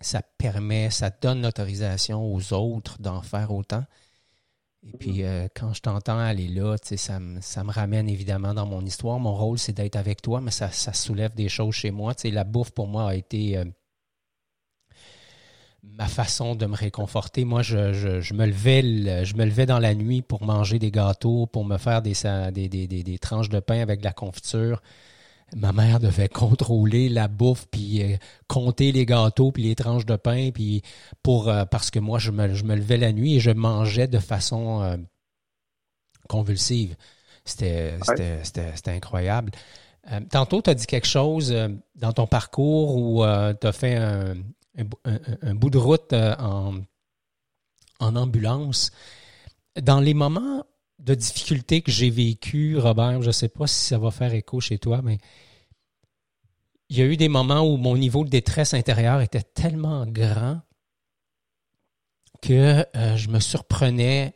ça 0.00 0.22
permet, 0.22 0.90
ça 0.90 1.10
donne 1.10 1.42
l'autorisation 1.42 2.34
aux 2.34 2.52
autres 2.52 3.00
d'en 3.00 3.22
faire 3.22 3.52
autant. 3.52 3.84
Et 4.86 4.96
puis, 4.98 5.22
euh, 5.22 5.48
quand 5.54 5.72
je 5.72 5.80
t'entends 5.80 6.18
aller 6.18 6.48
là, 6.48 6.76
ça, 6.82 7.18
me, 7.18 7.40
ça 7.40 7.64
me 7.64 7.72
ramène 7.72 8.08
évidemment 8.08 8.52
dans 8.52 8.66
mon 8.66 8.84
histoire. 8.84 9.18
Mon 9.18 9.34
rôle, 9.34 9.58
c'est 9.58 9.72
d'être 9.72 9.96
avec 9.96 10.20
toi, 10.20 10.40
mais 10.40 10.50
ça, 10.50 10.70
ça, 10.70 10.92
soulève 10.92 11.34
des 11.34 11.48
choses 11.48 11.74
chez 11.74 11.90
moi. 11.90 12.12
la 12.24 12.44
bouffe, 12.44 12.70
pour 12.70 12.86
moi, 12.86 13.10
a 13.10 13.14
été 13.14 13.56
euh, 13.56 13.64
ma 15.82 16.06
façon 16.06 16.54
de 16.54 16.66
me 16.66 16.76
réconforter. 16.76 17.44
Moi, 17.44 17.62
je, 17.62 17.92
je, 17.92 18.34
me 18.34 18.46
levais, 18.46 19.24
je 19.24 19.36
me 19.36 19.44
levais 19.44 19.66
dans 19.66 19.78
la 19.78 19.94
nuit 19.94 20.20
pour 20.20 20.44
manger 20.44 20.78
des 20.78 20.90
gâteaux, 20.90 21.46
pour 21.46 21.64
me 21.64 21.78
faire 21.78 22.02
des, 22.02 22.14
des, 22.52 22.68
des, 22.68 22.86
des 22.86 23.18
tranches 23.18 23.48
de 23.48 23.60
pain 23.60 23.80
avec 23.80 24.00
de 24.00 24.04
la 24.04 24.12
confiture 24.12 24.82
ma 25.54 25.72
mère 25.72 26.00
devait 26.00 26.28
contrôler 26.28 27.08
la 27.08 27.28
bouffe 27.28 27.66
puis 27.70 28.02
euh, 28.02 28.16
compter 28.48 28.92
les 28.92 29.06
gâteaux 29.06 29.52
puis 29.52 29.64
les 29.64 29.74
tranches 29.74 30.06
de 30.06 30.16
pain 30.16 30.50
puis 30.52 30.82
pour 31.22 31.48
euh, 31.48 31.64
parce 31.64 31.90
que 31.90 31.98
moi 31.98 32.18
je 32.18 32.30
me, 32.30 32.54
je 32.54 32.64
me 32.64 32.74
levais 32.74 32.96
la 32.96 33.12
nuit 33.12 33.36
et 33.36 33.40
je 33.40 33.50
mangeais 33.50 34.08
de 34.08 34.18
façon 34.18 34.82
euh, 34.82 34.96
convulsive. 36.28 36.96
C'était 37.44 37.98
c'était 38.42 38.90
incroyable. 38.90 39.52
tantôt, 40.30 40.62
tu 40.62 40.70
as 40.70 40.74
dit 40.74 40.86
quelque 40.86 41.06
chose 41.06 41.54
dans 41.94 42.12
ton 42.14 42.26
parcours 42.26 42.96
où 42.96 43.22
tu 43.60 43.66
as 43.66 43.72
fait 43.72 43.96
un, 43.96 44.34
un, 45.42 45.54
bout 45.54 45.68
de 45.68 45.76
route 45.76 46.14
en, 46.14 46.76
en 48.00 48.16
ambulance. 48.16 48.92
Dans 49.78 50.00
les 50.00 50.14
moments 50.14 50.64
de 51.04 51.14
difficultés 51.14 51.82
que 51.82 51.92
j'ai 51.92 52.10
vécues, 52.10 52.78
Robert, 52.78 53.20
je 53.20 53.26
ne 53.26 53.32
sais 53.32 53.50
pas 53.50 53.66
si 53.66 53.78
ça 53.88 53.98
va 53.98 54.10
faire 54.10 54.32
écho 54.32 54.60
chez 54.60 54.78
toi, 54.78 55.02
mais 55.02 55.18
il 56.88 56.98
y 56.98 57.02
a 57.02 57.04
eu 57.04 57.16
des 57.16 57.28
moments 57.28 57.60
où 57.60 57.76
mon 57.76 57.96
niveau 57.96 58.24
de 58.24 58.30
détresse 58.30 58.72
intérieure 58.72 59.20
était 59.20 59.42
tellement 59.42 60.06
grand 60.06 60.62
que 62.40 62.86
euh, 62.96 63.16
je 63.16 63.28
me 63.28 63.38
surprenais 63.38 64.34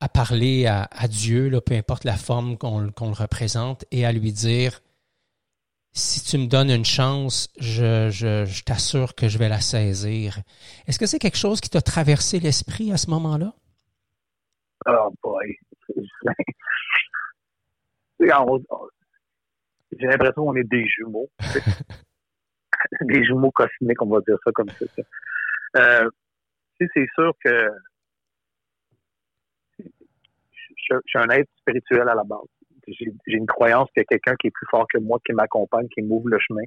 à 0.00 0.08
parler 0.08 0.66
à, 0.66 1.08
Dieu, 1.08 1.58
peu 1.64 1.74
importe 1.74 2.04
la 2.04 2.16
forme 2.16 2.58
qu'on 2.58 2.80
le 2.80 2.92
représente, 3.12 3.86
et 3.90 4.04
à 4.04 4.12
lui 4.12 4.30
dire, 4.30 4.82
si 5.94 6.22
tu 6.22 6.36
me 6.36 6.46
donnes 6.46 6.70
une 6.70 6.84
chance, 6.84 7.48
je, 7.58 8.10
je 8.10 8.62
t'assure 8.62 9.14
que 9.14 9.28
je 9.28 9.38
vais 9.38 9.48
la 9.48 9.62
saisir. 9.62 10.42
Est-ce 10.86 10.98
que 10.98 11.06
c'est 11.06 11.18
quelque 11.18 11.38
chose 11.38 11.62
qui 11.62 11.70
t'a 11.70 11.80
traversé 11.80 12.40
l'esprit 12.40 12.92
à 12.92 12.98
ce 12.98 13.08
moment-là? 13.08 13.54
Oh 14.86 15.10
boy. 15.22 15.56
J'ai 19.98 20.06
l'impression 20.06 20.44
qu'on 20.44 20.56
est 20.56 20.64
des 20.64 20.86
jumeaux. 20.86 21.28
des 23.02 23.24
jumeaux 23.24 23.50
cosmiques, 23.50 24.02
on 24.02 24.06
va 24.06 24.20
dire 24.20 24.36
ça 24.44 24.52
comme 24.52 24.68
ça. 24.70 24.86
Euh, 25.76 26.10
c'est 26.78 27.06
sûr 27.14 27.32
que 27.44 27.70
je, 30.88 30.94
suis 31.06 31.18
un 31.18 31.28
être 31.30 31.50
spirituel 31.58 32.08
à 32.08 32.14
la 32.14 32.24
base. 32.24 32.46
J'ai 32.88 33.12
une 33.26 33.46
croyance 33.46 33.88
qu'il 33.90 34.02
y 34.02 34.04
a 34.04 34.04
quelqu'un 34.04 34.36
qui 34.36 34.46
est 34.48 34.52
plus 34.52 34.66
fort 34.70 34.86
que 34.88 34.98
moi, 34.98 35.18
qui 35.26 35.32
m'accompagne, 35.32 35.88
qui 35.88 36.02
m'ouvre 36.02 36.28
le 36.28 36.38
chemin. 36.38 36.62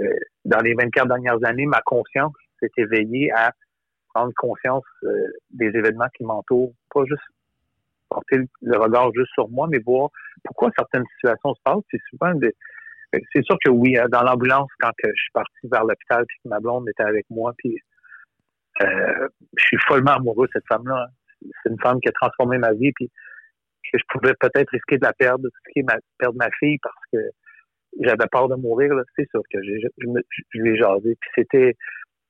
euh, 0.00 0.08
dans 0.44 0.58
les 0.58 0.74
24 0.74 1.06
dernières 1.06 1.44
années, 1.44 1.66
ma 1.66 1.80
conscience 1.82 2.32
s'est 2.58 2.70
éveillée 2.76 3.30
à 3.32 3.52
prendre 4.12 4.32
conscience 4.36 4.84
euh, 5.04 5.28
des 5.50 5.66
événements 5.66 6.08
qui 6.16 6.24
m'entourent, 6.24 6.72
pas 6.92 7.04
juste 7.04 7.22
porter 8.12 8.38
le 8.60 8.78
regard 8.78 9.10
juste 9.14 9.32
sur 9.34 9.48
moi, 9.48 9.66
mais 9.70 9.78
voir 9.78 10.10
pourquoi 10.44 10.70
certaines 10.76 11.04
situations 11.16 11.54
se 11.54 11.60
passent. 11.64 11.84
C'est 11.90 12.00
souvent 12.10 12.34
des, 12.34 12.54
c'est 13.32 13.44
sûr 13.44 13.56
que 13.64 13.70
oui, 13.70 13.96
hein, 13.98 14.06
dans 14.10 14.22
l'ambulance, 14.22 14.70
quand 14.80 14.90
je 15.02 15.08
suis 15.08 15.32
parti 15.32 15.68
vers 15.70 15.84
l'hôpital, 15.84 16.24
puis 16.26 16.38
que 16.42 16.48
ma 16.48 16.60
blonde 16.60 16.88
était 16.88 17.02
avec 17.02 17.26
moi, 17.30 17.52
puis 17.58 17.76
euh, 18.82 19.28
je 19.56 19.64
suis 19.64 19.78
follement 19.86 20.12
amoureux 20.12 20.46
de 20.46 20.52
cette 20.54 20.66
femme-là. 20.68 21.06
Hein. 21.08 21.48
C'est 21.62 21.70
une 21.70 21.80
femme 21.80 22.00
qui 22.00 22.08
a 22.08 22.12
transformé 22.12 22.58
ma 22.58 22.72
vie, 22.72 22.92
puis 22.92 23.10
que 23.92 23.98
je 23.98 24.04
pouvais 24.08 24.32
peut-être 24.40 24.70
risquer 24.70 24.98
de 24.98 25.04
la 25.04 25.12
perdre, 25.12 25.48
risquer 25.66 25.82
de 25.82 25.92
perdre 26.18 26.38
ma 26.38 26.50
fille 26.58 26.78
parce 26.82 27.04
que 27.12 27.18
j'avais 28.00 28.26
peur 28.30 28.48
de 28.48 28.54
mourir. 28.54 28.92
C'est 29.16 29.28
sûr 29.30 29.42
que 29.52 29.62
je, 29.62 29.86
je, 29.98 30.62
l'ai 30.62 30.76
jasé. 30.76 31.16
Puis 31.20 31.30
c'était 31.34 31.76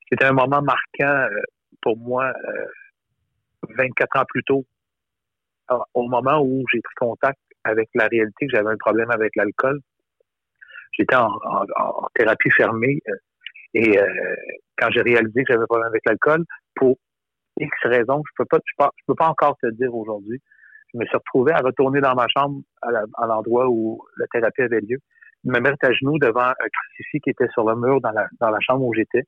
c'était 0.08 0.24
un 0.24 0.32
moment 0.32 0.62
marquant 0.62 1.28
euh, 1.30 1.40
pour 1.80 1.96
moi 1.96 2.32
24 3.76 4.16
euh, 4.16 4.20
ans 4.20 4.24
plus 4.28 4.42
tôt, 4.44 4.66
au 5.94 6.08
moment 6.08 6.40
où 6.42 6.64
j'ai 6.72 6.80
pris 6.80 6.94
contact 6.96 7.38
avec 7.64 7.88
la 7.94 8.06
réalité 8.06 8.46
que 8.46 8.56
j'avais 8.56 8.70
un 8.70 8.76
problème 8.76 9.10
avec 9.10 9.34
l'alcool. 9.36 9.80
J'étais 10.92 11.16
en, 11.16 11.30
thérapie 12.14 12.50
fermée 12.50 12.98
euh, 13.08 13.14
et 13.74 13.98
quand 14.76 14.90
j'ai 14.90 15.02
réalisé 15.02 15.44
que 15.44 15.52
j'avais 15.52 15.62
un 15.62 15.66
problème 15.66 15.88
avec 15.88 16.02
l'alcool, 16.06 16.44
pour 16.74 16.98
X 17.58 17.70
raisons, 17.84 18.22
je 18.26 18.32
peux 18.36 18.44
pas, 18.44 18.58
je 18.68 19.02
peux 19.06 19.14
pas 19.14 19.28
encore 19.28 19.56
te 19.62 19.68
dire 19.68 19.94
aujourd'hui, 19.94 20.40
je 20.92 20.98
me 20.98 21.06
suis 21.06 21.16
retrouvé 21.16 21.52
à 21.52 21.58
retourner 21.58 22.00
dans 22.00 22.14
ma 22.14 22.26
chambre 22.28 22.60
à 22.82 23.26
l'endroit 23.26 23.68
où 23.68 24.02
la 24.18 24.26
thérapie 24.26 24.62
avait 24.62 24.80
lieu, 24.80 24.98
me 25.44 25.58
mettre 25.60 25.78
à 25.82 25.92
genoux 25.92 26.18
devant 26.18 26.48
un 26.48 26.68
crucifix 26.72 27.20
qui 27.20 27.30
était 27.30 27.48
sur 27.52 27.64
le 27.64 27.76
mur 27.76 28.00
dans 28.00 28.12
la, 28.12 28.60
chambre 28.60 28.84
où 28.84 28.94
j'étais, 28.94 29.24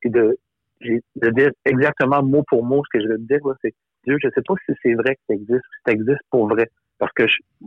puis 0.00 0.10
de, 0.10 0.36
de 0.80 1.30
dire 1.30 1.50
exactement 1.64 2.22
mot 2.22 2.42
pour 2.48 2.64
mot 2.64 2.82
ce 2.84 2.98
que 2.98 3.04
je 3.04 3.08
vais 3.08 3.16
te 3.16 3.22
dire, 3.22 3.40
c'est 3.62 3.74
Dieu, 4.06 4.16
je 4.22 4.28
sais 4.34 4.42
pas 4.42 4.54
si 4.64 4.72
c'est 4.82 4.94
vrai 4.94 5.16
que 5.16 5.20
ça 5.28 5.34
existe, 5.34 5.64
si 5.64 5.82
ça 5.86 5.92
existe 5.92 6.22
pour 6.30 6.48
vrai, 6.48 6.70
parce 6.98 7.12
que 7.12 7.26
je, 7.26 7.36
je 7.60 7.66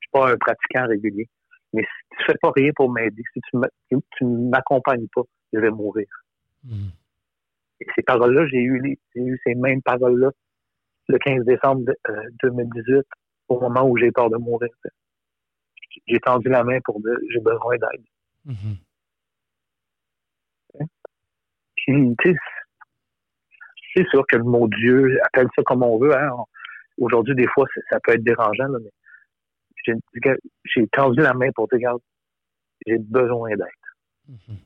suis 0.00 0.10
pas 0.12 0.30
un 0.32 0.36
pratiquant 0.36 0.86
régulier. 0.86 1.28
Mais 1.72 1.82
si 1.82 2.16
tu 2.16 2.24
fais 2.26 2.38
pas 2.40 2.52
rien 2.54 2.70
pour 2.74 2.90
m'aider, 2.90 3.22
si 3.32 3.40
tu 3.50 4.24
ne 4.24 4.48
m'accompagnes 4.48 5.08
pas, 5.14 5.22
je 5.52 5.58
vais 5.58 5.70
mourir. 5.70 6.06
Mm. 6.64 6.88
Et 7.80 7.86
ces 7.94 8.02
paroles-là, 8.02 8.46
j'ai 8.46 8.62
eu, 8.62 8.98
eu 9.16 9.40
ces 9.44 9.54
mêmes 9.54 9.82
paroles-là 9.82 10.30
le 11.08 11.18
15 11.18 11.44
décembre 11.44 11.92
2018, 12.42 12.94
euh, 12.94 13.02
au 13.48 13.60
moment 13.60 13.86
où 13.88 13.96
j'ai 13.98 14.10
peur 14.10 14.30
de 14.30 14.36
mourir. 14.36 14.70
J'ai 16.06 16.18
tendu 16.20 16.48
la 16.48 16.64
main 16.64 16.78
pour 16.84 17.00
dire 17.00 17.16
j'ai 17.30 17.40
besoin 17.40 17.76
d'aide. 17.76 18.04
Mm-hmm. 18.46 18.76
C'est 23.94 24.06
sûr 24.08 24.24
que 24.26 24.36
le 24.36 24.44
mot 24.44 24.68
Dieu, 24.68 25.18
appelle 25.24 25.48
ça 25.54 25.62
comme 25.62 25.82
on 25.82 25.98
veut. 25.98 26.14
Hein. 26.14 26.30
Aujourd'hui, 26.98 27.34
des 27.34 27.46
fois, 27.48 27.66
ça 27.90 27.98
peut 28.02 28.12
être 28.12 28.24
dérangeant, 28.24 28.68
mais 28.68 29.94
j'ai 30.64 30.86
tendu 30.88 31.20
la 31.20 31.34
main 31.34 31.50
pour 31.54 31.68
dire, 31.68 31.76
regarde, 31.78 32.00
j'ai 32.86 32.98
besoin 32.98 33.50
d'aide. 33.50 34.30
Mm-hmm. 34.30 34.58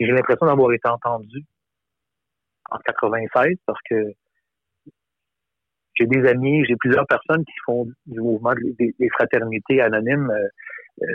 J'ai 0.00 0.06
l'impression 0.06 0.46
d'avoir 0.46 0.72
été 0.72 0.88
entendu 0.88 1.44
en 2.70 2.78
96 2.78 3.56
parce 3.66 3.78
que 3.88 4.12
j'ai 5.94 6.06
des 6.06 6.28
amis, 6.28 6.64
j'ai 6.66 6.76
plusieurs 6.76 7.06
personnes 7.06 7.44
qui 7.44 7.54
font 7.64 7.86
du 8.06 8.20
mouvement 8.20 8.52
des, 8.54 9.08
fraternités 9.10 9.80
anonymes. 9.80 10.32
Euh, 11.02 11.06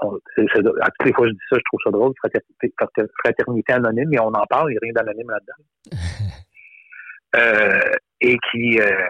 à 0.00 0.90
toutes 0.90 1.06
les 1.06 1.12
fois 1.12 1.24
que 1.24 1.30
je 1.30 1.34
dis 1.34 1.40
ça, 1.50 1.56
je 1.56 1.62
trouve 1.64 1.80
ça 1.84 1.90
drôle, 1.90 2.12
fraternité, 2.18 2.74
fraternité 3.22 3.72
anonyme, 3.72 4.08
mais 4.10 4.20
on 4.20 4.28
en 4.28 4.46
parle, 4.46 4.70
il 4.70 4.72
n'y 4.72 4.78
a 4.78 4.80
rien 4.82 4.92
d'anonyme 4.92 5.30
là-dedans. 5.30 5.92
euh, 7.36 7.92
et 8.20 8.36
qui, 8.50 8.80
euh, 8.80 9.06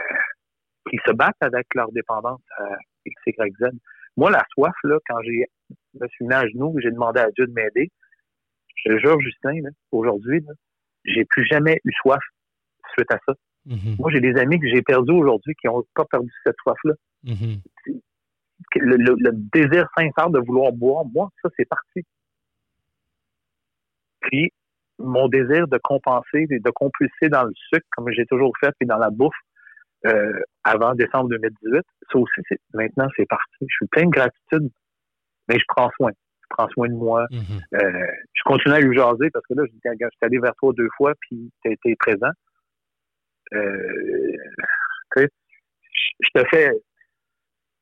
qui 0.91 0.99
se 1.07 1.13
battent 1.13 1.43
avec 1.43 1.67
leur 1.75 1.91
dépendance 1.93 2.43
à 2.59 2.77
XYZ. 3.07 3.71
Moi, 4.17 4.31
la 4.31 4.45
soif, 4.53 4.75
là, 4.85 4.99
quand 5.09 5.21
j'ai 5.23 5.47
me 6.01 6.09
suis 6.09 6.25
mis 6.25 6.35
à 6.35 6.47
genoux, 6.49 6.77
j'ai 6.83 6.91
demandé 6.91 7.21
à 7.21 7.31
Dieu 7.31 7.47
de 7.47 7.53
m'aider. 7.53 7.91
Je 8.77 8.91
te 8.91 8.99
jure, 8.99 9.21
Justin, 9.21 9.63
aujourd'hui, 9.93 10.45
j'ai 11.05 11.25
plus 11.25 11.47
jamais 11.47 11.81
eu 11.85 11.93
soif 12.03 12.21
suite 12.95 13.11
à 13.13 13.19
ça. 13.27 13.33
Mm-hmm. 13.67 13.97
Moi, 13.99 14.11
j'ai 14.11 14.21
des 14.21 14.37
amis 14.37 14.59
que 14.61 14.69
j'ai 14.69 14.83
perdus 14.83 15.13
aujourd'hui 15.13 15.55
qui 15.55 15.67
n'ont 15.67 15.85
pas 15.95 16.05
perdu 16.05 16.31
cette 16.45 16.57
soif-là. 16.63 16.95
Mm-hmm. 17.25 17.61
Le, 18.81 19.31
désir 19.53 19.87
sincère 19.97 20.31
de 20.31 20.39
vouloir 20.39 20.73
boire, 20.73 21.05
moi, 21.13 21.29
ça, 21.43 21.49
c'est 21.57 21.69
parti. 21.69 22.03
Puis, 24.21 24.53
mon 24.99 25.29
désir 25.29 25.67
de 25.69 25.79
compenser 25.83 26.47
et 26.51 26.59
de 26.61 26.71
compulser 26.71 27.29
dans 27.29 27.45
le 27.45 27.53
sucre, 27.69 27.87
comme 27.97 28.11
j'ai 28.11 28.27
toujours 28.27 28.53
fait, 28.61 28.71
puis 28.79 28.87
dans 28.87 28.99
la 28.99 29.11
bouffe, 29.11 29.35
euh, 30.07 30.41
avant 30.65 30.95
décembre 30.95 31.31
2018, 31.31 31.83
ça 32.13 32.19
aussi, 32.19 32.41
maintenant, 32.75 33.09
c'est 33.17 33.27
parti. 33.27 33.57
Je 33.61 33.75
suis 33.75 33.87
plein 33.87 34.05
de 34.05 34.11
gratitude, 34.11 34.71
mais 35.49 35.59
je 35.59 35.65
prends 35.69 35.91
soin. 35.97 36.13
Je 36.13 36.47
prends 36.51 36.69
soin 36.69 36.89
de 36.89 36.95
moi. 36.95 37.27
Mm-hmm. 37.31 37.83
Euh, 37.83 38.07
je 38.33 38.43
continue 38.45 38.75
à 38.75 38.81
lui 38.81 38.97
jaser 38.97 39.31
parce 39.31 39.47
que 39.47 39.55
là, 39.55 39.63
je 39.67 39.73
suis 39.73 40.09
allé 40.21 40.39
vers 40.39 40.55
toi 40.57 40.73
deux 40.77 40.89
fois, 40.97 41.15
puis 41.21 41.51
tu 41.63 41.71
as 41.71 41.73
été 41.73 41.97
présent. 41.97 42.31
Euh, 43.55 44.37
je 45.17 46.29
te 46.35 46.45
fais, 46.51 46.71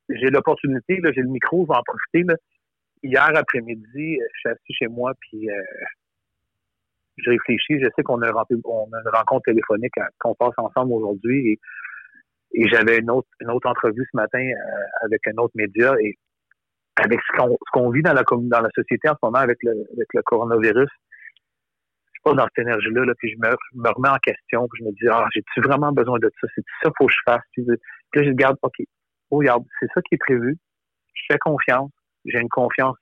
j'ai 0.08 0.30
l'opportunité, 0.30 1.00
j'ai 1.14 1.22
le 1.22 1.28
micro, 1.28 1.64
je 1.64 1.72
vais 1.72 1.78
en 1.78 1.82
profiter. 1.82 2.24
Hier 3.02 3.32
après-midi, 3.34 4.18
je 4.34 4.38
suis 4.38 4.48
assis 4.48 4.74
chez 4.74 4.88
moi, 4.88 5.12
puis 5.20 5.50
euh, 5.50 5.62
je 7.18 7.30
réfléchis. 7.30 7.80
Je 7.80 7.88
sais 7.96 8.02
qu'on 8.02 8.20
a, 8.22 8.28
une 8.28 8.62
rencontre 9.12 9.44
téléphonique 9.44 9.94
qu'on 10.18 10.34
passe 10.34 10.54
ensemble 10.56 10.92
aujourd'hui, 10.92 11.52
et, 12.54 12.68
j'avais 12.68 12.98
une 12.98 13.10
autre, 13.10 13.28
une 13.40 13.50
autre 13.50 13.68
entrevue 13.68 14.06
ce 14.12 14.16
matin 14.16 14.38
euh, 14.38 15.06
avec 15.06 15.26
un 15.26 15.36
autre 15.38 15.54
média, 15.54 15.94
et 16.00 16.16
avec 16.96 17.18
ce 17.20 17.70
qu'on 17.72 17.90
vit 17.90 18.02
dans 18.02 18.12
la, 18.12 18.22
dans 18.22 18.60
la 18.60 18.70
société 18.74 19.08
en 19.08 19.14
ce 19.14 19.18
moment 19.22 19.38
avec 19.38 19.56
le, 19.62 19.72
avec 19.94 20.08
le 20.12 20.22
coronavirus, 20.22 20.90
pas 22.22 22.34
dans 22.34 22.44
cette 22.44 22.64
énergie-là, 22.64 23.04
là, 23.04 23.14
puis 23.18 23.30
je 23.30 23.36
me, 23.36 23.50
me, 23.82 23.90
remets 23.90 24.08
en 24.08 24.18
question, 24.18 24.68
puis 24.68 24.82
je 24.82 24.84
me 24.84 24.92
dis, 24.92 25.08
ah, 25.10 25.26
j'ai-tu 25.34 25.60
vraiment 25.60 25.92
besoin 25.92 26.18
de 26.18 26.30
ça? 26.40 26.46
C'est 26.54 26.62
ça 26.82 26.90
qu'il 26.90 26.92
faut 26.98 27.06
que 27.06 27.12
je 27.12 27.22
fasse? 27.24 27.42
Puis, 27.52 27.64
là, 27.64 27.74
je 28.14 28.28
regarde, 28.28 28.56
OK, 28.62 28.76
regarde, 29.38 29.64
c'est 29.80 29.88
ça 29.94 30.00
qui 30.02 30.14
est 30.14 30.18
prévu. 30.18 30.56
Je 31.14 31.22
fais 31.30 31.38
confiance. 31.38 31.90
J'ai 32.24 32.38
une 32.38 32.48
confiance 32.48 32.96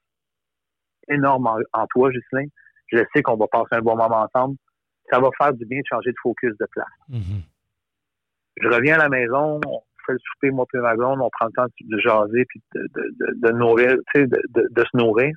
énorme 1.09 1.47
en, 1.73 1.87
toi, 1.89 2.11
Justin. 2.11 2.47
Je 2.89 2.99
sais 3.15 3.23
qu'on 3.23 3.37
va 3.37 3.47
passer 3.47 3.73
un 3.73 3.81
bon 3.81 3.97
moment 3.97 4.27
ensemble. 4.33 4.57
Ça 5.13 5.21
va 5.21 5.29
faire 5.39 5.53
du 5.53 5.65
bien 5.67 5.81
de 5.81 5.87
changer 5.89 6.11
de 6.11 6.17
focus 6.23 6.53
de 6.59 6.67
place. 6.71 6.87
Mm-hmm. 7.11 7.43
Je 8.63 8.69
reviens 8.69 8.95
à 8.95 9.03
la 9.05 9.09
maison, 9.09 9.61
on 9.67 9.81
fait 10.07 10.13
le 10.13 10.19
souper, 10.19 10.51
moi 10.51 10.67
et 10.75 10.79
ma 10.79 10.95
blonde, 10.95 11.21
on 11.21 11.31
prend 11.31 11.47
le 11.47 11.53
temps 11.53 11.67
de 11.81 11.99
jaser 11.99 12.45
puis 12.47 12.63
de, 12.75 12.81
de, 12.95 13.15
de, 13.19 13.49
de 13.49 13.53
nourrir, 13.53 13.97
tu 14.13 14.21
sais, 14.21 14.27
de, 14.27 14.41
de, 14.49 14.85
se 14.85 14.97
nourrir. 14.97 15.35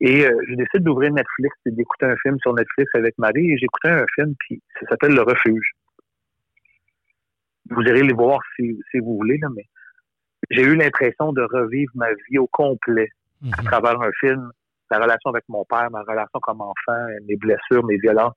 Et 0.00 0.26
euh, 0.26 0.38
je 0.48 0.54
décide 0.54 0.82
d'ouvrir 0.82 1.12
Netflix 1.12 1.56
et 1.66 1.70
d'écouter 1.70 2.06
un 2.06 2.16
film 2.16 2.38
sur 2.40 2.54
Netflix 2.54 2.90
avec 2.94 3.16
Marie. 3.18 3.52
Et 3.52 3.58
j'écoutais 3.58 3.90
un 3.90 4.06
film, 4.14 4.34
qui 4.46 4.62
ça 4.80 4.86
s'appelle 4.88 5.14
Le 5.14 5.22
Refuge. 5.22 5.70
Vous 7.70 7.82
irez 7.82 8.02
les 8.02 8.12
voir 8.12 8.40
si, 8.56 8.78
si 8.90 8.98
vous 8.98 9.16
voulez, 9.16 9.38
là, 9.38 9.48
mais 9.54 9.64
j'ai 10.50 10.62
eu 10.62 10.76
l'impression 10.76 11.32
de 11.32 11.42
revivre 11.42 11.92
ma 11.94 12.12
vie 12.28 12.38
au 12.38 12.46
complet 12.46 13.08
à 13.52 13.62
mhm. 13.62 13.68
travers 13.68 14.00
un 14.00 14.10
film. 14.20 14.50
Ma 14.90 14.98
relation 14.98 15.30
avec 15.30 15.44
mon 15.48 15.64
père, 15.64 15.90
ma 15.90 16.02
relation 16.02 16.38
comme 16.40 16.60
enfant, 16.60 17.06
mes 17.26 17.36
blessures, 17.36 17.84
mes 17.84 17.96
violences. 17.96 18.34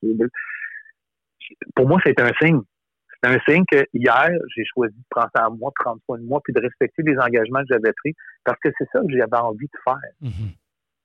Pour 1.76 1.88
moi, 1.88 2.00
c'est 2.04 2.20
un 2.20 2.32
signe. 2.42 2.62
C'est 3.22 3.30
un 3.30 3.38
signe 3.48 3.64
que 3.70 3.84
hier, 3.94 4.30
j'ai 4.56 4.64
choisi 4.74 4.96
de 4.96 5.04
prendre 5.10 5.30
ça 5.36 5.46
à 5.46 5.50
moi, 5.50 5.70
de 5.70 5.84
prendre 5.84 6.00
soin 6.06 6.18
de 6.18 6.24
moi, 6.24 6.40
puis 6.44 6.54
de 6.54 6.62
respecter 6.62 7.04
les 7.04 7.18
engagements 7.18 7.60
que 7.60 7.68
j'avais 7.70 7.94
pris, 7.94 8.14
parce 8.44 8.60
que 8.60 8.70
c'est 8.78 8.88
ça 8.92 9.02
que 9.02 9.12
j'avais 9.12 9.38
envie 9.38 9.66
de 9.68 9.80
faire. 9.84 10.12
Mhm 10.22 10.52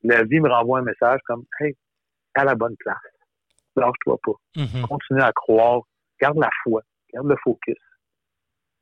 la 0.05 0.25
vie 0.25 0.41
me 0.41 0.49
renvoie 0.49 0.81
un 0.81 0.83
message 0.83 1.21
comme 1.27 1.45
Hey, 1.61 1.77
à 2.35 2.45
la 2.45 2.55
bonne 2.55 2.77
place. 2.77 2.97
Lâche-toi 3.77 4.19
pas. 4.23 4.33
Mm-hmm. 4.57 4.83
Continue 4.83 5.23
à 5.23 5.33
croire. 5.33 5.83
Garde 6.21 6.39
la 6.39 6.51
foi. 6.63 6.83
Garde 7.13 7.29
le 7.29 7.37
focus. 7.43 7.77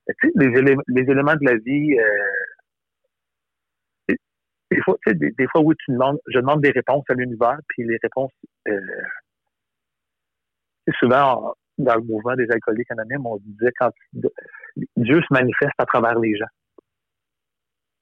Tu 0.08 0.14
sais, 0.22 0.30
les, 0.34 0.58
éléments, 0.58 0.82
les 0.88 1.02
éléments 1.02 1.34
de 1.34 1.44
la 1.44 1.56
vie, 1.56 1.98
euh, 1.98 2.32
des 4.70 4.80
fois, 4.82 4.96
tu 5.04 5.10
sais, 5.10 5.16
des, 5.16 5.46
fois, 5.48 5.60
oui, 5.62 5.74
tu 5.84 5.92
demandes, 5.92 6.18
je 6.28 6.38
demande 6.38 6.62
des 6.62 6.70
réponses 6.70 7.04
à 7.08 7.14
l'univers, 7.14 7.58
puis 7.68 7.84
les 7.84 7.98
réponses, 8.02 8.32
euh, 8.68 8.80
souvent, 10.98 11.54
dans 11.78 11.94
le 11.94 12.02
mouvement 12.02 12.34
des 12.36 12.50
alcooliques 12.50 12.90
anonymes, 12.90 13.26
on 13.26 13.38
disait 13.38 13.72
quand 13.78 13.90
Dieu 14.96 15.20
se 15.20 15.32
manifeste 15.32 15.74
à 15.78 15.86
travers 15.86 16.18
les 16.18 16.36
gens. 16.36 16.46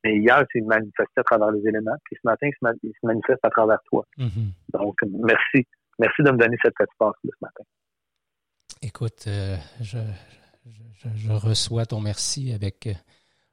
Mais 0.04 0.16
hier, 0.16 0.44
il 0.54 0.62
se 0.62 0.66
manifesté 0.66 1.12
à 1.16 1.24
travers 1.24 1.50
les 1.50 1.66
éléments, 1.66 1.96
puis 2.04 2.16
ce 2.22 2.26
matin, 2.26 2.48
il 2.48 2.92
se, 2.92 3.06
manifeste 3.06 3.40
à 3.42 3.50
travers 3.50 3.80
toi. 3.90 4.04
Mm-hmm. 4.18 4.52
Donc, 4.74 4.96
merci. 5.10 5.66
Merci 5.98 6.22
de 6.22 6.30
me 6.30 6.36
donner 6.36 6.56
cet 6.62 6.74
espace 6.80 7.14
ce 7.24 7.30
matin. 7.40 7.64
Écoute, 8.82 9.24
euh, 9.26 9.56
je, 9.80 9.98
reçois 11.30 11.86
ton 11.86 12.00
merci 12.00 12.52
avec, 12.52 12.86
euh, 12.86 12.94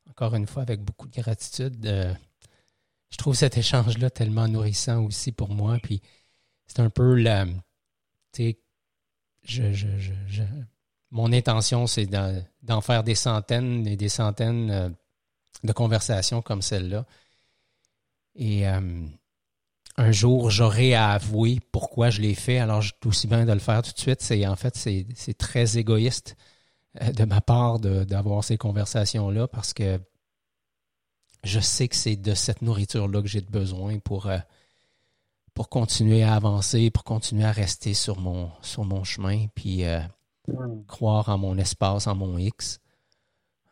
encore 0.10 0.36
une 0.36 0.48
fois, 0.48 0.64
avec 0.64 0.82
beaucoup 0.82 1.08
de 1.08 1.16
gratitude. 1.16 1.86
Euh, 1.86 2.14
je 3.10 3.18
trouve 3.18 3.36
cet 3.36 3.58
échange-là 3.58 4.10
tellement 4.10 4.48
nourrissant 4.48 5.04
aussi 5.04 5.32
pour 5.32 5.50
moi. 5.50 5.78
Puis 5.82 6.02
c'est 6.68 6.80
un 6.80 6.90
peu 6.90 7.16
la. 7.16 7.46
Tu 8.34 8.56
je, 9.44 9.72
je, 9.74 9.88
je, 10.28 10.44
mon 11.12 11.32
intention, 11.32 11.88
c'est 11.88 12.08
d'en 12.08 12.82
faire 12.82 13.04
des 13.04 13.16
centaines 13.16 13.88
et 13.88 13.96
des 13.96 14.10
centaines 14.10 14.72
euh, 14.72 14.90
de 15.64 15.72
conversations 15.72 16.42
comme 16.42 16.62
celle-là. 16.62 17.06
Et 18.38 18.66
un 18.66 20.12
jour, 20.12 20.50
j'aurai 20.50 20.94
à 20.94 21.12
avouer 21.12 21.62
pourquoi 21.72 22.10
je 22.10 22.20
l'ai 22.20 22.36
fait. 22.36 22.58
Alors, 22.58 22.82
je 22.82 22.88
suis 22.88 23.08
aussi 23.08 23.28
bien 23.28 23.46
de 23.46 23.54
le 23.54 23.60
faire 23.60 23.82
tout 23.82 23.94
de 23.94 23.98
suite. 23.98 24.22
C'est 24.22 24.46
en 24.46 24.58
fait, 24.58 24.76
c'est 24.76 25.38
très 25.38 25.78
égoïste 25.78 26.36
de 27.02 27.26
ma 27.26 27.42
part 27.42 27.80
d'avoir 27.80 28.44
ces 28.44 28.58
conversations-là 28.58 29.48
parce 29.48 29.74
que 29.74 30.00
je 31.44 31.60
sais 31.60 31.88
que 31.88 31.96
c'est 31.96 32.16
de 32.16 32.34
cette 32.34 32.62
nourriture-là 32.62 33.22
que 33.22 33.28
j'ai 33.28 33.42
besoin 33.42 34.00
pour, 34.00 34.28
euh, 34.28 34.38
pour 35.54 35.70
continuer 35.70 36.24
à 36.24 36.34
avancer, 36.34 36.90
pour 36.90 37.04
continuer 37.04 37.46
à 37.46 37.52
rester 37.52 37.94
sur 37.94 38.20
mon, 38.20 38.52
sur 38.62 38.84
mon 38.84 39.04
chemin, 39.04 39.46
puis 39.54 39.86
euh, 39.86 40.00
croire 40.88 41.30
en 41.30 41.38
mon 41.38 41.58
espace, 41.58 42.08
en 42.08 42.16
mon 42.16 42.38
X. 42.38 42.80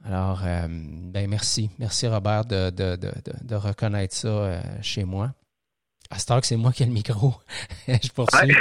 Alors, 0.06 0.42
ben 0.42 1.30
merci. 1.30 1.70
Merci 1.80 2.08
Robert 2.08 2.44
de, 2.44 2.70
de, 2.72 2.98
de, 2.98 3.14
de 3.42 3.56
reconnaître 3.56 4.14
ça 4.14 4.62
chez 4.82 5.06
moi. 5.06 5.34
À 6.10 6.20
ce 6.20 6.26
que 6.26 6.46
c'est 6.46 6.58
moi 6.58 6.74
qui 6.74 6.84
ai 6.84 6.86
le 6.86 6.92
micro. 6.92 7.34
je 7.88 8.10
poursuis. 8.10 8.54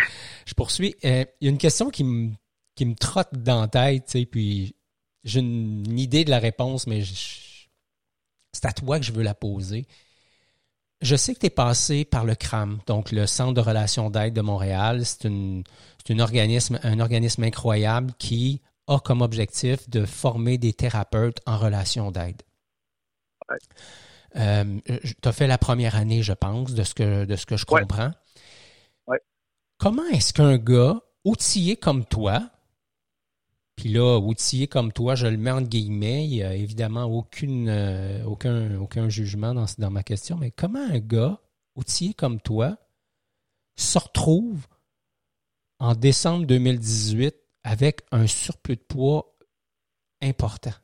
Je 0.47 0.55
poursuis. 0.55 0.95
Il 1.03 1.27
y 1.41 1.47
a 1.49 1.51
une 1.51 1.59
question 1.59 1.91
qui 1.91 2.05
me 2.05 2.31
qui 2.75 2.87
me 2.87 2.95
trotte 2.95 3.35
dans 3.35 3.63
la 3.63 3.69
tête, 3.69 4.07
tu 4.07 4.21
sais, 4.21 4.27
puis 4.27 4.77
j'ai 5.25 5.41
une, 5.41 5.99
idée 5.99 6.25
de 6.25 6.31
la 6.31 6.39
réponse, 6.39 6.87
mais 6.87 7.03
c'est 8.53 8.65
à 8.65 8.73
toi 8.73 8.99
que 8.99 9.05
je 9.05 9.13
veux 9.13 9.23
la 9.23 9.35
poser. 9.35 9.87
Je 11.01 11.17
sais 11.17 11.35
que 11.35 11.41
tu 11.41 11.47
es 11.47 11.51
passé 11.51 12.05
par 12.05 12.25
le 12.25 12.35
CRAM, 12.35 12.81
donc 12.87 13.11
le 13.11 13.27
Centre 13.27 13.55
de 13.55 13.61
relations 13.61 14.09
d'aide 14.09 14.35
de 14.35 14.41
Montréal. 14.41 15.05
C'est 15.05 15.27
un 15.27 16.19
organisme, 16.19 16.79
un 16.83 17.01
organisme 17.01 17.43
incroyable 17.43 18.13
qui 18.19 18.61
a 18.87 18.99
comme 19.01 19.21
objectif 19.21 19.89
de 19.91 20.05
former 20.05 20.59
des 20.59 20.73
thérapeutes 20.73 21.41
en 21.47 21.59
relations 21.59 22.11
d'aide. 22.13 22.43
Euh, 24.37 24.81
tu 24.87 25.29
as 25.29 25.33
fait 25.33 25.47
la 25.47 25.59
première 25.59 25.97
année, 25.97 26.23
je 26.23 26.33
pense, 26.33 26.73
de 26.73 26.83
ce 26.85 26.95
que, 26.95 27.25
de 27.25 27.37
ce 27.37 27.47
que 27.47 27.57
je 27.57 27.67
comprends. 27.67 28.13
Comment 29.79 30.07
est-ce 30.13 30.33
qu'un 30.33 30.59
gars 30.59 31.01
outillé 31.25 31.77
comme 31.77 32.05
toi, 32.05 32.49
puis 33.77 33.89
là, 33.89 34.19
outillé 34.19 34.67
comme 34.67 34.93
toi, 34.93 35.15
je 35.15 35.27
le 35.27 35.37
mets 35.37 35.51
en 35.51 35.63
guillemets. 35.63 36.25
Il 36.25 36.31
n'y 36.31 36.43
a 36.43 36.55
évidemment 36.55 37.05
aucune, 37.05 37.69
euh, 37.69 38.25
aucun, 38.25 38.79
aucun 38.79 39.09
jugement 39.09 39.55
dans, 39.55 39.67
dans 39.79 39.91
ma 39.91 40.03
question, 40.03 40.37
mais 40.37 40.51
comment 40.51 40.85
un 40.85 40.99
gars 40.99 41.41
outillé 41.75 42.15
comme 42.15 42.41
toi 42.41 42.77
se 43.77 43.99
retrouve 43.99 44.67
en 45.79 45.95
décembre 45.95 46.47
2018 46.47 47.35
avec 47.65 48.03
un 48.13 48.27
surplus 48.27 48.77
de 48.77 48.83
poids 48.83 49.35
important? 50.21 50.75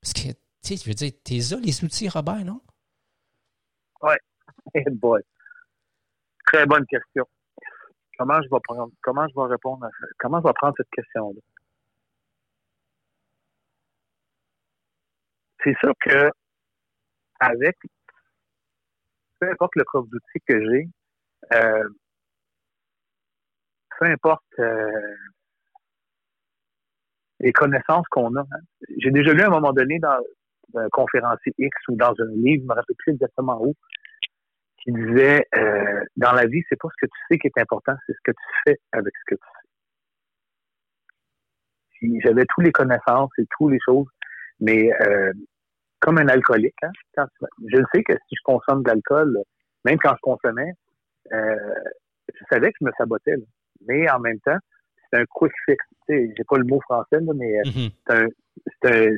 Parce 0.00 0.12
que, 0.12 0.28
tu 0.28 0.36
sais, 0.62 0.76
je 0.76 0.84
veux 0.84 0.94
dire, 0.94 1.12
t'es 1.24 1.38
là 1.38 1.60
les 1.60 1.84
outils, 1.84 2.08
Robert, 2.08 2.44
non? 2.44 2.60
Oui. 4.02 4.14
boy. 4.92 5.22
Très 6.46 6.66
bonne 6.66 6.86
question. 6.86 7.24
Comment 8.18 8.40
je 8.42 8.48
vais 8.50 8.60
prendre, 8.62 8.90
comment 9.02 9.26
je 9.28 9.34
vais 9.34 9.48
répondre 9.48 9.84
à 9.84 9.88
ça? 9.88 10.06
Comment 10.18 10.40
je 10.40 10.46
vais 10.46 10.54
prendre 10.54 10.74
cette 10.76 10.90
question-là? 10.90 11.40
C'est 15.66 15.76
sûr 15.78 15.92
que 16.00 16.30
avec 17.40 17.76
peu 19.40 19.50
importe 19.50 19.74
le 19.76 19.84
coffre 19.84 20.08
d'outils 20.08 20.40
que 20.46 20.60
j'ai, 20.70 20.88
euh, 21.52 21.88
peu 23.98 24.06
importe 24.06 24.44
euh, 24.58 25.14
les 27.40 27.52
connaissances 27.52 28.06
qu'on 28.08 28.34
a. 28.36 28.40
Hein. 28.40 28.60
J'ai 28.98 29.10
déjà 29.10 29.32
lu 29.32 29.42
à 29.42 29.48
un 29.48 29.50
moment 29.50 29.72
donné 29.72 29.98
dans 29.98 30.22
un 30.74 30.88
conférencier 30.90 31.52
X 31.58 31.76
ou 31.88 31.96
dans 31.96 32.14
un 32.18 32.30
livre, 32.36 32.62
je 32.62 32.68
me 32.68 32.74
rappelle 32.74 32.96
plus 32.98 33.12
exactement 33.12 33.62
où, 33.62 33.74
qui 34.82 34.92
disait 34.92 35.46
euh, 35.54 36.04
dans 36.16 36.32
la 36.32 36.46
vie, 36.46 36.62
c'est 36.68 36.80
pas 36.80 36.88
ce 36.88 37.06
que 37.06 37.10
tu 37.10 37.18
sais 37.28 37.38
qui 37.38 37.48
est 37.48 37.60
important, 37.60 37.92
c'est 38.06 38.12
ce 38.14 38.20
que 38.24 38.32
tu 38.32 38.46
fais 38.64 38.78
avec 38.92 39.12
ce 39.16 39.34
que 39.34 39.34
tu 39.34 39.40
sais. 42.00 42.20
J'avais 42.22 42.44
toutes 42.48 42.64
les 42.64 42.72
connaissances 42.72 43.30
et 43.38 43.44
toutes 43.58 43.72
les 43.72 43.80
choses, 43.84 44.08
mais 44.60 44.90
comme 46.06 46.18
un 46.18 46.28
alcoolique. 46.28 46.76
Hein? 46.84 47.26
je 47.66 47.82
sais 47.92 48.04
que 48.04 48.12
si 48.12 48.36
je 48.36 48.42
consomme 48.44 48.84
de 48.84 48.88
l'alcool, 48.88 49.38
même 49.84 49.98
quand 49.98 50.14
je 50.14 50.20
consommais, 50.20 50.72
euh, 51.32 51.74
je 52.32 52.44
savais 52.48 52.70
que 52.70 52.76
je 52.80 52.86
me 52.86 52.92
sabotais. 52.96 53.34
Mais 53.88 54.08
en 54.08 54.20
même 54.20 54.38
temps, 54.40 54.58
c'est 55.10 55.18
un 55.18 55.24
quick 55.28 55.52
fix. 55.64 55.84
J'ai 56.08 56.44
pas 56.48 56.58
le 56.58 56.64
mot 56.64 56.80
français, 56.82 57.18
mais 57.20 57.58
euh, 57.58 57.62
mm-hmm. 57.64 58.30
c'est 58.82 59.10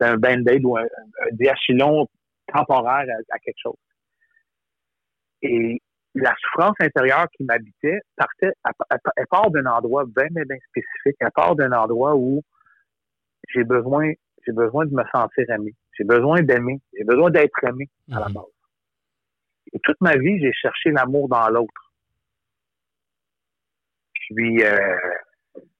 un, 0.00 0.12
un 0.12 0.16
band-aid 0.16 0.64
ou 0.64 0.78
un, 0.78 0.86
diachylon 1.32 2.08
temporaire 2.52 3.04
à, 3.30 3.38
quelque 3.40 3.60
chose. 3.62 3.76
Et 5.42 5.82
la 6.14 6.34
souffrance 6.40 6.76
intérieure 6.80 7.26
qui 7.36 7.44
m'habitait 7.44 8.00
partait, 8.16 8.52
elle, 8.90 9.26
part 9.28 9.50
d'un 9.50 9.66
endroit 9.66 10.04
bien, 10.06 10.28
bien, 10.30 10.44
bien 10.48 10.56
spécifique. 10.70 11.16
Elle 11.20 11.30
part 11.34 11.54
d'un 11.54 11.72
endroit 11.72 12.16
où 12.16 12.40
j'ai 13.50 13.64
besoin, 13.64 14.10
j'ai 14.46 14.52
besoin 14.52 14.86
de 14.86 14.94
me 14.94 15.02
sentir 15.12 15.50
aimé. 15.50 15.74
J'ai 15.96 16.04
besoin 16.04 16.42
d'aimer. 16.42 16.80
J'ai 16.96 17.04
besoin 17.04 17.30
d'être 17.30 17.64
aimé 17.64 17.88
à 18.12 18.20
la 18.20 18.28
mhm. 18.28 18.34
base. 18.34 18.44
Et 19.72 19.78
toute 19.82 20.00
ma 20.00 20.16
vie, 20.16 20.40
j'ai 20.40 20.52
cherché 20.52 20.90
l'amour 20.90 21.28
dans 21.28 21.48
l'autre. 21.48 21.92
Puis, 24.14 24.62
euh, 24.62 24.96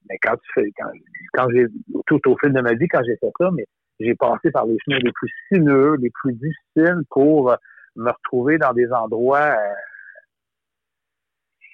mais 0.09 0.17
quand 0.21 0.35
tu 0.37 0.51
fais, 0.53 0.71
quand, 1.33 1.49
j'ai, 1.51 1.65
tout 2.05 2.19
au 2.27 2.37
fil 2.37 2.53
de 2.53 2.61
ma 2.61 2.73
vie, 2.73 2.87
quand 2.87 3.01
j'ai 3.05 3.17
fait 3.17 3.31
ça, 3.39 3.49
mais 3.51 3.65
j'ai 3.99 4.15
passé 4.15 4.51
par 4.51 4.65
les 4.65 4.77
chemins 4.85 4.99
les 4.99 5.11
plus 5.11 5.31
sinueux, 5.49 5.95
les 5.99 6.11
plus 6.11 6.33
difficiles 6.33 7.01
pour 7.09 7.55
me 7.95 8.11
retrouver 8.11 8.57
dans 8.57 8.73
des 8.73 8.91
endroits 8.91 9.39
euh, 9.39 9.73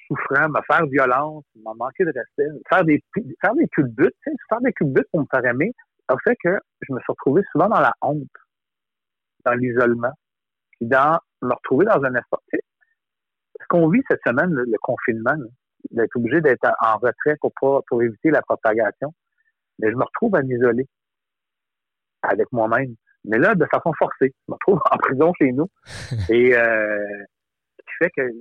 souffrants, 0.07 0.49
me 0.49 0.61
faire 0.67 0.85
violence, 0.85 1.43
me 1.55 1.75
manquer 1.75 2.05
de 2.05 2.11
respect, 2.13 2.61
faire 2.69 2.85
des, 2.85 3.03
faire 3.41 3.55
des 3.55 3.67
culbutes, 3.67 4.15
faire 4.49 4.61
des 4.61 4.73
culbutes 4.73 5.07
pour 5.11 5.21
me 5.21 5.25
faire 5.31 5.45
aimer, 5.45 5.73
a 6.11 6.17
fait 6.23 6.35
que 6.43 6.57
je 6.81 6.93
me 6.93 6.99
suis 6.99 7.11
retrouvé 7.11 7.41
souvent 7.51 7.69
dans 7.69 7.79
la 7.79 7.93
honte, 8.01 8.27
dans 9.45 9.53
l'isolement, 9.53 10.13
puis 10.71 10.87
dans 10.87 11.19
me 11.41 11.53
retrouver 11.53 11.85
dans 11.85 12.03
un 12.03 12.15
espace. 12.15 12.39
Ce 12.51 13.65
qu'on 13.69 13.89
vit 13.89 14.01
cette 14.09 14.21
semaine, 14.25 14.51
le, 14.51 14.77
confinement, 14.81 15.35
d'être 15.91 16.15
obligé 16.15 16.41
d'être 16.41 16.67
en 16.81 16.97
retrait 16.97 17.37
pour 17.39 17.51
pas, 17.59 17.79
pour 17.87 18.01
éviter 18.01 18.29
la 18.29 18.41
propagation, 18.41 19.13
mais 19.79 19.89
je 19.91 19.95
me 19.95 20.03
retrouve 20.03 20.35
à 20.35 20.41
m'isoler 20.41 20.87
avec 22.21 22.51
moi-même. 22.51 22.95
Mais 23.25 23.37
là, 23.37 23.55
de 23.55 23.65
façon 23.65 23.93
forcée. 23.97 24.33
Je 24.47 24.51
me 24.51 24.53
retrouve 24.53 24.79
en 24.91 24.97
prison 24.97 25.33
chez 25.37 25.51
nous. 25.51 25.69
Et 26.29 26.55
euh, 26.55 27.25
ce 27.79 27.83
qui 27.85 27.93
fait 27.99 28.11
que 28.15 28.31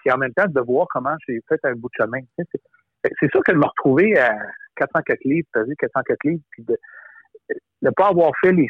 puis 0.00 0.10
en 0.10 0.18
même 0.18 0.32
temps 0.32 0.46
de 0.46 0.60
voir 0.60 0.86
comment 0.90 1.14
j'ai 1.28 1.40
fait 1.48 1.60
un 1.64 1.74
bout 1.74 1.88
de 1.88 2.04
chemin. 2.04 2.20
C'est 2.38 3.30
sûr 3.30 3.42
que 3.44 3.52
de 3.52 3.58
me 3.58 3.66
retrouver 3.66 4.18
à 4.18 4.34
404 4.76 5.18
livres, 5.24 5.48
tu 5.52 5.60
as 5.60 5.64
vu 5.64 5.74
404 5.76 6.18
livres, 6.24 6.42
puis 6.50 6.64
de, 6.64 6.76
ne 7.82 7.90
pas 7.90 8.08
avoir 8.08 8.32
fait 8.40 8.52
les 8.52 8.68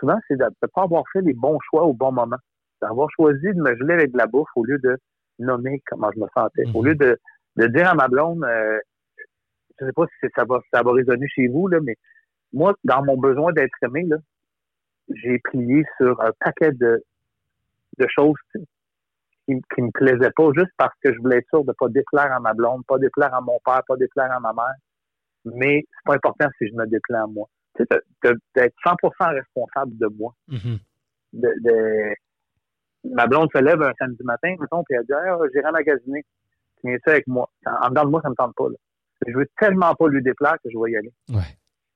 souvent 0.00 0.18
c'est 0.28 0.36
de 0.36 0.44
ne 0.44 0.66
pas 0.68 0.82
avoir 0.82 1.04
fait 1.12 1.20
les 1.22 1.34
bons 1.34 1.58
choix 1.68 1.84
au 1.84 1.92
bon 1.92 2.12
moment. 2.12 2.36
D'avoir 2.80 3.08
choisi 3.10 3.46
de 3.46 3.60
me 3.60 3.76
geler 3.76 3.94
avec 3.94 4.12
de 4.12 4.18
la 4.18 4.26
bouffe 4.26 4.48
au 4.54 4.64
lieu 4.64 4.78
de 4.78 4.96
nommer 5.40 5.82
comment 5.86 6.10
je 6.14 6.20
me 6.20 6.26
sentais. 6.36 6.64
Au 6.74 6.82
lieu 6.84 6.94
de, 6.94 7.18
de 7.56 7.66
dire 7.66 7.88
à 7.88 7.94
ma 7.94 8.06
blonde 8.08 8.44
euh, 8.44 8.78
je 9.80 9.86
sais 9.86 9.92
pas 9.92 10.06
si 10.20 10.26
ça 10.36 10.44
va 10.44 10.60
ça 10.72 10.82
va 10.82 10.92
résonner 10.92 11.26
chez 11.28 11.48
vous, 11.48 11.68
là, 11.68 11.78
mais 11.82 11.96
moi, 12.52 12.74
dans 12.84 13.04
mon 13.04 13.16
besoin 13.16 13.52
d'être 13.52 13.76
aimé, 13.82 14.04
là, 14.08 14.16
j'ai 15.14 15.38
plié 15.38 15.84
sur 15.98 16.20
un 16.20 16.30
paquet 16.40 16.72
de, 16.72 17.02
de 17.98 18.06
choses 18.08 18.36
qui, 18.52 19.60
qui 19.74 19.82
me 19.82 19.90
plaisaient 19.90 20.32
pas 20.36 20.48
juste 20.56 20.72
parce 20.76 20.94
que 21.02 21.12
je 21.12 21.18
voulais 21.18 21.38
être 21.38 21.48
sûr 21.48 21.64
de 21.64 21.72
pas 21.72 21.88
déplaire 21.88 22.32
à 22.32 22.40
ma 22.40 22.54
blonde, 22.54 22.84
pas 22.86 22.98
déplaire 22.98 23.34
à 23.34 23.40
mon 23.40 23.58
père, 23.64 23.82
pas 23.86 23.96
déplaire 23.96 24.32
à 24.32 24.40
ma 24.40 24.52
mère. 24.52 24.74
Mais 25.44 25.84
c'est 25.86 26.04
pas 26.04 26.14
important 26.14 26.48
si 26.58 26.68
je 26.68 26.74
me 26.74 26.86
déplaire 26.86 27.24
à 27.24 27.26
moi 27.26 27.48
d'être 28.54 28.74
100% 28.84 29.34
responsable 29.34 29.96
de 29.98 30.06
moi. 30.06 30.34
Mm-hmm. 30.48 30.78
de, 31.34 32.14
ma 33.04 33.26
blonde 33.26 33.48
se 33.54 33.60
lève 33.60 33.82
un 33.82 33.92
samedi 33.98 34.22
matin, 34.24 34.54
mettons, 34.60 34.82
puis 34.84 34.96
elle 34.96 35.04
dit 35.04 35.12
ah, 35.12 35.38
j'irai 35.52 35.70
magasiner. 35.72 36.24
Tu 36.80 36.88
viens 36.88 36.98
ça 37.04 37.12
avec 37.12 37.26
moi. 37.26 37.50
En 37.66 37.88
dedans 37.88 38.04
de 38.04 38.10
moi, 38.10 38.20
ça 38.22 38.30
me 38.30 38.34
tente 38.34 38.54
pas. 38.56 38.68
Là. 38.68 38.76
Je 39.26 39.36
veux 39.36 39.48
tellement 39.58 39.94
pas 39.94 40.08
lui 40.08 40.22
déplaire 40.22 40.56
que 40.62 40.70
je 40.70 40.78
vais 40.78 40.92
y 40.92 40.96
aller. 40.96 41.12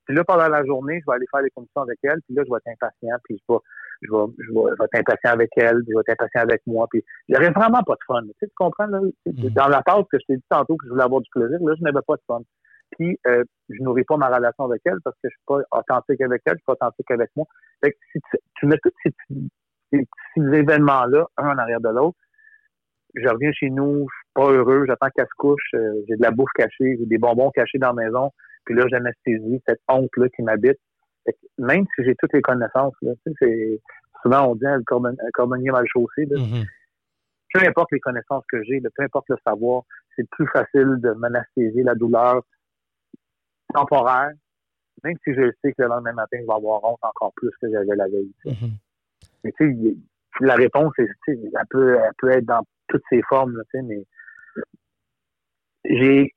Puis 0.05 0.17
là, 0.17 0.25
pendant 0.25 0.49
la 0.49 0.65
journée, 0.65 1.01
je 1.01 1.11
vais 1.11 1.17
aller 1.17 1.27
faire 1.31 1.43
des 1.43 1.51
commissions 1.51 1.83
avec 1.83 1.99
elle, 2.03 2.21
puis 2.27 2.35
là, 2.35 2.43
je 2.45 2.51
vais 2.51 2.57
être 2.57 2.75
impatient, 2.75 3.17
puis 3.23 3.41
je 3.49 3.53
vais, 3.53 3.61
je 4.03 4.11
vais, 4.11 4.33
je 4.39 4.53
vais, 4.53 4.85
être 4.85 4.99
impatient 4.99 5.31
avec 5.31 5.51
elle, 5.57 5.85
puis 5.85 5.93
je 5.93 5.95
vais 5.95 6.01
être 6.01 6.21
impatient 6.21 6.41
avec 6.41 6.63
moi, 6.67 6.89
puis 6.91 7.05
j'aurais 7.29 7.51
vraiment 7.51 7.83
pas 7.85 7.95
de 7.95 8.05
fun. 8.09 8.23
Tu, 8.23 8.33
sais, 8.41 8.47
tu 8.47 8.55
comprends, 8.57 8.87
là? 8.87 8.99
Mm-hmm. 8.99 9.53
Dans 9.53 9.69
la 9.69 9.81
pause 9.83 10.05
que 10.11 10.19
je 10.19 10.27
t'ai 10.27 10.37
dit 10.37 10.45
tantôt 10.51 10.77
que 10.77 10.87
je 10.87 10.91
voulais 10.91 11.05
avoir 11.05 11.21
du 11.21 11.31
plaisir, 11.31 11.57
là, 11.61 11.75
je 11.79 11.85
n'avais 11.85 12.03
pas 12.05 12.17
de 12.17 12.23
fun 12.27 12.43
puis 12.93 13.19
euh, 13.27 13.45
je 13.69 13.83
nourris 13.83 14.05
pas 14.05 14.17
ma 14.17 14.29
relation 14.29 14.65
avec 14.65 14.83
elle 14.85 14.99
parce 15.05 15.17
que 15.23 15.29
je 15.29 15.35
suis 15.35 15.45
pas 15.47 15.59
authentique 15.71 16.21
avec 16.21 16.43
elle, 16.47 16.55
je 16.55 16.59
suis 16.59 16.65
pas 16.67 16.73
authentique 16.73 17.11
avec 17.11 17.31
moi. 17.37 17.47
Fait 17.83 17.93
que 17.93 17.97
si 18.13 18.21
tu, 18.57 18.67
mets 18.67 18.79
toutes 18.83 18.95
ces, 19.05 19.13
ces 19.93 19.99
petits 19.99 20.57
événements-là, 20.57 21.27
un 21.37 21.49
en 21.51 21.59
arrière 21.59 21.81
de 21.81 21.89
l'autre. 21.89 22.19
Je 23.15 23.29
reviens 23.29 23.53
chez 23.53 23.69
nous, 23.69 24.07
je 24.09 24.15
suis 24.15 24.33
pas 24.35 24.51
heureux, 24.51 24.85
j'attends 24.87 25.11
qu'elle 25.15 25.27
se 25.27 25.37
couche, 25.37 25.69
euh, 25.75 25.93
j'ai 26.09 26.17
de 26.17 26.23
la 26.23 26.31
bouffe 26.31 26.51
cachée, 26.55 26.97
j'ai 26.99 27.07
des 27.07 27.19
bonbons 27.19 27.51
cachés 27.51 27.79
dans 27.79 27.93
la 27.93 28.05
maison, 28.05 28.31
puis 28.65 28.75
là, 28.75 28.87
j'anesthésie 28.89 29.61
cette 29.69 29.81
honte-là 29.89 30.29
qui 30.35 30.43
m'habite. 30.43 30.79
Même 31.59 31.85
si 31.95 32.05
j'ai 32.05 32.15
toutes 32.17 32.33
les 32.33 32.41
connaissances, 32.41 32.95
là, 33.03 33.13
c'est, 33.39 33.81
souvent 34.23 34.49
on 34.49 34.55
dit 34.55 34.67
un 34.67 34.81
cordonnier 35.35 35.71
mal 35.71 35.85
chaussé, 35.87 36.25
là. 36.27 36.41
Mm-hmm. 36.41 36.67
peu 37.53 37.69
importe 37.69 37.93
les 37.93 38.01
connaissances 38.01 38.45
que 38.51 38.63
j'ai, 38.65 38.81
peu 38.81 39.05
importe 39.05 39.29
le 39.29 39.37
savoir, 39.47 39.83
c'est 40.17 40.29
plus 40.31 40.47
facile 40.49 40.97
de 41.01 41.13
m'anesthésier 41.13 41.83
la 41.83 41.95
douleur 41.95 42.43
temporaire, 43.73 44.33
même 45.05 45.17
si 45.25 45.35
je 45.35 45.51
sais 45.63 45.73
que 45.73 45.83
le 45.83 45.89
lendemain 45.89 46.13
matin, 46.13 46.39
je 46.41 46.47
vais 46.47 46.55
avoir 46.55 46.85
honte 46.85 46.99
encore 47.03 47.33
plus 47.35 47.51
que 47.61 47.71
j'avais 47.71 47.97
la 47.97 48.07
veille. 48.07 48.33
Mm-hmm. 48.45 48.71
Mais 49.45 49.53
tu 49.53 49.75
sais, 49.75 49.97
la 50.41 50.55
réponse, 50.55 50.93
est, 50.99 51.09
elle, 51.27 51.51
peut, 51.71 51.99
elle 51.99 52.15
peut 52.19 52.31
être 52.31 52.45
dans 52.45 52.65
toutes 52.89 53.03
ses 53.11 53.23
formes, 53.23 53.61
tu 53.73 53.79
sais, 53.79 53.83
mais 53.83 54.07
j'ai, 55.85 56.35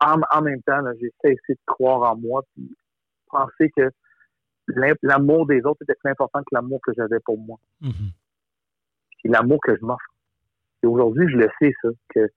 en, 0.00 0.20
en, 0.30 0.42
même 0.42 0.62
temps, 0.62 0.82
j'ai 1.00 1.12
cessé 1.22 1.54
de 1.54 1.60
croire 1.66 2.12
en 2.12 2.16
moi, 2.16 2.42
puis 2.54 2.74
penser 3.30 3.70
que 3.76 3.90
l'amour 5.02 5.46
des 5.46 5.62
autres 5.64 5.82
était 5.82 5.94
plus 5.94 6.10
important 6.10 6.40
que 6.40 6.54
l'amour 6.54 6.80
que 6.82 6.92
j'avais 6.96 7.20
pour 7.20 7.38
moi. 7.38 7.58
Mm-hmm. 7.82 8.12
l'amour 9.24 9.60
que 9.62 9.76
je 9.76 9.84
m'offre. 9.84 10.14
Et 10.82 10.86
aujourd'hui, 10.86 11.26
je 11.28 11.36
le 11.36 11.48
sais, 11.60 11.72
ça, 11.82 11.88
que 12.14 12.28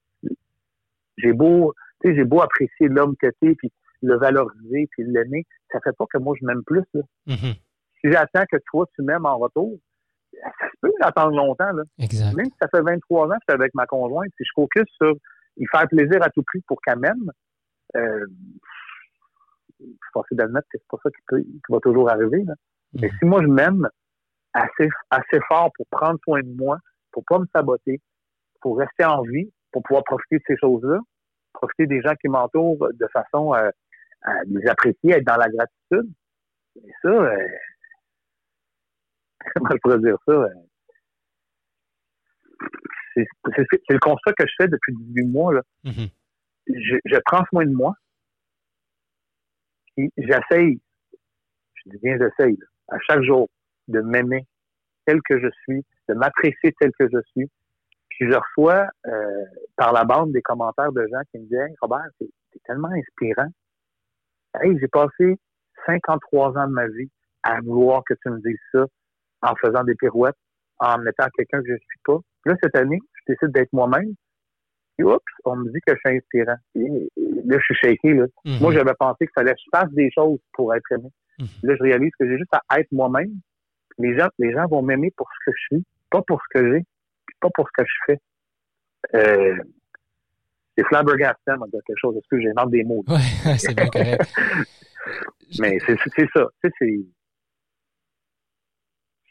j'ai 1.17 1.33
beau, 1.33 1.73
tu 2.01 2.09
sais, 2.09 2.15
j'ai 2.15 2.23
beau 2.23 2.41
apprécier 2.41 2.87
l'homme 2.87 3.15
que 3.17 3.27
t'es, 3.39 3.55
puis 3.55 3.71
le 4.01 4.17
valoriser, 4.17 4.87
puis 4.91 5.03
l'aimer, 5.03 5.45
ça 5.71 5.79
fait 5.83 5.95
pas 5.95 6.05
que 6.11 6.17
moi, 6.17 6.35
je 6.39 6.45
m'aime 6.45 6.63
plus, 6.63 6.83
là. 6.93 7.01
Mm-hmm. 7.27 7.55
Si 8.01 8.11
j'attends 8.11 8.45
que 8.51 8.57
toi, 8.65 8.85
tu 8.95 9.03
m'aimes 9.03 9.25
en 9.25 9.37
retour, 9.37 9.77
ça 10.33 10.67
se 10.67 10.77
peut 10.81 10.91
attendre 11.01 11.35
longtemps, 11.35 11.71
là. 11.71 11.83
Exact. 11.99 12.35
Même 12.35 12.47
si 12.47 12.55
ça 12.61 12.67
fait 12.67 12.81
23 12.81 13.27
ans 13.27 13.29
que 13.29 13.35
je 13.47 13.53
suis 13.53 13.61
avec 13.61 13.73
ma 13.75 13.85
conjointe, 13.85 14.31
si 14.37 14.43
je 14.43 14.51
focus 14.55 14.85
sur 15.01 15.13
y 15.57 15.65
faire 15.67 15.87
plaisir 15.87 16.23
à 16.23 16.29
tout 16.29 16.43
prix 16.43 16.61
pour 16.67 16.81
qu'elle 16.81 16.99
m'aime, 16.99 17.31
euh, 17.95 18.25
je 19.79 19.85
suis 19.85 19.97
forcé 20.13 20.35
d'admettre 20.35 20.67
que 20.71 20.77
c'est 20.77 20.87
pas 20.89 20.97
ça 21.03 21.09
qui, 21.09 21.61
va 21.69 21.79
toujours 21.79 22.09
arriver, 22.09 22.43
là. 22.43 22.53
Mais 22.93 23.07
mm-hmm. 23.07 23.19
si 23.19 23.25
moi, 23.25 23.41
je 23.41 23.47
m'aime 23.47 23.87
assez, 24.53 24.89
assez 25.09 25.39
fort 25.47 25.71
pour 25.75 25.85
prendre 25.87 26.19
soin 26.23 26.41
de 26.41 26.53
moi, 26.55 26.77
pour 27.11 27.23
pas 27.25 27.39
me 27.39 27.45
saboter, 27.53 28.01
pour 28.61 28.77
rester 28.77 29.05
en 29.05 29.21
vie, 29.21 29.51
pour 29.71 29.83
pouvoir 29.83 30.03
profiter 30.03 30.37
de 30.37 30.43
ces 30.47 30.57
choses-là, 30.57 30.99
profiter 31.53 31.87
des 31.87 32.01
gens 32.01 32.15
qui 32.19 32.27
m'entourent 32.27 32.89
de 32.93 33.07
façon 33.13 33.53
euh, 33.53 33.69
à 34.23 34.43
les 34.45 34.67
apprécier, 34.67 35.11
être 35.11 35.25
dans 35.25 35.37
la 35.37 35.49
gratitude. 35.49 36.11
Et 36.75 36.91
ça, 37.01 37.09
euh, 37.09 37.47
comment 39.55 39.69
je 39.71 39.77
pourrais 39.77 39.99
dire 39.99 40.17
ça? 40.25 40.33
Euh, 40.33 40.49
c'est 43.15 43.25
le 43.89 43.99
constat 43.99 44.33
que 44.33 44.47
je 44.47 44.53
fais 44.57 44.67
depuis 44.67 44.93
18 44.95 45.25
mois. 45.27 45.53
Là. 45.53 45.61
Mm-hmm. 45.85 46.09
je, 46.67 46.95
je, 47.03 47.17
prends 47.25 47.43
soin 47.45 47.65
de 47.65 47.73
moi. 47.73 47.93
J'essaye, 49.97 50.79
je 51.73 51.89
dis 51.89 51.97
bien 52.01 52.17
j'essaye, 52.17 52.57
à 52.87 52.97
chaque 52.99 53.23
jour, 53.23 53.49
de 53.89 53.99
m'aimer 53.99 54.47
tel 55.05 55.19
que 55.27 55.39
je 55.41 55.49
suis, 55.63 55.83
de 56.07 56.13
m'apprécier 56.13 56.73
tel 56.79 56.91
que 56.97 57.07
je 57.11 57.19
suis, 57.31 57.49
je 58.21 58.35
reçois 58.35 58.87
euh, 59.07 59.45
par 59.75 59.93
la 59.93 60.03
bande 60.03 60.31
des 60.31 60.41
commentaires 60.41 60.91
de 60.91 61.01
gens 61.01 61.21
qui 61.31 61.39
me 61.39 61.45
disent 61.45 61.75
Robert, 61.81 62.07
c'est 62.19 62.63
tellement 62.65 62.89
inspirant. 62.89 63.49
Hey, 64.59 64.77
j'ai 64.79 64.87
passé 64.87 65.37
53 65.85 66.57
ans 66.57 66.67
de 66.67 66.73
ma 66.73 66.87
vie 66.87 67.09
à 67.43 67.59
vouloir 67.61 68.03
que 68.05 68.13
tu 68.21 68.29
me 68.29 68.39
dises 68.41 68.59
ça 68.71 68.85
en 69.41 69.55
faisant 69.55 69.83
des 69.83 69.95
pirouettes, 69.95 70.35
en 70.79 70.97
mettant 70.99 71.27
quelqu'un 71.35 71.61
que 71.61 71.67
je 71.67 71.73
ne 71.73 71.77
suis 71.77 71.99
pas. 72.05 72.17
Là, 72.45 72.55
cette 72.61 72.75
année, 72.75 72.99
je 73.13 73.33
décide 73.33 73.53
d'être 73.53 73.71
moi-même. 73.73 74.13
Et 74.99 75.03
oups, 75.03 75.23
on 75.45 75.55
me 75.55 75.71
dit 75.71 75.79
que 75.85 75.93
je 75.93 75.99
suis 76.05 76.17
inspirant. 76.17 76.57
là, 76.75 77.57
je 77.57 77.63
suis 77.63 77.75
shaké. 77.75 78.13
Là. 78.13 78.25
Mm-hmm. 78.45 78.61
Moi, 78.61 78.73
j'avais 78.73 78.93
pensé 78.99 79.25
qu'il 79.25 79.33
fallait 79.33 79.53
que 79.53 79.59
je 79.65 79.77
fasse 79.79 79.91
des 79.91 80.11
choses 80.11 80.39
pour 80.53 80.75
être 80.75 80.91
aimé. 80.91 81.09
Mm-hmm. 81.39 81.59
Là, 81.63 81.75
je 81.75 81.83
réalise 81.83 82.11
que 82.19 82.27
j'ai 82.27 82.37
juste 82.37 82.53
à 82.53 82.79
être 82.79 82.91
moi-même. 82.91 83.31
Les 83.97 84.17
gens, 84.17 84.27
les 84.37 84.51
gens 84.51 84.67
vont 84.67 84.81
m'aimer 84.81 85.11
pour 85.15 85.27
ce 85.31 85.49
que 85.49 85.57
je 85.57 85.75
suis, 85.75 85.85
pas 86.09 86.21
pour 86.21 86.41
ce 86.41 86.59
que 86.59 86.73
j'ai 86.73 86.83
pas 87.41 87.49
pour 87.53 87.67
ce 87.67 87.83
que 87.83 87.87
je 87.87 87.95
fais. 88.05 88.19
Euh, 89.15 89.57
c'est 90.77 90.85
flabbergastant, 90.85 91.55
on 91.59 91.69
quelque 91.69 91.97
chose. 91.97 92.15
Est-ce 92.17 92.27
que 92.29 92.41
j'invente 92.41 92.71
des 92.71 92.83
mots? 92.83 93.03
Oui, 93.07 93.19
c'est 93.57 93.75
bien 93.75 93.87
correct. 93.87 94.33
Mais 95.59 95.77
c'est 95.85 95.97
ça. 96.33 96.47
C'est 96.61 96.71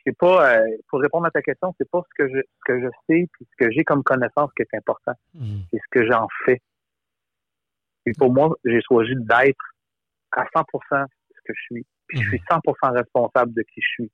c'est 0.04 0.16
pas 0.16 0.56
euh, 0.56 0.66
pour 0.88 1.00
répondre 1.00 1.26
à 1.26 1.30
ta 1.30 1.42
question, 1.42 1.74
c'est 1.78 1.88
pas 1.90 2.02
ce 2.02 2.24
que 2.24 2.28
je 2.28 2.40
ce 2.40 2.72
que 2.72 2.80
je 2.80 2.88
sais 3.06 3.28
puis 3.32 3.46
ce 3.50 3.64
que 3.64 3.70
j'ai 3.70 3.84
comme 3.84 4.02
connaissance 4.02 4.50
qui 4.56 4.62
est 4.62 4.76
important. 4.76 5.12
Hmm. 5.34 5.60
C'est 5.70 5.78
ce 5.78 5.88
que 5.90 6.06
j'en 6.10 6.26
fais. 6.44 6.60
Et 8.06 8.12
pour 8.18 8.32
moi, 8.32 8.54
j'ai 8.64 8.80
choisi 8.80 9.12
d'être 9.14 9.74
à 10.32 10.44
100% 10.44 10.64
ce 10.90 11.40
que 11.44 11.52
je 11.54 11.62
suis. 11.62 11.86
Puis 12.06 12.22
je 12.22 12.28
suis 12.28 12.42
100% 12.50 12.60
hmm. 12.60 12.96
responsable 12.96 13.52
de 13.52 13.62
qui 13.62 13.80
je 13.80 13.88
suis. 13.88 14.12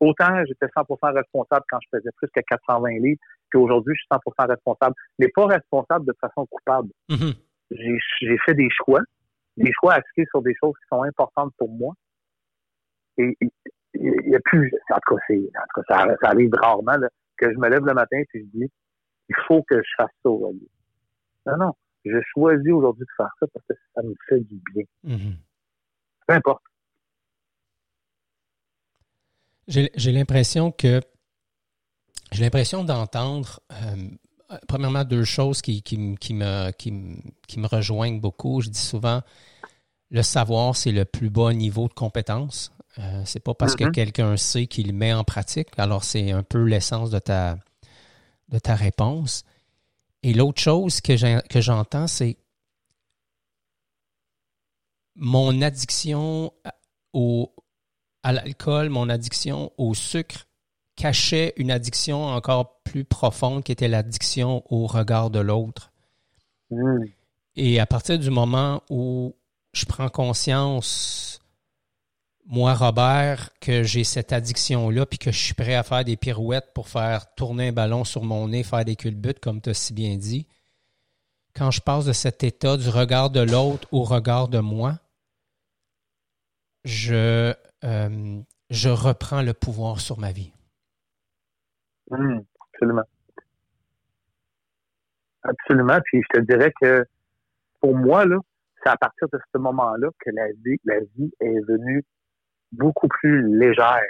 Autant 0.00 0.44
j'étais 0.46 0.66
100% 0.66 1.14
responsable 1.14 1.64
quand 1.68 1.78
je 1.82 1.98
faisais 1.98 2.10
plus 2.16 2.28
que 2.34 2.40
420 2.40 2.90
livres, 3.00 3.20
qu'aujourd'hui, 3.54 3.94
je 3.94 4.00
suis 4.00 4.08
100% 4.10 4.48
responsable. 4.48 4.94
Mais 5.18 5.28
pas 5.28 5.46
responsable 5.46 6.06
de 6.06 6.14
façon 6.20 6.46
coupable. 6.46 6.90
Mm-hmm. 7.08 7.34
J'ai 8.20 8.38
fait 8.44 8.54
des 8.54 8.68
choix, 8.70 9.00
des 9.56 9.72
choix 9.80 9.94
axés 9.94 10.26
sur 10.30 10.42
des 10.42 10.54
choses 10.60 10.74
qui 10.74 10.88
sont 10.90 11.02
importantes 11.02 11.52
pour 11.56 11.70
moi. 11.70 11.94
Et 13.18 13.36
il 13.94 14.10
n'y 14.26 14.36
a 14.36 14.40
plus, 14.44 14.72
en 14.90 14.98
tout 15.06 15.16
cas, 15.16 15.82
ça, 15.88 16.28
arrive 16.28 16.50
rarement, 16.54 16.98
que 17.36 17.52
je 17.52 17.56
me 17.58 17.68
lève 17.68 17.84
le 17.84 17.94
matin 17.94 18.18
et 18.18 18.26
je 18.34 18.58
dis, 18.58 18.70
il 19.28 19.36
faut 19.46 19.62
que 19.62 19.76
je 19.76 19.90
fasse 19.96 20.10
ça 20.22 20.30
aujourd'hui. 20.30 20.68
Non, 21.46 21.56
non, 21.56 21.72
je 22.04 22.18
choisis 22.32 22.72
aujourd'hui 22.72 23.04
de 23.04 23.12
faire 23.16 23.30
ça 23.40 23.46
parce 23.52 23.64
que 23.66 23.74
ça 23.94 24.02
me 24.02 24.14
fait 24.28 24.40
du 24.40 24.60
bien. 24.72 24.84
Mm-hmm. 25.04 25.36
Peu 26.26 26.34
importe. 26.34 26.62
J'ai 29.66 30.12
l'impression 30.12 30.72
que 30.72 31.00
j'ai 32.32 32.42
l'impression 32.42 32.84
d'entendre 32.84 33.60
euh, 33.72 34.58
premièrement 34.68 35.04
deux 35.04 35.24
choses 35.24 35.62
qui, 35.62 35.82
qui, 35.82 36.16
qui, 36.16 36.34
me, 36.34 36.70
qui, 36.72 36.90
me 36.90 37.66
rejoignent 37.66 38.20
beaucoup. 38.20 38.60
Je 38.60 38.70
dis 38.70 38.78
souvent 38.78 39.22
le 40.10 40.22
savoir, 40.22 40.76
c'est 40.76 40.92
le 40.92 41.04
plus 41.04 41.30
bas 41.30 41.52
niveau 41.52 41.88
de 41.88 41.94
compétence. 41.94 42.72
Euh, 42.98 43.22
c'est 43.24 43.40
pas 43.40 43.54
parce 43.54 43.74
que 43.74 43.84
mm-hmm. 43.84 43.92
quelqu'un 43.92 44.36
sait 44.36 44.66
qu'il 44.66 44.92
met 44.92 45.12
en 45.12 45.24
pratique. 45.24 45.68
Alors, 45.76 46.04
c'est 46.04 46.30
un 46.30 46.42
peu 46.42 46.62
l'essence 46.64 47.10
de 47.10 47.18
ta, 47.18 47.58
de 48.48 48.58
ta 48.58 48.74
réponse. 48.74 49.44
Et 50.22 50.32
l'autre 50.32 50.60
chose 50.60 51.00
que 51.00 51.16
j'entends, 51.60 52.06
c'est 52.06 52.38
mon 55.16 55.60
addiction 55.62 56.52
au, 57.12 57.52
à 58.22 58.32
l'alcool, 58.32 58.88
mon 58.88 59.08
addiction 59.08 59.72
au 59.76 59.94
sucre 59.94 60.46
cachait 60.96 61.52
une 61.56 61.70
addiction 61.70 62.24
encore 62.24 62.80
plus 62.84 63.04
profonde 63.04 63.64
qui 63.64 63.72
était 63.72 63.88
l'addiction 63.88 64.62
au 64.72 64.86
regard 64.86 65.30
de 65.30 65.40
l'autre. 65.40 65.92
Mm. 66.70 67.04
Et 67.56 67.80
à 67.80 67.86
partir 67.86 68.18
du 68.18 68.30
moment 68.30 68.82
où 68.90 69.34
je 69.72 69.84
prends 69.84 70.08
conscience, 70.08 71.40
moi, 72.46 72.74
Robert, 72.74 73.50
que 73.60 73.82
j'ai 73.82 74.04
cette 74.04 74.32
addiction-là, 74.32 75.06
puis 75.06 75.18
que 75.18 75.32
je 75.32 75.38
suis 75.38 75.54
prêt 75.54 75.74
à 75.74 75.82
faire 75.82 76.04
des 76.04 76.16
pirouettes 76.16 76.72
pour 76.74 76.88
faire 76.88 77.34
tourner 77.34 77.68
un 77.68 77.72
ballon 77.72 78.04
sur 78.04 78.22
mon 78.22 78.48
nez, 78.48 78.62
faire 78.62 78.84
des 78.84 78.96
culbutes, 78.96 79.40
comme 79.40 79.60
tu 79.60 79.70
as 79.70 79.74
si 79.74 79.92
bien 79.92 80.16
dit, 80.16 80.46
quand 81.54 81.70
je 81.70 81.80
passe 81.80 82.04
de 82.04 82.12
cet 82.12 82.42
état 82.42 82.76
du 82.76 82.88
regard 82.88 83.30
de 83.30 83.40
l'autre 83.40 83.88
au 83.92 84.02
regard 84.02 84.48
de 84.48 84.58
moi, 84.58 84.98
je, 86.84 87.54
euh, 87.84 88.42
je 88.70 88.88
reprends 88.90 89.40
le 89.40 89.54
pouvoir 89.54 90.00
sur 90.00 90.18
ma 90.18 90.32
vie. 90.32 90.52
Mmh, 92.10 92.40
absolument. 92.72 93.04
Absolument. 95.42 95.98
Puis 96.04 96.22
je 96.22 96.38
te 96.38 96.44
dirais 96.44 96.72
que 96.80 97.04
pour 97.80 97.94
moi, 97.94 98.24
là, 98.24 98.38
c'est 98.82 98.90
à 98.90 98.96
partir 98.96 99.28
de 99.32 99.38
ce 99.52 99.58
moment-là 99.58 100.08
que 100.18 100.30
la 100.30 100.48
vie, 100.64 100.78
la 100.84 101.00
vie 101.16 101.30
est 101.40 101.60
venue 101.66 102.04
beaucoup 102.72 103.08
plus 103.08 103.56
légère. 103.58 104.02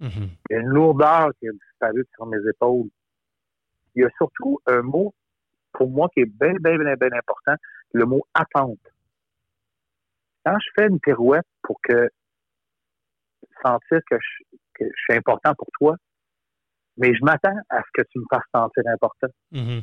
Mmh. 0.00 0.08
Il 0.48 0.52
y 0.52 0.54
a 0.54 0.58
une 0.60 0.68
lourdeur 0.68 1.30
qui 1.38 1.48
a 1.48 1.52
disparu 1.52 2.06
sur 2.14 2.26
mes 2.26 2.48
épaules. 2.48 2.88
Il 3.94 4.02
y 4.02 4.04
a 4.04 4.10
surtout 4.16 4.60
un 4.66 4.82
mot, 4.82 5.14
pour 5.72 5.90
moi, 5.90 6.08
qui 6.14 6.20
est 6.20 6.24
bien, 6.24 6.54
bien, 6.60 6.78
bien, 6.78 6.94
bien 6.94 7.12
important, 7.12 7.54
le 7.92 8.04
mot 8.04 8.22
attente. 8.34 8.78
Quand 10.44 10.56
je 10.58 10.70
fais 10.74 10.88
une 10.88 11.00
pirouette 11.00 11.46
pour 11.62 11.80
que 11.82 12.08
sentir 13.64 14.00
que 14.10 14.16
je, 14.18 14.86
suis 14.94 15.14
important 15.14 15.54
pour 15.54 15.68
toi, 15.78 15.96
mais 17.00 17.14
je 17.14 17.24
m'attends 17.24 17.56
à 17.70 17.80
ce 17.82 17.88
que 17.94 18.06
tu 18.10 18.18
me 18.18 18.24
fasses 18.30 18.44
sentir 18.54 18.82
important. 18.86 19.28
Mm-hmm. 19.52 19.82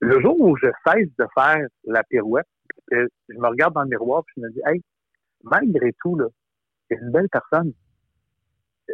Le 0.00 0.20
jour 0.20 0.40
où 0.40 0.56
je 0.56 0.66
cesse 0.84 1.08
de 1.18 1.26
faire 1.34 1.66
la 1.84 2.02
pirouette, 2.04 2.46
que 2.90 3.08
je 3.28 3.38
me 3.38 3.48
regarde 3.48 3.74
dans 3.74 3.82
le 3.82 3.88
miroir 3.88 4.22
et 4.22 4.32
je 4.36 4.40
me 4.42 4.50
dis, 4.50 4.60
hey, 4.66 4.82
malgré 5.44 5.92
tout, 6.00 6.16
là, 6.16 6.26
c'est 6.88 6.98
une 7.00 7.12
belle 7.12 7.28
personne. 7.30 7.72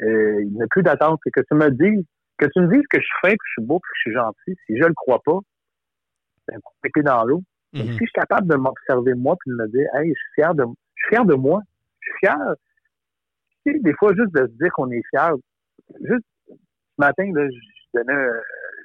euh, 0.02 0.42
il 0.42 0.52
n'y 0.52 0.62
a 0.62 0.66
plus 0.68 0.82
d'attente. 0.82 1.20
Que 1.32 1.40
tu 1.40 1.54
me 1.54 1.70
dises, 1.70 2.04
que 2.38 2.46
tu 2.46 2.60
me 2.60 2.68
dises 2.68 2.86
que 2.90 3.00
je 3.00 3.04
suis 3.04 3.18
fin, 3.22 3.30
que 3.30 3.44
je 3.46 3.52
suis 3.52 3.66
beau, 3.66 3.78
que 3.78 3.88
je 3.94 4.00
suis 4.00 4.12
gentil, 4.12 4.54
si 4.66 4.76
je 4.76 4.84
le 4.84 4.94
crois 4.94 5.22
pas, 5.24 5.38
c'est 6.46 6.54
un 6.54 6.60
coup 6.60 7.02
dans 7.02 7.24
l'eau. 7.24 7.42
Mm-hmm. 7.72 7.82
Si 7.82 7.92
je 7.92 7.94
suis 7.94 8.12
capable 8.12 8.48
de 8.48 8.56
m'observer 8.56 9.14
moi 9.14 9.36
puis 9.40 9.50
de 9.50 9.56
me 9.56 9.68
dire, 9.68 9.88
hey, 9.94 10.08
je 10.08 10.14
suis 10.14 10.34
fier 10.34 10.54
de, 10.54 10.64
je 10.64 11.06
suis 11.06 11.14
fier 11.14 11.24
de 11.24 11.34
moi, 11.34 11.60
je 12.00 12.10
suis 12.10 12.18
fier. 12.20 12.36
Tu 13.64 13.72
sais, 13.72 13.78
des 13.80 13.94
fois, 13.94 14.14
juste 14.14 14.32
de 14.34 14.46
se 14.46 14.52
dire 14.52 14.72
qu'on 14.72 14.90
est 14.90 15.02
fier. 15.10 15.32
Juste, 16.02 16.24
ce 16.96 17.04
matin, 17.04 17.30
là, 17.34 17.48
je 17.48 17.98
donnais, 17.98 18.28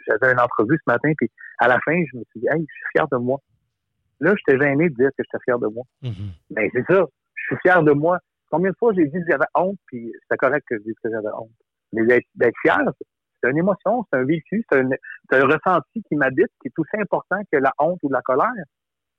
j'avais 0.07 0.33
une 0.33 0.39
entrevue 0.39 0.77
ce 0.77 0.91
matin, 0.91 1.11
puis 1.17 1.29
à 1.59 1.67
la 1.67 1.79
fin, 1.85 1.93
je 2.11 2.17
me 2.17 2.23
suis 2.31 2.39
dit, 2.39 2.47
hey, 2.49 2.59
je 2.59 2.73
suis 2.73 2.85
fier 2.93 3.07
de 3.11 3.17
moi. 3.17 3.39
Là, 4.19 4.33
j'étais 4.37 4.59
gêné 4.59 4.89
de 4.89 4.95
dire 4.95 5.09
que 5.17 5.23
j'étais 5.23 5.43
fier 5.43 5.59
de 5.59 5.67
moi. 5.67 5.83
Mm-hmm. 6.03 6.31
Mais 6.51 6.69
c'est 6.73 6.85
ça, 6.87 7.05
je 7.35 7.43
suis 7.45 7.57
fier 7.61 7.81
de 7.83 7.91
moi. 7.91 8.19
Combien 8.49 8.71
de 8.71 8.75
fois 8.77 8.93
j'ai 8.93 9.05
dit 9.05 9.17
que 9.17 9.31
j'avais 9.31 9.45
honte, 9.55 9.77
puis 9.87 10.11
c'était 10.23 10.37
correct 10.37 10.65
que 10.67 10.77
je 10.77 10.83
dise 10.83 10.95
que 11.03 11.09
j'avais 11.09 11.33
honte. 11.33 11.49
Mais 11.93 12.05
d'être 12.05 12.55
fier, 12.61 12.79
c'est 13.41 13.49
une 13.49 13.57
émotion, 13.57 14.05
c'est 14.11 14.19
un 14.19 14.25
vécu, 14.25 14.63
c'est 14.69 14.79
un, 14.79 14.89
un, 14.89 15.45
ressenti 15.45 16.03
qui 16.07 16.15
m'habite, 16.15 16.51
qui 16.61 16.67
est 16.67 16.79
aussi 16.79 17.01
important 17.01 17.37
que 17.51 17.57
la 17.57 17.73
honte 17.79 17.99
ou 18.03 18.09
la 18.09 18.21
colère. 18.21 18.51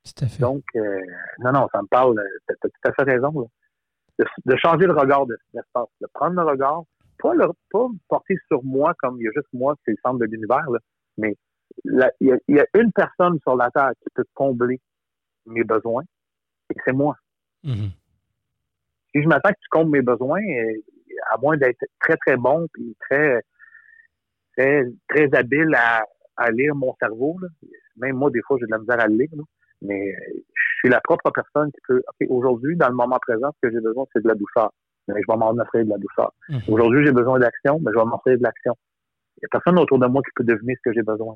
Tout 0.04 0.24
à 0.24 0.28
fait. 0.28 0.40
Donc, 0.40 0.62
euh, 0.76 1.00
non, 1.38 1.52
non, 1.52 1.68
ça 1.72 1.82
me 1.82 1.86
parle, 1.86 2.22
tu 2.48 2.54
as 2.54 2.56
tout 2.68 2.70
à 2.84 2.92
fait 2.92 3.10
raison. 3.10 3.48
De, 4.18 4.56
changer 4.56 4.86
le 4.86 4.92
regard 4.92 5.26
de 5.26 5.36
l'espace, 5.54 5.88
de 6.00 6.06
prendre 6.12 6.36
le 6.36 6.42
regard, 6.42 6.82
pas 7.22 7.34
le 7.34 7.46
pas 7.70 7.86
porter 8.08 8.36
sur 8.48 8.62
moi 8.64 8.92
comme 8.98 9.18
il 9.18 9.24
y 9.24 9.28
a 9.28 9.32
juste 9.34 9.48
moi, 9.52 9.74
c'est 9.84 9.92
le 9.92 9.96
centre 10.04 10.18
de 10.18 10.24
l'univers, 10.24 10.66
mais 11.16 11.36
il 11.84 12.10
y, 12.20 12.52
y, 12.52 12.60
a 12.60 12.66
une 12.74 12.92
personne 12.92 13.38
sur 13.40 13.56
la 13.56 13.70
Terre 13.70 13.92
qui 14.02 14.08
peut 14.14 14.24
combler 14.34 14.80
mes 15.46 15.64
besoins, 15.64 16.02
et 16.70 16.76
c'est 16.84 16.92
moi. 16.92 17.16
Mm-hmm. 17.64 17.90
Si 19.14 19.22
je 19.22 19.28
m'attends 19.28 19.50
que 19.50 19.60
tu 19.60 19.68
combles 19.70 19.90
mes 19.90 20.02
besoins, 20.02 20.42
euh, 20.42 20.74
à 21.30 21.38
moins 21.38 21.56
d'être 21.56 21.84
très, 22.00 22.16
très 22.16 22.36
bon 22.36 22.66
puis 22.72 22.96
très, 23.00 23.40
très, 24.56 24.84
très 25.08 25.34
habile 25.34 25.74
à, 25.76 26.04
à 26.36 26.50
lire 26.50 26.74
mon 26.74 26.94
cerveau, 27.00 27.38
même 27.96 28.16
moi, 28.16 28.30
des 28.30 28.42
fois, 28.42 28.56
j'ai 28.60 28.66
de 28.66 28.70
la 28.70 28.78
misère 28.78 29.00
à 29.00 29.06
le 29.06 29.16
lire, 29.16 29.28
mais 29.80 30.12
je 30.12 30.78
suis 30.78 30.88
la 30.88 31.00
propre 31.00 31.30
personne 31.30 31.70
qui 31.72 31.80
peut, 31.86 32.02
OK, 32.06 32.26
aujourd'hui, 32.28 32.76
dans 32.76 32.88
le 32.88 32.94
moment 32.94 33.18
présent, 33.20 33.50
ce 33.54 33.68
que 33.68 33.72
j'ai 33.72 33.80
besoin, 33.80 34.04
c'est 34.12 34.22
de 34.22 34.28
la 34.28 34.34
douceur. 34.34 34.72
Mais 35.08 35.14
je 35.20 35.32
vais 35.32 35.38
m'en 35.38 35.50
offrir 35.50 35.84
de 35.84 35.90
la 35.90 35.98
douceur. 35.98 36.32
Mm-hmm. 36.48 36.72
Aujourd'hui, 36.72 37.04
j'ai 37.06 37.12
besoin 37.12 37.38
d'action, 37.38 37.80
mais 37.80 37.90
je 37.92 37.98
vais 37.98 38.04
m'offrir 38.04 38.38
de 38.38 38.42
l'action. 38.42 38.74
Il 39.36 39.40
n'y 39.42 39.46
a 39.46 39.48
personne 39.50 39.78
autour 39.78 39.98
de 39.98 40.06
moi 40.06 40.22
qui 40.22 40.30
peut 40.36 40.44
deviner 40.44 40.74
ce 40.76 40.90
que 40.90 40.94
j'ai 40.94 41.02
besoin 41.02 41.34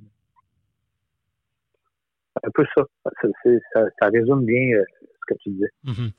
un 2.45 2.51
peu 2.55 2.65
ça. 2.75 2.83
Ça, 4.01 4.09
résume 4.09 4.45
bien 4.45 4.79
euh, 4.79 4.85
ce 5.01 5.35
que 5.35 5.39
tu 5.43 5.51
disais. 5.51 5.71
Mhm. 5.85 6.11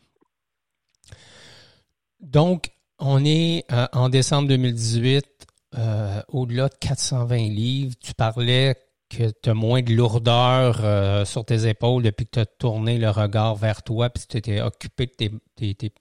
Donc, 2.20 2.72
on 3.00 3.24
est 3.24 3.64
euh, 3.72 3.86
en 3.94 4.10
décembre 4.10 4.48
2018, 4.48 5.26
euh, 5.78 6.22
au-delà 6.30 6.70
de 6.70 6.76
420 6.80 7.36
livres. 7.36 7.96
Tu 8.00 8.14
parlais 8.14 8.76
que 9.10 9.32
tu 9.42 9.50
as 9.50 9.54
moins 9.54 9.82
de 9.82 9.94
lourdeur 9.94 11.26
sur 11.26 11.46
tes 11.46 11.66
épaules 11.70 12.04
depuis 12.04 12.26
que 12.26 12.32
tu 12.32 12.40
as 12.40 12.46
tourné 12.46 12.98
le 12.98 13.10
regard 13.10 13.56
vers 13.56 13.82
toi, 13.82 14.10
puis 14.10 14.26
tu 14.28 14.36
étais 14.36 14.60
occupé 14.60 15.06
de 15.06 15.74
tes, 15.74 15.92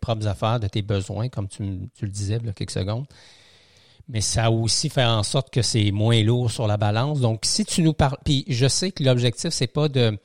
propres 0.00 0.26
affaires, 0.26 0.60
de 0.60 0.68
tes 0.68 0.82
besoins, 0.82 1.28
comme 1.28 1.48
tu, 1.48 1.62
le 1.62 2.08
disais 2.08 2.38
il 2.40 2.46
y 2.46 2.50
a 2.50 2.52
quelques 2.52 2.70
secondes 2.70 3.06
mais 4.08 4.20
ça 4.20 4.46
a 4.46 4.50
aussi 4.50 4.88
fait 4.88 5.04
en 5.04 5.22
sorte 5.22 5.50
que 5.50 5.62
c'est 5.62 5.90
moins 5.90 6.22
lourd 6.22 6.50
sur 6.50 6.66
la 6.66 6.76
balance. 6.76 7.20
Donc, 7.20 7.40
si 7.44 7.64
tu 7.64 7.82
nous 7.82 7.92
parles, 7.92 8.18
puis 8.24 8.44
je 8.48 8.66
sais 8.66 8.90
que 8.90 9.02
l'objectif, 9.02 9.50
c'est 9.50 9.68
pas 9.68 9.88
de, 9.88 10.18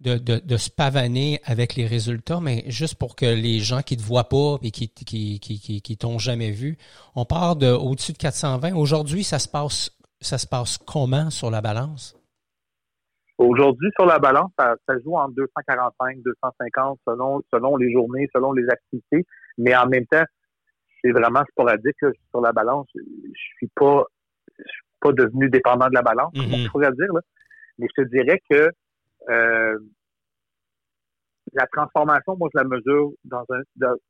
de, 0.00 0.18
de, 0.18 0.56
se 0.56 0.70
pavaner 0.70 1.40
avec 1.44 1.76
les 1.76 1.86
résultats, 1.86 2.40
mais 2.40 2.64
juste 2.66 2.96
pour 2.96 3.16
que 3.16 3.26
les 3.26 3.60
gens 3.60 3.82
qui 3.82 3.96
te 3.96 4.02
voient 4.02 4.28
pas 4.28 4.58
et 4.62 4.70
qui, 4.70 4.88
qui, 4.88 5.40
qui, 5.40 5.80
qui, 5.80 5.96
t'ont 5.96 6.18
jamais 6.18 6.50
vu, 6.50 6.76
on 7.14 7.24
part 7.24 7.56
de 7.56 7.68
au-dessus 7.68 8.12
de 8.12 8.18
420. 8.18 8.74
Aujourd'hui, 8.74 9.24
ça 9.24 9.38
se 9.38 9.48
passe, 9.48 9.90
ça 10.20 10.36
se 10.38 10.46
passe 10.46 10.78
comment 10.78 11.30
sur 11.30 11.50
la 11.50 11.60
balance? 11.60 12.16
Aujourd'hui, 13.38 13.90
sur 13.96 14.06
la 14.06 14.18
balance, 14.18 14.50
ça, 14.58 14.76
ça, 14.88 14.94
joue 15.04 15.16
entre 15.16 15.34
245, 15.34 16.18
250 16.22 17.00
selon, 17.06 17.42
selon 17.52 17.76
les 17.76 17.92
journées, 17.92 18.28
selon 18.32 18.52
les 18.52 18.68
activités. 18.68 19.26
Mais 19.58 19.74
en 19.74 19.88
même 19.88 20.06
temps, 20.06 20.24
c'est 21.02 21.10
vraiment 21.10 21.42
sporadique 21.50 21.98
sur 22.30 22.40
la 22.40 22.52
balance. 22.52 22.86
Je 22.94 23.40
suis 23.56 23.70
pas 23.74 24.04
je 24.56 24.62
suis 24.62 24.82
pas 25.00 25.12
devenu 25.12 25.50
dépendant 25.50 25.88
de 25.88 25.94
la 25.94 26.02
balance, 26.02 26.32
mm 26.34 26.40
-hmm. 26.42 26.70
pourrait 26.70 26.92
dire. 26.92 27.12
Là. 27.12 27.20
Mais 27.78 27.88
je 27.90 28.02
te 28.02 28.08
dirais 28.08 28.40
que 28.48 28.70
euh, 29.28 29.78
la 31.52 31.66
transformation, 31.66 32.36
moi, 32.36 32.48
je 32.52 32.58
la 32.58 32.64
mesure 32.64 33.12
dans 33.24 33.44
un 33.50 33.60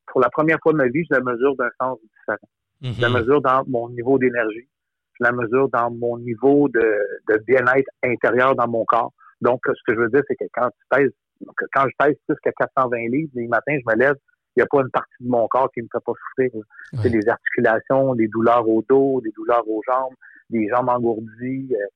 pour 0.07 0.21
la 0.21 0.31
première 0.31 0.59
fois 0.63 0.73
de 0.73 0.79
ma 0.79 0.89
vie, 0.89 1.05
je 1.09 1.15
la 1.15 1.21
mesure 1.21 1.55
d'un 1.57 1.71
sens 1.81 1.99
différent. 2.01 2.49
Je 2.83 3.01
la 3.01 3.09
mhm. 3.09 3.17
mesure 3.19 3.41
dans 3.41 3.63
mon 3.67 3.89
niveau 3.91 4.19
d'énergie. 4.19 4.69
Je 5.19 5.25
la 5.25 5.33
mesure 5.33 5.69
dans 5.69 5.91
mon 5.91 6.19
niveau 6.19 6.69
de, 6.69 6.99
de 7.29 7.39
bien-être 7.47 7.89
intérieur 8.03 8.55
dans 8.55 8.69
mon 8.69 8.85
corps. 8.85 9.13
Donc, 9.41 9.61
ce 9.67 9.81
que 9.87 9.95
je 9.95 10.01
veux 10.01 10.09
dire, 10.09 10.23
c'est 10.29 10.37
que 10.37 10.45
quand 10.53 10.69
tu 10.69 10.85
pèses, 10.91 11.13
quand 11.73 11.85
je 11.85 11.95
pèse 11.99 12.17
plus 12.27 12.37
que 12.43 12.51
420 12.51 12.97
livres, 13.11 13.31
les 13.35 13.49
matins, 13.49 13.77
je 13.79 13.93
me 13.93 13.99
lève, 13.99 14.17
il 14.57 14.61
n'y 14.61 14.63
a 14.63 14.67
pas 14.71 14.81
une 14.83 14.91
partie 14.91 15.15
de 15.21 15.29
mon 15.29 15.47
corps 15.49 15.71
qui 15.73 15.81
ne 15.81 15.85
me 15.85 15.89
fait 15.93 16.05
pas 16.05 16.13
souffrir. 16.13 16.51
C'est 17.03 17.11
des 17.11 17.29
articulations, 17.29 18.15
des 18.15 18.29
douleurs 18.29 18.69
au 18.69 18.83
dos, 18.89 19.21
des 19.21 19.33
douleurs 19.33 19.69
aux 19.69 19.83
jambes, 19.87 20.15
des 20.51 20.69
jambes 20.69 20.89
engourdies, 20.89 21.73
euh, 21.73 21.87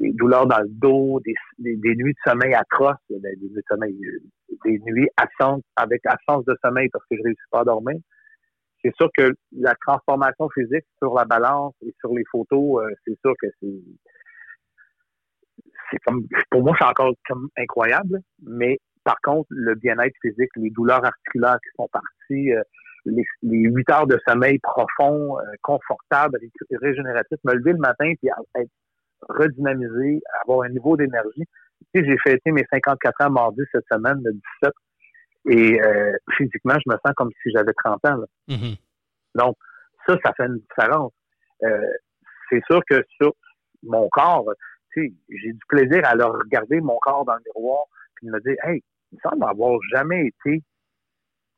des 0.00 0.12
douleurs 0.12 0.46
dans 0.46 0.60
le 0.60 0.68
dos, 0.68 1.20
des, 1.24 1.34
des, 1.58 1.96
nuits 1.96 2.12
de 2.12 2.30
sommeil 2.30 2.54
atroces, 2.54 2.96
des, 3.10 3.18
nuits 3.18 3.50
de 3.50 3.62
sommeil, 3.68 3.96
des 4.64 4.78
nuits 4.86 5.08
absentes 5.16 5.64
avec 5.76 6.00
absence 6.06 6.44
de 6.44 6.56
sommeil 6.64 6.88
parce 6.92 7.04
que 7.10 7.16
je 7.16 7.20
ne 7.20 7.24
réussis 7.24 7.42
pas 7.50 7.60
à 7.60 7.64
dormir. 7.64 7.96
C'est 8.88 8.96
sûr 8.96 9.10
que 9.16 9.34
la 9.52 9.74
transformation 9.86 10.48
physique 10.50 10.84
sur 10.98 11.14
la 11.14 11.26
balance 11.26 11.74
et 11.84 11.94
sur 12.00 12.14
les 12.14 12.24
photos, 12.30 12.82
euh, 12.82 12.88
c'est 13.04 13.18
sûr 13.20 13.34
que 13.40 13.48
c'est 13.60 13.68
pour 16.50 16.62
moi 16.62 16.74
c'est 16.78 16.86
encore 16.86 17.12
incroyable, 17.56 18.20
mais 18.42 18.78
par 19.04 19.16
contre, 19.22 19.46
le 19.50 19.74
bien-être 19.74 20.14
physique, 20.22 20.50
les 20.56 20.70
douleurs 20.70 21.04
articulaires 21.04 21.58
qui 21.62 21.70
sont 21.76 21.88
parties, 21.92 22.52
euh, 22.52 22.62
les, 23.04 23.24
huit 23.42 23.90
heures 23.90 24.06
de 24.06 24.18
sommeil 24.26 24.58
profond, 24.58 25.38
euh, 25.38 25.42
confortable, 25.62 26.38
régénératif, 26.80 27.38
me 27.44 27.54
lever 27.54 27.72
le 27.72 27.78
matin 27.78 28.12
puis 28.20 28.30
être 28.56 28.70
redynamisé, 29.28 30.20
avoir 30.42 30.62
un 30.62 30.70
niveau 30.70 30.96
d'énergie. 30.96 31.44
Tu 31.94 32.04
j'ai 32.04 32.16
fêté 32.18 32.52
mes 32.52 32.64
54 32.70 33.26
ans 33.26 33.30
mardi 33.30 33.62
cette 33.72 33.86
semaine, 33.90 34.20
le 34.24 34.32
17, 34.32 34.72
et 35.46 35.80
euh, 35.80 36.12
physiquement, 36.36 36.74
je 36.74 36.92
me 36.92 36.96
sens 37.04 37.14
comme 37.16 37.30
si 37.42 37.50
j'avais 37.54 37.72
30 37.84 38.04
ans. 38.06 38.24
Mm-hmm. 38.48 38.76
Donc, 39.36 39.56
ça, 40.06 40.16
ça 40.24 40.32
fait 40.34 40.46
une 40.46 40.58
différence. 40.58 41.12
c'est 42.50 42.62
sûr 42.70 42.80
que 42.88 43.04
sur 43.20 43.32
mon 43.82 44.08
corps, 44.08 44.46
tu 44.92 45.06
sais, 45.06 45.14
j'ai 45.28 45.52
du 45.52 45.60
plaisir 45.68 46.00
à 46.04 46.14
leur 46.14 46.32
regarder 46.32 46.80
mon 46.80 46.98
corps 46.98 47.24
dans 47.24 47.34
le 47.34 47.42
miroir 47.46 47.84
puis 48.14 48.26
de 48.26 48.32
me 48.32 48.40
dire, 48.40 48.56
hey, 48.64 48.82
il 49.12 49.18
semble 49.22 49.44
avoir 49.44 49.78
jamais 49.92 50.26
été 50.26 50.62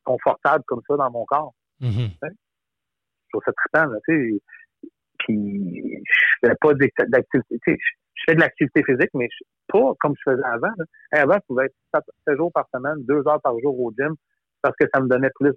confortable 0.03 0.63
comme 0.67 0.81
ça 0.87 0.95
dans 0.95 1.11
mon 1.11 1.25
corps. 1.25 1.53
Mm-hmm. 1.81 2.11
Je 2.21 3.29
trouve 3.31 3.43
ça 3.45 3.51
trippant, 3.53 3.91
tu 4.07 4.13
sais. 4.13 4.89
Puis, 5.19 6.03
je 6.03 6.47
fais 6.47 6.55
pas 6.59 6.73
d'activité, 6.73 7.77
je 8.21 8.31
fais 8.31 8.35
de 8.35 8.41
l'activité 8.41 8.83
physique, 8.83 9.09
mais 9.13 9.27
pas 9.67 9.93
comme 9.99 10.13
je 10.17 10.31
faisais 10.31 10.43
avant. 10.45 10.71
Avant, 11.11 11.35
je 11.35 11.45
pouvais 11.47 11.65
être 11.65 12.05
7 12.27 12.37
jours 12.37 12.51
par 12.53 12.67
semaine, 12.73 13.03
2 13.05 13.27
heures 13.27 13.41
par 13.41 13.57
jour 13.59 13.79
au 13.79 13.91
gym, 13.97 14.15
parce 14.61 14.75
que 14.79 14.85
ça 14.93 15.01
me 15.01 15.07
donnait 15.07 15.31
plus 15.35 15.53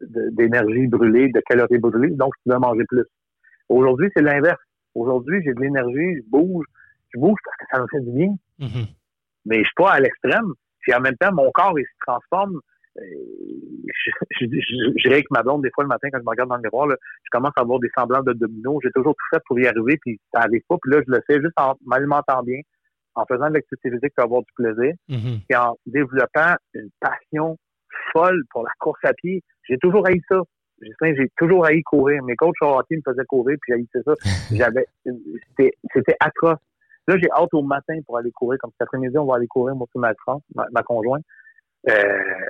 d'énergie 0.00 0.86
brûlée, 0.86 1.30
de 1.30 1.40
calories 1.40 1.78
brûlées, 1.78 2.10
donc 2.10 2.32
je 2.36 2.42
pouvais 2.44 2.58
manger 2.58 2.84
plus. 2.88 3.04
Aujourd'hui, 3.68 4.10
c'est 4.14 4.22
l'inverse. 4.22 4.60
Aujourd'hui, 4.94 5.42
j'ai 5.44 5.54
de 5.54 5.60
l'énergie, 5.60 6.16
je 6.16 6.30
bouge, 6.30 6.66
je 7.14 7.18
bouge 7.18 7.38
parce 7.44 7.56
que 7.56 7.64
ça 7.72 7.80
me 7.80 7.86
fait 7.88 8.00
du 8.00 8.12
bien. 8.12 8.34
Mm-hmm. 8.60 8.86
Mais 9.46 9.58
je 9.58 9.64
suis 9.64 9.74
pas 9.76 9.92
à 9.92 10.00
l'extrême. 10.00 10.52
Puis 10.80 10.94
en 10.94 11.00
même 11.00 11.16
temps, 11.16 11.32
mon 11.32 11.50
corps, 11.50 11.78
il 11.78 11.84
se 11.84 11.90
transforme. 12.06 12.60
Euh, 12.98 13.02
je, 14.40 14.46
dirais 15.02 15.22
que 15.22 15.28
ma 15.30 15.42
blonde, 15.42 15.62
des 15.62 15.70
fois, 15.74 15.84
le 15.84 15.88
matin, 15.88 16.08
quand 16.10 16.18
je 16.18 16.24
me 16.24 16.30
regarde 16.30 16.48
dans 16.48 16.56
le 16.56 16.62
miroir, 16.62 16.88
je 16.90 17.30
commence 17.30 17.52
à 17.56 17.62
avoir 17.62 17.78
des 17.80 17.90
semblants 17.96 18.22
de 18.22 18.32
domino. 18.32 18.78
J'ai 18.82 18.90
toujours 18.90 19.14
tout 19.14 19.36
fait 19.36 19.42
pour 19.46 19.58
y 19.58 19.66
arriver, 19.66 19.98
puis 20.00 20.18
ça 20.32 20.40
n'arrive 20.40 20.62
pas. 20.68 20.76
Puis 20.80 20.92
là, 20.92 21.00
je 21.06 21.12
le 21.12 21.20
fais 21.26 21.40
juste 21.40 21.54
en 21.56 21.74
m'alimentant 21.84 22.42
bien, 22.42 22.60
en 23.14 23.24
faisant 23.26 23.48
de 23.48 23.54
l'activité 23.54 23.90
physique 23.90 24.12
pour 24.14 24.24
avoir 24.24 24.42
du 24.42 24.52
plaisir, 24.54 24.94
mm-hmm. 25.08 25.40
et 25.50 25.56
en 25.56 25.76
développant 25.86 26.54
une 26.74 26.90
passion 27.00 27.56
folle 28.12 28.42
pour 28.50 28.64
la 28.64 28.72
course 28.78 29.00
à 29.04 29.12
pied. 29.14 29.42
J'ai 29.68 29.78
toujours 29.78 30.06
haï 30.06 30.20
ça. 30.28 30.40
J'ai 31.00 31.30
toujours 31.38 31.64
haï 31.64 31.82
courir. 31.82 32.22
Mes 32.22 32.36
coachs 32.36 32.54
au 32.60 32.78
hockey 32.78 32.96
me 32.96 33.02
faisaient 33.04 33.24
courir, 33.24 33.56
puis 33.62 33.72
haïssais 33.72 34.02
ça. 34.04 34.14
J'avais, 34.52 34.86
c'était 35.54 36.16
atroce. 36.20 36.58
Là, 37.08 37.16
j'ai 37.18 37.30
hâte 37.30 37.54
au 37.54 37.62
matin 37.62 37.94
pour 38.04 38.18
aller 38.18 38.32
courir. 38.32 38.58
Comme 38.60 38.72
cet 38.72 38.82
après-midi, 38.82 39.16
on 39.16 39.26
va 39.26 39.36
aller 39.36 39.46
courir, 39.46 39.76
moi, 39.76 39.86
ma, 39.94 40.12
ma, 40.54 40.66
ma 40.72 40.82
conjointe. 40.82 41.22
Euh, 41.88 42.46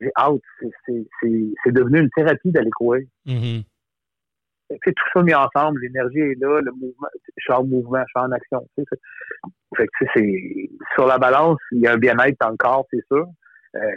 j'ai 0.00 0.10
hâte. 0.16 0.40
C'est 0.86 1.72
devenu 1.72 2.00
une 2.00 2.10
thérapie 2.10 2.50
d'aller 2.50 2.70
courir. 2.70 3.06
Mm-hmm. 3.26 3.64
tout 4.70 5.08
ça 5.12 5.22
mis 5.22 5.34
ensemble, 5.34 5.80
l'énergie 5.80 6.18
est 6.18 6.40
là, 6.40 6.60
le 6.60 6.72
mouvement, 6.72 7.08
je 7.36 7.42
suis 7.42 7.52
en 7.52 7.64
mouvement, 7.64 8.00
je 8.00 8.20
suis 8.20 8.26
en 8.26 8.32
action. 8.32 8.68
Fait 9.76 9.86
que, 9.86 10.06
c'est, 10.14 10.70
sur 10.94 11.06
la 11.06 11.18
balance, 11.18 11.58
il 11.72 11.80
y 11.80 11.86
a 11.86 11.92
un 11.92 11.98
bien-être 11.98 12.36
dans 12.40 12.50
le 12.50 12.56
corps, 12.56 12.86
c'est 12.90 13.04
sûr. 13.10 13.26
Euh, 13.74 13.90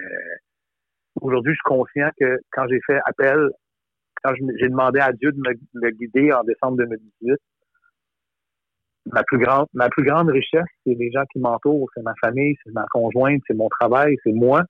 aujourd'hui, 1.21 1.53
je 1.53 1.55
suis 1.55 1.75
conscient 1.75 2.09
que 2.19 2.39
quand 2.51 2.67
j'ai 2.67 2.79
fait 2.85 2.99
appel 3.05 3.49
quand 4.23 4.33
j'ai 4.35 4.69
demandé 4.69 4.99
à 4.99 5.11
Dieu 5.13 5.31
de 5.31 5.39
me, 5.39 5.89
guider 5.91 6.31
en 6.33 6.43
décembre 6.43 6.77
2018, 6.77 7.35
ma 9.07 9.23
plus 9.23 9.39
grande, 9.39 9.67
ma 9.73 9.89
plus 9.89 10.03
grande 10.03 10.29
richesse, 10.29 10.65
c'est 10.85 10.93
les 10.93 11.11
gens 11.11 11.23
qui 11.31 11.39
m'entourent, 11.39 11.89
c'est 11.95 12.03
ma 12.03 12.13
famille, 12.21 12.55
c'est 12.63 12.73
ma 12.73 12.85
conjointe, 12.91 13.41
c'est 13.47 13.55
mon 13.55 13.69
travail, 13.69 14.15
c'est 14.23 14.33
moi. 14.33 14.63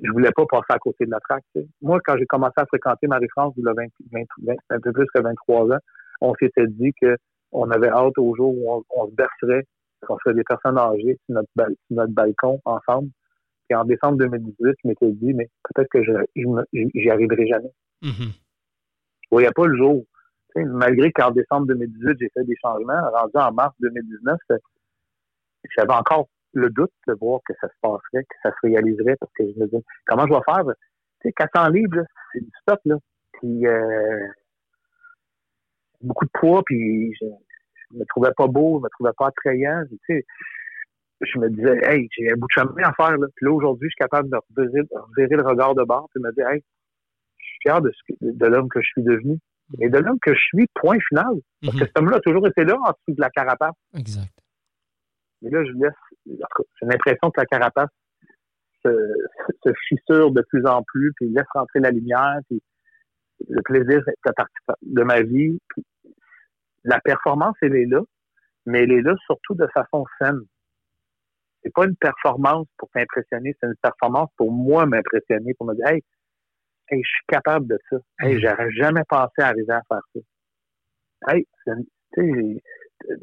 Je 0.00 0.10
voulais 0.10 0.30
pas 0.34 0.46
passer 0.46 0.70
à 0.70 0.78
côté 0.78 1.04
de 1.04 1.10
la 1.10 1.20
traque. 1.20 1.44
Moi, 1.82 1.98
quand 2.04 2.16
j'ai 2.16 2.26
commencé 2.26 2.54
à 2.56 2.66
fréquenter 2.66 3.06
Marie-France, 3.06 3.54
il 3.56 3.64
y 3.64 3.68
a 3.68 4.54
un 4.70 4.80
peu 4.80 4.92
plus 4.92 5.06
que 5.14 5.20
23 5.20 5.72
ans, 5.72 5.78
on 6.20 6.34
s'était 6.34 6.66
dit 6.66 6.92
que 7.00 7.16
on 7.52 7.70
avait 7.70 7.88
hâte 7.88 8.16
au 8.16 8.34
jour 8.34 8.54
où 8.56 8.84
on, 8.88 9.06
se 9.08 9.14
bercerait, 9.14 9.66
qu'on 10.06 10.16
serait 10.18 10.34
des 10.34 10.44
personnes 10.44 10.78
âgées 10.78 11.18
sur 11.26 11.34
notre, 11.34 11.74
notre 11.90 12.12
balcon 12.12 12.60
ensemble. 12.64 13.10
Et 13.68 13.74
en 13.74 13.84
décembre 13.84 14.18
2018, 14.18 14.74
je 14.82 14.88
m'étais 14.88 15.12
dit, 15.12 15.34
mais 15.34 15.48
peut-être 15.64 15.88
que 15.90 16.02
je 16.02 16.12
j'y 16.94 17.10
arriverai 17.10 17.46
jamais. 17.46 17.72
Mm-hmm. 18.02 18.32
Je 19.22 19.28
voyais 19.30 19.50
pas 19.54 19.66
le 19.66 19.76
jour. 19.76 20.04
malgré 20.56 21.12
qu'en 21.12 21.30
décembre 21.30 21.66
2018, 21.66 22.16
j'ai 22.20 22.30
fait 22.34 22.44
des 22.44 22.56
changements, 22.62 23.00
rendu 23.14 23.32
en 23.34 23.52
mars 23.52 23.74
2019, 23.80 24.38
j'avais 25.76 25.92
encore 25.92 26.28
le 26.52 26.70
doute 26.70 26.92
de 27.06 27.14
voir 27.14 27.40
que 27.46 27.54
ça 27.60 27.68
se 27.68 27.74
passerait, 27.80 28.24
que 28.24 28.36
ça 28.42 28.50
se 28.50 28.66
réaliserait, 28.66 29.16
parce 29.16 29.32
que 29.38 29.44
je 29.44 29.58
me 29.58 29.66
disais, 29.66 29.82
comment 30.06 30.26
je 30.26 30.32
vais 30.32 30.40
faire? 30.44 30.64
Tu 31.20 31.28
sais, 31.28 31.32
400 31.32 31.68
livres, 31.70 32.02
c'est 32.32 32.40
du 32.40 32.50
stock, 32.62 32.80
là. 32.84 32.96
Puis, 33.34 33.66
euh, 33.66 34.26
beaucoup 36.02 36.24
de 36.24 36.30
poids, 36.34 36.62
puis 36.64 37.14
je, 37.14 37.26
je 37.92 37.98
me 37.98 38.04
trouvais 38.06 38.32
pas 38.36 38.46
beau, 38.46 38.78
je 38.78 38.84
me 38.84 38.88
trouvais 38.90 39.12
pas 39.16 39.28
attrayant. 39.28 39.82
Tu 39.88 39.98
sais, 40.06 40.24
je 41.20 41.38
me 41.38 41.48
disais, 41.50 41.78
hey, 41.84 42.08
j'ai 42.16 42.32
un 42.32 42.36
bout 42.36 42.46
de 42.46 42.62
chemin 42.62 42.82
à 42.88 42.92
faire. 42.92 43.16
Là. 43.16 43.26
Puis 43.36 43.46
là, 43.46 43.52
aujourd'hui, 43.52 43.88
je 43.88 43.92
suis 43.92 43.98
capable 43.98 44.28
de 44.28 44.36
revirer, 44.56 45.36
le 45.36 45.46
regard 45.46 45.74
de 45.74 45.84
bord 45.84 46.08
et 46.16 46.18
me 46.20 46.32
dire, 46.32 46.48
hey, 46.48 46.62
je 47.38 47.44
suis 47.44 47.58
fier 47.62 47.80
de, 47.80 47.92
de 48.20 48.46
l'homme 48.46 48.68
que 48.68 48.80
je 48.80 48.86
suis 48.86 49.02
devenu. 49.02 49.38
Et 49.80 49.88
de 49.88 49.98
l'homme 49.98 50.18
que 50.20 50.34
je 50.34 50.40
suis, 50.40 50.66
point 50.74 50.98
final. 51.08 51.34
Parce 51.62 51.74
que 51.74 51.80
mhm. 51.80 51.86
cet 51.86 51.98
homme-là 51.98 52.16
a 52.16 52.20
toujours 52.20 52.46
été 52.46 52.64
là 52.64 52.76
en 52.76 52.90
dessous 52.90 53.16
de 53.16 53.20
la 53.20 53.30
carapace. 53.30 53.74
Exact. 53.96 54.28
Et 55.44 55.50
là, 55.50 55.64
je 55.64 55.72
laisse, 55.72 55.92
j'ai 56.26 56.86
l'impression 56.86 57.30
que 57.30 57.40
la 57.40 57.46
carapace 57.46 57.90
se, 58.84 58.90
se, 59.64 59.72
fissure 59.88 60.30
de 60.30 60.42
plus 60.48 60.66
en 60.66 60.82
plus, 60.82 61.12
puis 61.16 61.28
laisse 61.30 61.46
rentrer 61.54 61.80
la 61.80 61.90
lumière, 61.90 62.38
puis 62.48 62.62
le 63.48 63.62
plaisir 63.62 64.02
fait 64.04 64.32
partie 64.36 64.54
de 64.82 65.02
ma 65.02 65.22
vie. 65.22 65.58
la 66.84 67.00
performance, 67.00 67.56
elle 67.62 67.76
est 67.76 67.86
là, 67.86 68.00
mais 68.66 68.82
elle 68.82 68.92
est 68.92 69.02
là 69.02 69.14
surtout 69.26 69.54
de 69.54 69.66
façon 69.68 70.04
saine. 70.20 70.40
C'est 71.62 71.72
pas 71.72 71.84
une 71.84 71.96
performance 71.96 72.66
pour 72.76 72.88
t'impressionner, 72.90 73.54
c'est 73.60 73.66
une 73.66 73.76
performance 73.82 74.30
pour 74.36 74.50
moi 74.50 74.84
m'impressionner, 74.86 75.54
pour 75.54 75.66
me 75.66 75.74
dire, 75.74 75.86
hey, 75.86 76.02
je 76.90 76.96
suis 76.96 77.26
capable 77.28 77.66
de 77.68 77.78
ça. 77.88 77.96
Hey, 78.20 78.36
mm-hmm. 78.36 78.40
j'aurais 78.40 78.70
jamais 78.72 79.02
pensé 79.08 79.40
arriver 79.40 79.72
à 79.72 79.82
faire 79.88 80.02
ça. 80.14 81.32
Hey, 81.34 81.46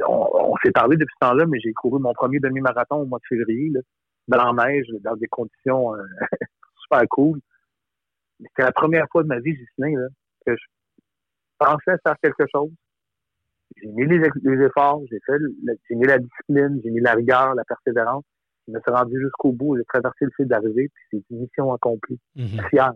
on, 0.08 0.52
on 0.52 0.56
s'est 0.64 0.72
parlé 0.72 0.98
depuis 0.98 1.14
ce 1.22 1.28
temps-là, 1.28 1.46
mais 1.46 1.60
j'ai 1.60 1.74
couru 1.74 2.00
mon 2.00 2.14
premier 2.14 2.40
demi-marathon 2.40 2.98
au 2.98 3.06
mois 3.06 3.20
de 3.20 3.28
février, 3.28 3.70
là, 3.70 3.82
dans 4.28 4.54
la 4.54 4.68
neige, 4.68 4.88
dans 5.02 5.16
des 5.16 5.28
conditions 5.28 5.96
euh, 5.96 6.04
super 6.84 7.04
cool. 7.10 7.40
C'était 8.40 8.64
la 8.64 8.72
première 8.72 9.06
fois 9.12 9.24
de 9.24 9.28
ma 9.28 9.40
vie, 9.40 9.58
là, 9.78 10.08
que 10.46 10.56
je 10.56 10.66
pensais 11.58 11.98
faire 12.04 12.16
quelque 12.22 12.46
chose. 12.54 12.72
J'ai 13.82 13.88
mis 13.88 14.06
les, 14.06 14.66
efforts, 14.66 15.02
j'ai 15.10 15.20
fait, 15.26 15.38
j'ai 15.88 15.96
mis 15.96 16.08
la 16.08 16.20
discipline, 16.20 16.80
j'ai 16.84 16.90
mis 16.90 17.02
la 17.02 17.14
rigueur, 17.14 17.54
la 17.56 17.64
persévérance. 17.66 18.24
Je 18.68 18.74
me 18.74 18.80
suis 18.80 18.92
rendu 18.92 19.20
jusqu'au 19.20 19.52
bout, 19.52 19.78
j'ai 19.78 19.86
traversé 19.86 20.26
le 20.26 20.32
fil 20.36 20.48
d'arrivée, 20.48 20.90
puis 20.94 21.04
c'est 21.12 21.34
une 21.34 21.42
mission 21.42 21.74
accomplie. 21.74 22.20
Mm-hmm. 22.36 22.70
Fier. 22.70 22.92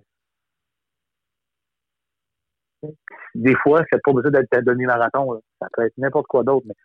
Des 3.35 3.55
fois, 3.63 3.83
c'est 3.91 4.01
pas 4.03 4.13
besoin 4.13 4.31
d'être 4.31 4.53
un 4.53 4.61
demi-marathon, 4.61 5.41
ça 5.59 5.67
peut 5.73 5.85
être 5.85 5.97
n'importe 5.97 6.27
quoi 6.27 6.43
d'autre, 6.43 6.65
mais 6.67 6.75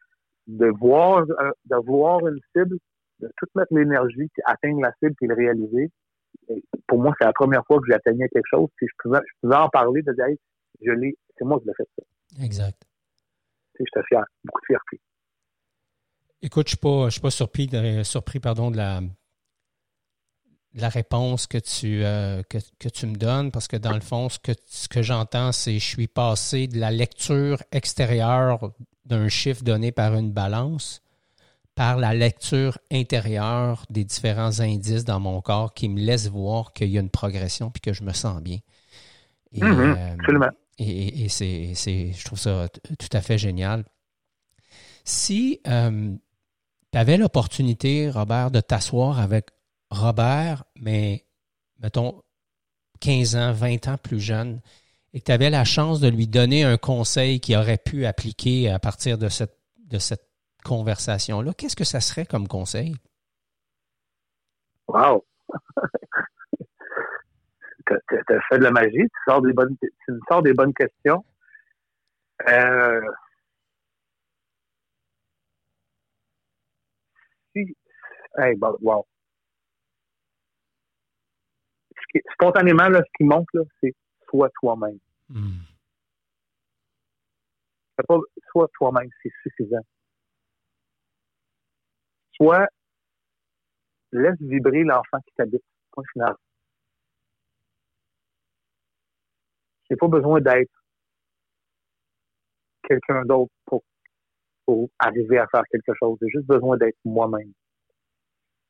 de 0.47 0.67
voir, 0.79 1.21
euh, 1.21 1.51
de 1.67 1.77
voir 1.87 2.27
une 2.27 2.39
cible, 2.57 2.77
de 3.21 3.31
tout 3.37 3.47
mettre 3.55 3.75
l'énergie, 3.75 4.29
puis 4.33 4.43
atteindre 4.45 4.81
la 4.81 4.93
cible, 4.99 5.15
puis 5.17 5.27
le 5.27 5.35
réaliser, 5.35 5.91
pour 6.87 7.03
moi, 7.03 7.15
c'est 7.19 7.27
la 7.27 7.33
première 7.33 7.65
fois 7.67 7.79
que 7.79 7.87
j'atteignais 7.91 8.29
quelque 8.29 8.47
chose, 8.49 8.69
puis 8.77 8.87
je 8.89 8.95
pouvais, 9.03 9.21
je 9.27 9.33
pouvais 9.43 9.57
en 9.57 9.69
parler, 9.69 10.03
de 10.03 10.13
dire, 10.13 10.37
je 10.81 10.93
l'ai, 10.93 11.17
c'est 11.37 11.45
moi 11.45 11.59
qui 11.61 11.67
l'ai 11.67 11.75
fait 11.75 11.89
ça. 11.99 12.45
Exact. 12.45 12.83
J'étais 13.79 14.03
fier, 14.09 14.25
beaucoup 14.45 14.61
de 14.61 14.67
fierté. 14.67 15.01
Écoute, 16.41 16.69
je 16.69 16.77
ne 16.77 17.03
suis, 17.03 17.13
suis 17.13 17.21
pas 17.21 17.31
surpris, 17.31 17.67
de, 17.67 18.03
surpris 18.03 18.41
pardon, 18.41 18.71
de 18.71 18.77
la, 18.77 19.01
la 20.75 20.89
réponse 20.89 21.47
que 21.47 21.59
tu, 21.59 22.05
euh, 22.05 22.43
que, 22.49 22.89
tu 22.89 23.07
me 23.07 23.17
donnes, 23.17 23.51
parce 23.51 23.69
que 23.69 23.77
dans 23.77 23.95
le 23.95 24.01
fond, 24.01 24.29
ce 24.29 24.39
que, 24.39 24.53
ce 24.67 24.89
que 24.89 25.03
j'entends, 25.03 25.53
c'est 25.53 25.79
je 25.79 25.85
suis 25.85 26.09
passé 26.09 26.67
de 26.67 26.79
la 26.79 26.91
lecture 26.91 27.63
extérieure 27.73 28.73
d'un 29.05 29.29
chiffre 29.29 29.63
donné 29.63 29.93
par 29.93 30.15
une 30.15 30.33
balance 30.33 31.03
par 31.79 31.97
la 31.97 32.13
lecture 32.13 32.77
intérieure 32.91 33.85
des 33.89 34.03
différents 34.03 34.59
indices 34.59 35.05
dans 35.05 35.21
mon 35.21 35.41
corps 35.41 35.73
qui 35.75 35.89
me 35.89 36.01
laissent 36.01 36.29
voir 36.29 36.73
qu'il 36.73 36.89
y 36.89 36.99
a 36.99 37.01
une 37.01 37.09
progression 37.09 37.71
puis 37.71 37.81
que 37.81 37.93
je 37.93 38.03
me 38.03 38.13
sens 38.13 38.43
bien. 38.43 38.59
Et, 39.53 39.61
mm-hmm. 39.61 39.97
euh, 39.97 40.15
absolument. 40.15 40.51
Et, 40.81 41.29
c'est, 41.29 41.75
je 42.13 42.25
trouve 42.25 42.39
ça 42.39 42.69
tout 42.69 43.09
à 43.13 43.21
fait 43.21 43.39
génial. 43.39 43.85
Si 45.05 45.61
euh, 45.69 46.17
tu 46.93 46.99
avais 46.99 47.17
l'opportunité, 47.17 48.11
Robert, 48.11 48.51
de 48.51 48.61
t'asseoir 48.61 49.21
avec 49.21 49.47
Robert, 49.91 50.65
mais 50.81 51.25
mettons 51.81 52.23
15 53.01 53.37
ans, 53.37 53.53
20 53.53 53.89
ans 53.89 53.99
plus 53.99 54.21
jeune, 54.21 54.61
et 55.13 55.21
que 55.21 55.25
tu 55.27 55.33
avais 55.33 55.51
la 55.51 55.65
chance 55.65 56.01
de 56.01 56.09
lui 56.09 56.27
donner 56.27 56.65
un 56.65 56.77
conseil 56.77 57.41
qu'il 57.41 57.57
aurait 57.57 57.79
pu 57.79 58.07
appliquer 58.07 58.71
à 58.71 58.79
partir 58.79 59.19
de 59.19 59.29
cette, 59.29 59.59
de 59.79 59.99
cette 59.99 60.29
conversation-là, 60.65 61.53
qu'est-ce 61.55 61.77
que 61.77 61.85
ça 61.85 62.01
serait 62.01 62.27
comme 62.27 62.49
conseil? 62.49 62.97
Wow! 64.89 65.25
tu 67.87 67.95
as 68.35 68.41
fait 68.49 68.59
de 68.59 68.65
la 68.65 68.71
magie, 68.71 68.99
tu 68.99 69.21
sors 69.27 69.41
des 69.41 69.53
bonnes, 69.53 69.77
tu 69.81 70.21
sors 70.29 70.43
des 70.43 70.53
bonnes 70.53 70.75
questions. 70.75 71.25
Euh, 72.49 73.01
si, 77.55 77.75
hey, 78.37 78.55
wow. 78.61 79.07
Spontanément, 82.33 82.89
là, 82.89 83.01
ce 83.01 83.11
qui 83.17 83.25
monte, 83.25 83.49
là, 83.55 83.63
c'est 83.81 83.95
sois 84.29 84.51
toi-même. 84.61 84.99
Hmm. 85.29 85.61
Sois 88.53 88.69
toi-même, 88.79 89.09
c'est 89.23 89.33
suffisant 89.43 89.85
soit 92.41 92.69
laisse 94.13 94.39
vibrer 94.41 94.85
l'enfant 94.85 95.19
qui 95.27 95.35
t'habite. 95.37 95.63
Point 95.93 96.05
final. 96.13 96.35
J'ai 99.91 99.97
pas 99.97 100.09
besoin 100.09 100.41
d'être 100.41 100.71
quelqu'un 102.87 103.25
d'autre 103.25 103.53
pour, 103.67 103.83
pour 104.67 104.89
arriver 104.99 105.39
à 105.39 105.47
faire 105.49 105.63
quelque 105.71 105.93
chose. 105.99 106.19
J'ai 106.21 106.29
juste 106.29 106.47
besoin 106.47 106.77
d'être 106.77 106.99
moi-même. 107.05 107.53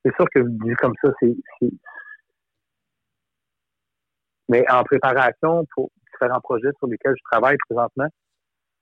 C'est 0.05 0.15
sûr 0.15 0.27
que 0.33 0.41
dit 0.41 0.75
comme 0.77 0.95
ça, 1.03 1.13
c'est, 1.21 1.35
mais 4.49 4.65
en 4.71 4.83
préparation 4.85 5.65
pour 5.75 5.91
différents 6.13 6.41
projets 6.41 6.71
sur 6.79 6.89
lesquels 6.89 7.15
je 7.17 7.23
travaille 7.31 7.57
présentement, 7.69 8.09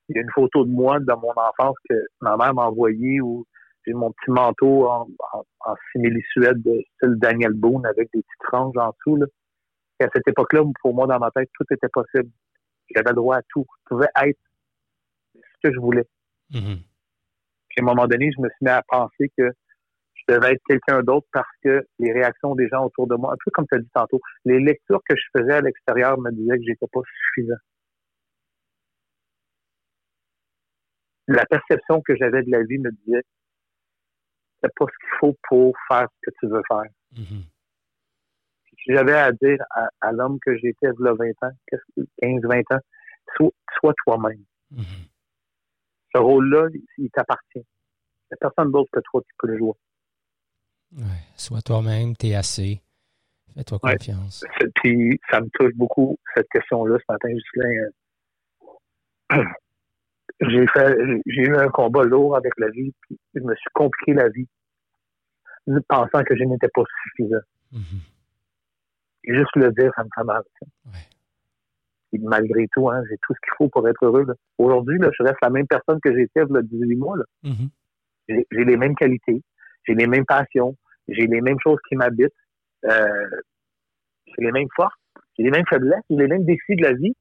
il 0.09 0.17
y 0.17 0.19
a 0.19 0.23
une 0.23 0.31
photo 0.31 0.65
de 0.65 0.71
moi 0.71 0.99
dans 1.01 1.19
mon 1.19 1.31
enfance 1.31 1.77
que 1.89 1.95
ma 2.21 2.37
mère 2.37 2.55
m'a 2.55 2.67
envoyée 2.67 3.21
où 3.21 3.45
j'ai 3.87 3.93
mon 3.93 4.11
petit 4.13 4.31
manteau 4.31 4.89
en, 4.89 5.09
en, 5.65 5.75
simili-suède 5.93 6.63
de 6.63 6.83
style 6.95 7.17
Daniel 7.17 7.53
Boone 7.53 7.87
avec 7.87 8.09
des 8.13 8.23
petites 8.23 8.45
franges 8.45 8.77
en 8.77 8.91
dessous. 8.91 9.17
Là. 9.17 9.27
Et 10.01 10.05
à 10.05 10.09
cette 10.15 10.27
époque-là, 10.29 10.63
pour 10.83 10.95
moi, 10.95 11.07
dans 11.07 11.19
ma 11.19 11.31
tête, 11.31 11.49
tout 11.55 11.65
était 11.71 11.89
possible. 11.89 12.31
J'avais 12.95 13.11
le 13.11 13.17
droit 13.17 13.37
à 13.37 13.43
tout. 13.49 13.65
Je 13.85 13.95
pouvais 13.95 14.09
être 14.23 14.39
ce 15.35 15.69
que 15.69 15.75
je 15.75 15.81
voulais. 15.81 16.07
Mm-hmm. 16.53 16.79
Puis 17.69 17.79
à 17.79 17.83
un 17.83 17.85
moment 17.85 18.07
donné, 18.07 18.31
je 18.37 18.41
me 18.41 18.49
suis 18.49 18.65
mis 18.65 18.71
à 18.71 18.83
penser 18.89 19.31
que 19.37 19.53
je 20.17 20.35
devais 20.35 20.53
être 20.53 20.63
quelqu'un 20.67 21.03
d'autre 21.03 21.27
parce 21.33 21.49
que 21.63 21.87
les 21.99 22.13
réactions 22.13 22.55
des 22.55 22.69
gens 22.69 22.85
autour 22.85 23.07
de 23.07 23.15
moi, 23.15 23.33
un 23.33 23.37
peu 23.45 23.51
comme 23.53 23.67
tu 23.71 23.77
as 23.77 23.81
dit 23.81 23.91
tantôt, 23.95 24.21
les 24.45 24.59
lectures 24.59 25.01
que 25.09 25.15
je 25.17 25.39
faisais 25.39 25.55
à 25.55 25.61
l'extérieur 25.61 26.19
me 26.19 26.31
disaient 26.33 26.59
que 26.59 26.65
j'étais 26.65 26.87
pas 26.93 27.01
suffisant. 27.05 27.57
La 31.29 31.45
perception 31.47 32.01
que 32.03 32.17
j'avais 32.17 32.43
de 32.43 32.51
la 32.51 32.63
vie 32.63 32.79
me 32.79 32.91
disait 32.91 33.23
c'est 34.63 34.73
pas 34.75 34.87
ce 34.87 35.07
qu'il 35.07 35.19
faut 35.21 35.37
pour 35.49 35.75
faire 35.89 36.09
ce 36.09 36.31
que 36.31 36.37
tu 36.41 36.47
veux 36.49 36.63
faire. 36.69 36.91
Mm-hmm. 37.15 37.43
Si 38.69 38.93
j'avais 38.95 39.13
à 39.13 39.33
dire 39.33 39.59
à, 40.01 40.13
l'homme 40.13 40.39
que 40.41 40.57
j'étais 40.57 40.77
il 40.83 41.05
y 41.05 41.09
a 41.09 41.13
20 41.13 41.31
ans, 41.43 41.53
15, 42.23 42.41
20 42.43 42.61
ans, 42.73 43.51
sois, 43.81 43.93
toi-même. 44.05 44.43
Mm-hmm. 44.73 45.09
Ce 46.15 46.21
rôle-là, 46.21 46.69
il 46.99 47.11
t'appartient. 47.11 47.59
Il 47.59 48.33
n'y 48.33 48.35
a 48.35 48.37
personne 48.49 48.73
d'autre 48.73 48.91
que 48.93 49.01
toi 49.01 49.21
qui 49.21 49.31
peut 49.39 49.49
le 49.49 49.59
jouer. 49.59 49.75
Ouais. 50.93 51.23
Sois 51.37 51.63
toi-même, 51.63 52.17
t'es 52.17 52.35
assez. 52.35 52.83
Fais-toi 53.55 53.79
confiance. 53.79 54.45
Puis 54.77 55.19
ça 55.31 55.41
me 55.41 55.49
touche 55.55 55.73
beaucoup, 55.75 56.19
cette 56.35 56.49
question-là, 56.51 56.99
ce 56.99 57.05
matin, 57.13 57.29
Justin. 57.31 57.91
j'ai 60.41 60.67
fait 60.67 60.97
j'ai 61.27 61.43
eu 61.43 61.57
un 61.57 61.69
combat 61.69 62.05
lourd 62.05 62.37
avec 62.37 62.53
la 62.59 62.69
vie, 62.69 62.93
puis 63.01 63.19
je 63.35 63.41
me 63.41 63.55
suis 63.55 63.71
compliqué 63.73 64.13
la 64.13 64.29
vie, 64.29 64.47
pensant 65.89 66.23
que 66.23 66.37
je 66.37 66.45
n'étais 66.45 66.69
pas 66.69 66.83
suffisant. 67.03 67.41
Mm-hmm. 67.73 68.01
Et 69.25 69.35
juste 69.35 69.57
le 69.57 69.73
dire, 69.73 69.91
ça 69.97 70.05
me 70.05 70.09
fait 70.15 70.25
mal. 70.25 70.43
Et 72.13 72.19
malgré 72.19 72.69
tout, 72.73 72.89
hein, 72.89 73.03
j'ai 73.09 73.17
tout 73.23 73.35
ce 73.35 73.41
qu'il 73.41 73.57
faut 73.59 73.69
pour 73.69 73.89
être 73.89 74.05
heureux. 74.05 74.27
Aujourd'hui, 74.59 74.99
je 75.01 75.23
reste 75.25 75.39
la 75.43 75.51
même 75.51 75.67
personne 75.67 75.99
que 76.01 76.15
j'étais 76.15 76.43
il 76.49 76.55
y 76.55 76.57
a 76.57 76.63
18 76.63 76.97
mois. 76.97 77.17
Mm-hmm. 77.43 77.69
J'ai 78.29 78.65
les 78.65 78.77
mêmes 78.77 78.95
qualités, 78.95 79.43
j'ai 79.87 79.95
les 79.95 80.07
mêmes 80.07 80.27
passions, 80.27 80.77
j'ai 81.09 81.27
les 81.27 81.41
mêmes 81.41 81.59
choses 81.63 81.79
qui 81.89 81.97
m'habitent, 81.97 82.33
euh, 82.85 83.31
j'ai 84.27 84.45
les 84.45 84.53
mêmes 84.53 84.69
forces, 84.75 84.95
j'ai 85.37 85.45
les 85.45 85.51
mêmes 85.51 85.67
faiblesses, 85.69 86.03
j'ai 86.11 86.17
les 86.17 86.29
mêmes 86.29 86.45
défis 86.45 86.77
de 86.77 86.83
la 86.83 86.93
vie, 86.93 87.15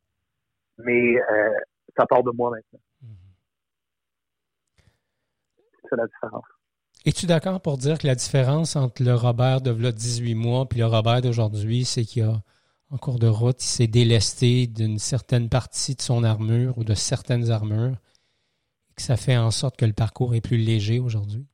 mais 0.79 1.17
euh, 1.17 1.53
ça 1.97 2.05
part 2.05 2.23
de 2.23 2.31
moi 2.31 2.51
maintenant. 2.51 2.79
Mm-hmm. 3.03 4.83
C'est 5.89 5.95
la 5.95 6.07
différence. 6.07 6.45
Es-tu 7.05 7.27
d'accord 7.27 7.61
pour 7.61 7.77
dire 7.77 7.99
que 7.99 8.07
la 8.07 8.15
différence 8.15 8.75
entre 8.75 9.03
le 9.03 9.13
Robert 9.13 9.61
de 9.61 9.71
18 9.71 10.33
mois 10.33 10.65
et 10.73 10.79
le 10.79 10.87
Robert 10.87 11.21
d'aujourd'hui, 11.21 11.85
c'est 11.85 12.03
qu'il 12.03 12.23
a 12.23 12.41
en 12.91 12.97
cours 12.97 13.19
de 13.19 13.27
route, 13.27 13.63
il 13.63 13.67
s'est 13.67 13.87
délesté 13.87 14.67
d'une 14.67 14.99
certaine 14.99 15.49
partie 15.49 15.95
de 15.95 16.01
son 16.01 16.23
armure 16.23 16.77
ou 16.77 16.83
de 16.83 16.93
certaines 16.93 17.51
armures, 17.51 17.97
et 18.89 18.93
que 18.95 19.01
ça 19.01 19.17
fait 19.17 19.37
en 19.37 19.51
sorte 19.51 19.75
que 19.77 19.85
le 19.85 19.93
parcours 19.93 20.35
est 20.35 20.41
plus 20.41 20.57
léger 20.57 20.99
aujourd'hui? 20.99 21.45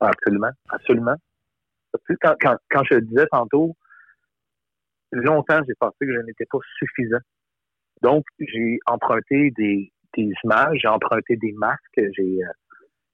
Absolument, 0.00 0.50
absolument. 0.68 1.16
Quand, 2.22 2.34
quand, 2.40 2.56
quand 2.70 2.82
je 2.90 2.96
le 2.96 3.02
disais 3.02 3.26
tantôt, 3.30 3.74
longtemps, 5.12 5.60
j'ai 5.66 5.74
pensé 5.78 5.96
que 6.00 6.12
je 6.12 6.20
n'étais 6.20 6.46
pas 6.50 6.58
suffisant. 6.78 7.18
Donc, 8.02 8.24
j'ai 8.38 8.78
emprunté 8.86 9.50
des, 9.56 9.92
des 10.16 10.32
images, 10.44 10.78
j'ai 10.82 10.88
emprunté 10.88 11.36
des 11.36 11.52
masques, 11.52 12.00
j'ai... 12.16 12.44
Euh, 12.44 12.52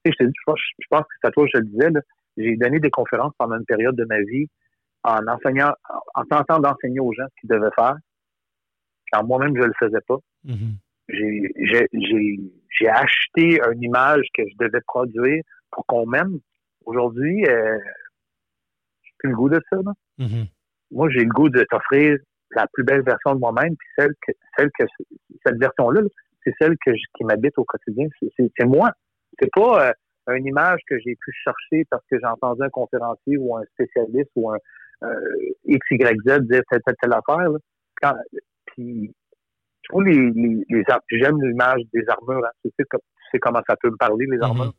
je 0.05 0.11
te 0.11 0.23
dis, 0.25 0.33
je 0.35 0.43
pense, 0.45 0.59
je 0.79 0.87
pense 0.89 1.03
que 1.03 1.13
c'est 1.21 1.27
à 1.29 1.31
toi 1.31 1.45
que 1.45 1.51
je 1.53 1.59
le 1.59 1.65
disais, 1.67 1.87
j'ai 2.35 2.57
donné 2.57 2.79
des 2.79 2.89
conférences 2.89 3.33
pendant 3.37 3.57
une 3.57 3.65
période 3.65 3.95
de 3.95 4.03
ma 4.03 4.19
vie 4.19 4.47
en 5.03 5.25
enseignant, 5.27 5.73
en 6.15 6.25
tentant 6.25 6.59
d'enseigner 6.59 6.99
aux 6.99 7.13
gens 7.13 7.25
ce 7.29 7.39
qu'ils 7.39 7.49
devaient 7.49 7.73
faire, 7.75 7.95
quand 9.13 9.25
moi-même 9.25 9.55
je 9.55 9.61
ne 9.61 9.67
le 9.67 9.73
faisais 9.79 10.01
pas. 10.05 10.17
Mm-hmm. 10.45 10.75
J'ai 12.69 12.89
acheté 12.89 13.61
une 13.71 13.83
image 13.83 14.25
que 14.33 14.43
je 14.45 14.65
devais 14.65 14.81
produire 14.81 15.41
pour 15.71 15.85
qu'on 15.85 16.05
m'aime. 16.05 16.39
Aujourd'hui, 16.85 17.45
euh, 17.47 17.77
j'ai 19.03 19.11
plus 19.19 19.29
le 19.29 19.35
goût 19.35 19.49
de 19.49 19.61
ça. 19.71 19.77
Mm-hmm. 20.19 20.47
Moi, 20.91 21.09
j'ai 21.09 21.23
le 21.23 21.29
goût 21.29 21.49
de 21.49 21.63
t'offrir 21.69 22.17
la 22.55 22.67
plus 22.71 22.83
belle 22.83 23.01
version 23.01 23.35
de 23.35 23.39
moi-même, 23.39 23.75
puis 23.75 23.87
celle 23.97 24.13
que, 24.21 24.31
celle 24.57 24.69
que 24.77 24.85
cette 25.45 25.57
version-là, 25.57 26.01
c'est 26.43 26.53
celle 26.59 26.75
que 26.85 26.91
qui 26.91 27.23
m'habite 27.23 27.57
au 27.57 27.63
quotidien. 27.65 28.07
C'est 28.37 28.65
moi. 28.65 28.91
C'est 29.39 29.49
pas 29.51 29.89
euh, 29.89 30.35
une 30.35 30.45
image 30.45 30.79
que 30.87 30.97
j'ai 30.99 31.15
pu 31.15 31.31
chercher 31.43 31.85
parce 31.89 32.03
que 32.09 32.19
j'ai 32.19 32.25
entendu 32.25 32.61
un 32.63 32.69
conférencier 32.69 33.37
ou 33.37 33.57
un 33.57 33.63
spécialiste 33.73 34.29
ou 34.35 34.51
un, 34.51 34.57
euh, 35.03 35.53
X, 35.65 35.85
Y, 35.91 36.19
Z 36.27 36.41
dire 36.41 36.61
telle, 36.69 36.81
telle, 36.85 36.95
telle 37.01 37.13
affaire. 37.13 37.49
Là. 37.49 37.59
Quand, 38.01 38.15
puis, 38.67 39.13
je 39.81 39.89
trouve 39.89 40.03
les, 40.03 40.31
les, 40.31 40.63
les 40.69 40.83
j'aime 41.11 41.41
l'image 41.41 41.81
des 41.93 42.03
armures. 42.07 42.45
Hein. 42.45 42.51
Tu, 42.63 42.71
sais, 42.77 42.85
tu, 42.89 42.97
sais, 43.31 43.39
comment 43.39 43.61
ça 43.67 43.75
peut 43.81 43.89
me 43.89 43.97
parler, 43.97 44.25
les 44.29 44.37
mm-hmm. 44.37 44.43
armures. 44.43 44.73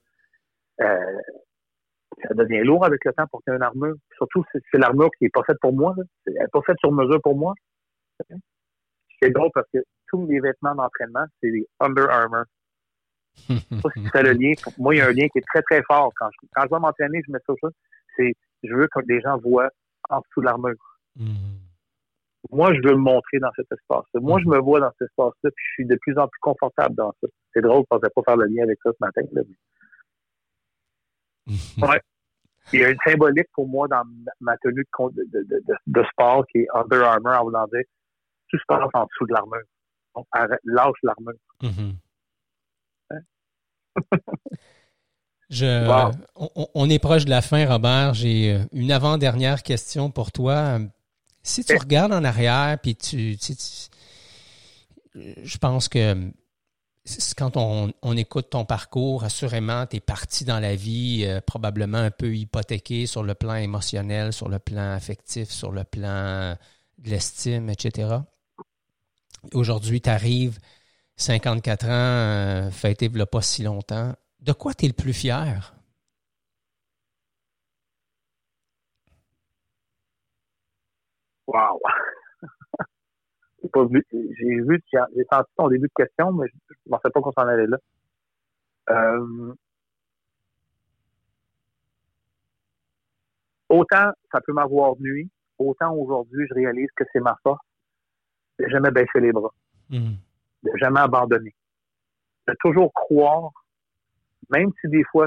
euh, 0.81 1.21
ça 2.23 2.35
devient 2.35 2.63
lourd 2.65 2.85
avec 2.85 3.05
le 3.05 3.13
temps 3.13 3.27
pour 3.31 3.43
qu'il 3.43 3.53
y 3.53 3.55
ait 3.55 3.57
une 3.57 3.63
armure. 3.63 3.97
Surtout, 4.17 4.45
c'est, 4.53 4.63
c'est 4.71 4.79
l'armure 4.79 5.11
qui 5.19 5.25
n'est 5.25 5.31
pas 5.31 5.43
faite 5.45 5.59
pour 5.61 5.73
moi. 5.73 5.95
Là. 5.97 6.05
Elle 6.27 6.35
n'est 6.35 6.49
pas 6.53 6.63
faite 6.63 6.79
sur 6.81 6.93
mesure 6.93 7.21
pour 7.23 7.37
moi. 7.37 7.55
C'est 9.21 9.31
drôle 9.31 9.51
parce 9.55 9.67
que 9.73 9.79
tous 10.09 10.27
mes 10.27 10.41
vêtements 10.41 10.75
d'entraînement, 10.75 11.25
c'est 11.41 11.51
des 11.51 11.67
Under 11.81 12.09
Armour. 12.11 12.45
Je 13.49 13.55
sais 13.57 13.83
pas 13.83 13.89
si 13.95 14.03
tu 14.03 14.11
fais 14.11 14.23
le 14.23 14.33
lien. 14.33 14.53
Moi, 14.79 14.95
il 14.95 14.99
y 14.99 15.01
a 15.01 15.07
un 15.07 15.13
lien 15.13 15.27
qui 15.29 15.39
est 15.39 15.47
très, 15.53 15.63
très 15.63 15.83
fort. 15.83 16.13
Quand 16.17 16.29
je, 16.31 16.47
quand 16.55 16.63
je 16.65 16.71
vais 16.71 16.81
m'entraîner, 16.81 17.21
je 17.27 17.33
mets 17.33 17.41
ça 17.47 17.55
ça. 17.61 17.69
C'est, 18.17 18.33
je 18.63 18.75
veux 18.75 18.87
que 18.87 19.01
les 19.09 19.21
gens 19.21 19.39
voient 19.39 19.71
en 20.11 20.21
dessous 20.21 20.41
de 20.41 20.47
l'armure. 20.47 20.75
Mm-hmm. 21.19 21.61
Moi, 22.53 22.75
je 22.75 22.81
veux 22.87 22.95
me 22.95 23.01
montrer 23.01 23.39
dans 23.41 23.51
cet 23.57 23.67
espace-là. 23.73 24.21
Moi, 24.21 24.39
je 24.41 24.45
mm-hmm. 24.45 24.55
me 24.55 24.59
vois 24.61 24.81
dans 24.81 24.91
cet 24.99 25.09
espace-là, 25.09 25.51
puis 25.51 25.65
je 25.69 25.73
suis 25.73 25.87
de 25.87 25.97
plus 25.97 26.17
en 26.19 26.29
plus 26.29 26.41
confortable 26.41 26.95
dans 26.95 27.13
ça. 27.21 27.29
C'est 27.53 27.63
drôle, 27.63 27.85
je 27.91 27.97
ne 27.97 27.99
pensais 27.99 28.13
pas 28.15 28.23
faire 28.25 28.37
le 28.37 28.47
lien 28.47 28.63
avec 28.63 28.79
ça 28.83 28.91
ce 28.93 28.99
matin. 29.01 29.23
Là. 29.33 29.43
Mm-hmm. 31.49 31.89
Ouais. 31.89 32.01
Il 32.73 32.81
y 32.81 32.85
a 32.85 32.91
une 32.91 32.99
symbolique 33.07 33.49
pour 33.53 33.69
moi 33.69 33.87
dans 33.89 34.03
ma 34.41 34.57
tenue 34.59 34.85
de, 34.99 35.25
de, 35.33 35.43
de, 35.43 35.75
de 35.87 36.05
sport 36.11 36.47
qui 36.51 36.59
est 36.59 36.67
Under 36.75 37.05
Armour 37.05 37.55
en 37.55 37.67
dire 37.67 37.85
tout 38.49 38.59
se 38.59 38.65
passe 38.67 38.89
en 38.95 39.05
dessous 39.05 39.27
de 39.27 39.33
l'armure. 39.33 39.65
Donc, 40.15 40.27
lâche 40.65 40.97
l'armure. 41.03 41.35
Hein? 43.11 43.21
Je, 45.51 46.17
on, 46.75 46.89
est 46.89 46.99
proche 46.99 47.27
de 47.27 47.31
la 47.31 47.43
fin, 47.43 47.67
Robert. 47.67 48.15
J'ai 48.15 48.55
euh, 48.55 48.65
une 48.73 48.91
avant-dernière 48.91 49.63
question 49.63 50.11
pour 50.11 50.33
toi. 50.33 50.79
Si 51.43 51.63
tu 51.65 51.77
regardes 51.77 52.13
en 52.13 52.25
arrière, 52.25 52.79
puis 52.83 52.97
tu, 52.97 53.37
je 55.15 55.59
pense 55.59 55.89
que 55.89 56.17
quand 57.37 57.57
on, 57.57 58.17
écoute 58.17 58.51
ton 58.51 58.65
parcours, 58.65 59.25
assurément, 59.25 59.87
tu 59.87 59.97
es 59.97 60.01
parti 60.01 60.45
dans 60.45 60.61
la 60.61 60.75
vie 60.75 61.25
euh, 61.27 61.41
probablement 61.41 61.99
un 61.99 62.11
peu 62.11 62.35
hypothéqué 62.35 63.07
sur 63.07 63.23
le 63.23 63.35
plan 63.35 63.57
émotionnel, 63.57 64.33
sur 64.33 64.49
le 64.49 64.59
plan 64.59 64.93
affectif, 64.93 65.51
sur 65.51 65.71
le 65.73 65.85
plan 65.85 66.57
de 66.99 67.11
l'estime, 67.11 67.69
etc. 67.69 68.23
Aujourd'hui, 69.53 70.01
tu 70.01 70.09
arrives 70.11 70.59
54 71.17 71.85
ans, 71.87 71.89
euh, 71.91 72.71
fêté 72.71 73.09
pas 73.11 73.43
si 73.43 73.63
longtemps 73.63 74.15
de 74.41 74.53
quoi 74.53 74.75
tu 74.75 74.87
le 74.87 74.93
plus 74.93 75.13
fier? 75.15 75.75
Wow! 81.47 81.81
J'ai 83.73 84.61
vu, 84.61 84.83
j'ai 84.93 85.25
senti 85.31 85.51
ton 85.57 85.69
début 85.69 85.89
de 85.89 86.05
question, 86.05 86.33
mais 86.33 86.47
je 86.49 86.75
ne 86.87 86.91
pensais 86.91 87.11
pas 87.11 87.21
qu'on 87.21 87.33
s'en 87.33 87.47
allait 87.47 87.67
là. 87.67 87.79
Euh, 88.91 89.55
autant 93.69 94.13
ça 94.31 94.41
peut 94.47 94.53
m'avoir 94.53 94.95
nuit, 95.01 95.31
autant 95.59 95.95
aujourd'hui 95.95 96.47
je 96.49 96.55
réalise 96.55 96.89
que 96.95 97.05
c'est 97.13 97.21
ma 97.21 97.35
force 97.43 97.65
de 98.59 98.69
jamais 98.69 98.91
baisser 98.91 99.21
les 99.21 99.33
bras, 99.33 99.55
hmm. 99.89 100.13
de 100.65 100.71
jamais 100.77 101.01
abandonner, 101.01 101.55
de 102.47 102.55
toujours 102.61 102.93
croire 102.93 103.51
même 104.51 104.71
si 104.81 104.89
des 104.89 105.05
fois 105.05 105.27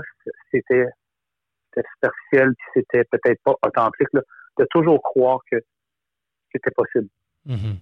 c'était 0.52 0.86
superficiel, 2.00 2.54
c'était 2.74 3.04
peut-être 3.06 3.42
pas 3.44 3.56
authentique, 3.66 4.08
de 4.14 4.68
toujours 4.72 5.02
croire 5.02 5.40
que 5.52 5.58
c'était 6.52 6.72
possible. 6.72 7.10
Mm-hmm. 7.46 7.78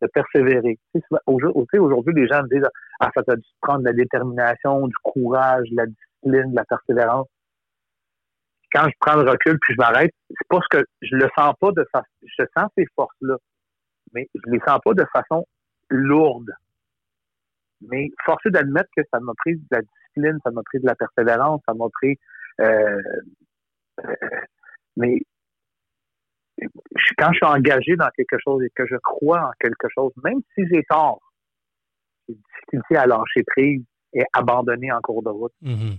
De 0.00 0.06
persévérer. 0.08 0.78
Aujourd'hui, 1.26 2.14
les 2.14 2.28
gens 2.28 2.42
me 2.42 2.48
disent 2.48 2.68
Ah, 3.00 3.10
ça 3.14 3.22
a 3.26 3.36
dû 3.36 3.48
prendre 3.60 3.80
de 3.80 3.86
la 3.86 3.92
détermination, 3.92 4.86
du 4.86 4.96
courage, 5.02 5.68
de 5.70 5.76
la 5.76 5.86
discipline, 5.86 6.50
de 6.50 6.56
la 6.56 6.64
persévérance. 6.64 7.26
Quand 8.72 8.84
je 8.84 8.94
prends 9.00 9.16
le 9.16 9.28
recul 9.28 9.58
puis 9.60 9.74
je 9.74 9.78
m'arrête, 9.78 10.12
c'est 10.28 10.48
pas 10.48 10.60
ce 10.60 10.78
que 10.78 10.84
je 11.02 11.16
le 11.16 11.28
sens 11.36 11.54
pas 11.58 11.72
de 11.72 11.84
façon. 11.90 12.06
Je 12.22 12.44
sens 12.56 12.68
ces 12.76 12.84
forces-là, 12.94 13.36
mais 14.12 14.28
je 14.34 14.50
les 14.50 14.60
sens 14.66 14.78
pas 14.84 14.94
de 14.94 15.04
façon 15.12 15.46
lourde. 15.90 16.50
Mais 17.80 18.10
forcé 18.24 18.50
d'admettre 18.50 18.90
que 18.96 19.02
ça 19.12 19.20
m'a 19.20 19.32
pris 19.38 19.56
de 19.56 19.62
la 19.70 19.80
ça 20.44 20.50
m'a 20.50 20.62
pris 20.64 20.80
de 20.80 20.86
la 20.86 20.94
persévérance, 20.94 21.60
ça 21.66 21.74
m'a 21.74 21.88
pris. 21.92 22.18
Euh, 22.60 23.00
euh, 24.04 24.14
mais 24.96 25.20
quand 27.16 27.32
je 27.32 27.36
suis 27.36 27.46
engagé 27.46 27.96
dans 27.96 28.10
quelque 28.16 28.36
chose 28.42 28.62
et 28.64 28.70
que 28.74 28.86
je 28.86 28.96
crois 28.96 29.48
en 29.48 29.52
quelque 29.60 29.88
chose, 29.94 30.12
même 30.24 30.40
si 30.54 30.64
j'ai 30.70 30.82
tort, 30.84 31.20
j'ai 32.28 32.34
difficulté 32.34 32.96
à 32.96 33.06
lâcher 33.06 33.42
prise 33.46 33.82
et 34.12 34.24
abandonner 34.32 34.92
en 34.92 35.00
cours 35.00 35.22
de 35.22 35.30
route. 35.30 35.52
Mm-hmm. 35.62 35.98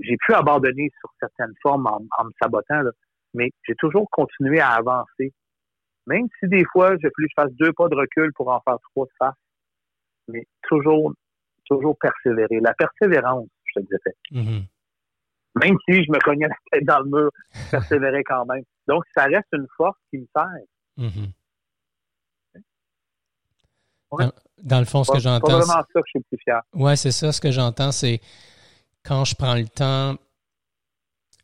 J'ai 0.00 0.16
pu 0.18 0.34
abandonner 0.34 0.90
sur 1.00 1.10
certaines 1.20 1.54
formes 1.62 1.86
en, 1.86 2.24
me 2.24 2.30
sabotant, 2.40 2.82
mais 3.34 3.50
j'ai 3.66 3.74
toujours 3.76 4.08
continué 4.10 4.60
à 4.60 4.70
avancer. 4.70 5.32
Même 6.06 6.28
si 6.38 6.48
des 6.48 6.64
fois, 6.66 6.90
j'ai 6.96 7.08
fallu 7.08 7.26
que 7.28 7.30
je 7.30 7.42
fasse 7.42 7.52
deux 7.54 7.72
pas 7.72 7.88
de 7.88 7.96
recul 7.96 8.32
pour 8.34 8.48
en 8.48 8.60
faire 8.60 8.78
trois 8.92 9.06
de 9.06 9.10
face, 9.18 9.34
mais 10.28 10.44
toujours 10.62 11.12
toujours 11.68 11.96
persévérer. 11.98 12.60
La 12.60 12.74
persévérance, 12.74 13.48
je 13.64 13.80
te 13.80 13.86
disais. 13.86 14.16
Mm-hmm. 14.32 14.66
Même 15.62 15.76
si 15.88 16.04
je 16.04 16.10
me 16.10 16.18
cognais 16.20 16.48
la 16.48 16.56
tête 16.70 16.84
dans 16.84 17.00
le 17.00 17.10
mur, 17.10 17.30
persévérer 17.70 18.22
quand 18.24 18.44
même. 18.46 18.62
Donc, 18.86 19.04
ça 19.16 19.24
reste 19.24 19.48
une 19.52 19.66
force 19.76 19.98
qui 20.10 20.18
me 20.18 20.26
sert. 20.36 20.46
Mm-hmm. 20.98 21.32
Dans, 24.62 24.78
le 24.78 24.84
fond, 24.84 25.04
ce 25.04 25.12
que 25.12 25.18
j'entends. 25.18 25.46
C'est 25.46 25.52
vraiment 25.52 25.66
ça 25.66 25.86
que 25.94 26.00
je 26.06 26.10
suis 26.10 26.20
plus 26.20 26.38
fier. 26.42 26.60
Oui, 26.74 26.96
c'est 26.96 27.10
ça. 27.10 27.32
Ce 27.32 27.40
que 27.40 27.50
j'entends, 27.50 27.92
c'est 27.92 28.20
quand 29.04 29.24
je 29.24 29.34
prends 29.34 29.54
le 29.54 29.66
temps 29.66 30.16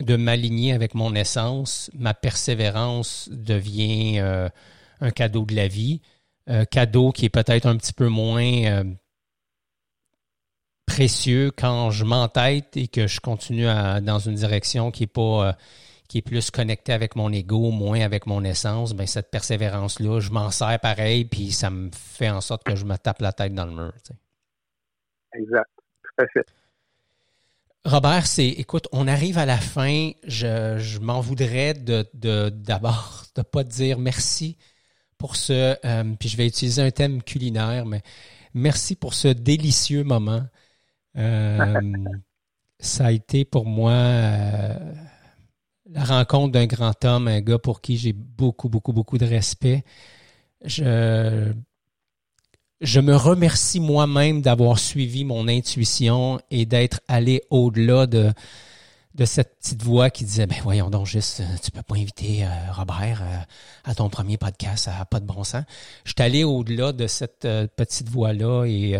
de 0.00 0.16
m'aligner 0.16 0.72
avec 0.72 0.94
mon 0.94 1.14
essence, 1.14 1.90
ma 1.94 2.14
persévérance 2.14 3.28
devient 3.30 4.18
euh, 4.18 4.48
un 5.00 5.10
cadeau 5.10 5.44
de 5.44 5.54
la 5.54 5.68
vie. 5.68 6.00
Euh, 6.48 6.64
cadeau 6.64 7.12
qui 7.12 7.26
est 7.26 7.30
peut-être 7.30 7.66
un 7.66 7.76
petit 7.76 7.92
peu 7.92 8.08
moins 8.08 8.64
euh, 8.64 8.84
précieux 10.86 11.50
quand 11.56 11.90
je 11.90 12.04
m'entête 12.04 12.76
et 12.76 12.88
que 12.88 13.06
je 13.06 13.20
continue 13.20 13.64
dans 13.64 14.18
une 14.18 14.34
direction 14.34 14.90
qui 14.90 15.04
est 15.04 15.06
pas 15.06 15.56
qui 16.12 16.18
est 16.18 16.22
plus 16.22 16.50
connectée 16.50 16.92
avec 16.92 17.16
mon 17.16 17.32
ego, 17.32 17.70
moins 17.70 18.02
avec 18.02 18.26
mon 18.26 18.44
essence, 18.44 18.92
ben 18.92 19.06
cette 19.06 19.30
persévérance-là, 19.30 20.20
je 20.20 20.30
m'en 20.30 20.50
sers 20.50 20.78
pareil, 20.78 21.24
puis 21.24 21.52
ça 21.52 21.70
me 21.70 21.88
fait 21.90 22.28
en 22.28 22.42
sorte 22.42 22.64
que 22.64 22.76
je 22.76 22.84
me 22.84 22.98
tape 22.98 23.22
la 23.22 23.32
tête 23.32 23.54
dans 23.54 23.64
le 23.64 23.72
mur. 23.72 23.94
Exact. 25.32 25.70
Tout 26.02 26.22
à 26.22 26.26
fait. 26.26 26.46
Robert, 27.86 28.26
c'est, 28.26 28.46
écoute, 28.46 28.88
on 28.92 29.08
arrive 29.08 29.38
à 29.38 29.46
la 29.46 29.56
fin. 29.56 30.10
Je, 30.24 30.98
m'en 30.98 31.22
voudrais 31.22 31.72
de, 31.72 32.04
d'abord 32.50 33.24
de, 33.34 33.40
pas 33.40 33.64
te 33.64 33.70
dire 33.70 33.98
merci 33.98 34.58
pour 35.16 35.36
ce, 35.36 35.78
euh, 35.82 36.04
puis 36.20 36.28
je 36.28 36.36
vais 36.36 36.46
utiliser 36.46 36.82
un 36.82 36.90
thème 36.90 37.22
culinaire, 37.22 37.86
mais 37.86 38.02
merci 38.52 38.96
pour 38.96 39.14
ce 39.14 39.28
délicieux 39.28 40.04
moment. 40.04 40.42
Euh, 41.16 41.80
ça 42.78 43.06
a 43.06 43.12
été 43.12 43.44
pour 43.44 43.66
moi 43.66 43.92
euh, 43.92 44.92
la 45.90 46.04
rencontre 46.04 46.52
d'un 46.52 46.66
grand 46.66 47.04
homme, 47.04 47.28
un 47.28 47.40
gars 47.40 47.58
pour 47.58 47.80
qui 47.80 47.96
j'ai 47.96 48.12
beaucoup, 48.12 48.68
beaucoup, 48.68 48.92
beaucoup 48.92 49.18
de 49.18 49.26
respect. 49.26 49.84
Je, 50.64 51.52
je 52.80 53.00
me 53.00 53.14
remercie 53.14 53.80
moi-même 53.80 54.42
d'avoir 54.42 54.78
suivi 54.78 55.24
mon 55.24 55.48
intuition 55.48 56.40
et 56.50 56.66
d'être 56.66 57.00
allé 57.08 57.42
au-delà 57.50 58.06
de, 58.06 58.32
de 59.14 59.24
cette 59.24 59.58
petite 59.58 59.82
voix 59.82 60.10
qui 60.10 60.24
disait 60.24 60.46
ben 60.46 60.58
voyons 60.62 60.88
donc 60.88 61.06
juste 61.06 61.40
euh, 61.40 61.56
tu 61.62 61.70
peux 61.70 61.82
pas 61.82 61.96
inviter 61.96 62.44
euh, 62.44 62.48
Robert 62.72 63.22
euh, 63.22 63.36
à 63.84 63.94
ton 63.94 64.08
premier 64.08 64.38
podcast 64.38 64.84
ça 64.84 64.92
n'a 64.92 65.04
pas 65.04 65.20
de 65.20 65.26
bon 65.26 65.44
sens. 65.44 65.64
Je 66.04 66.12
suis 66.12 66.22
allé 66.22 66.44
au-delà 66.44 66.92
de 66.92 67.06
cette 67.06 67.46
petite 67.76 68.08
voix 68.08 68.32
là 68.32 68.64
et 68.64 68.98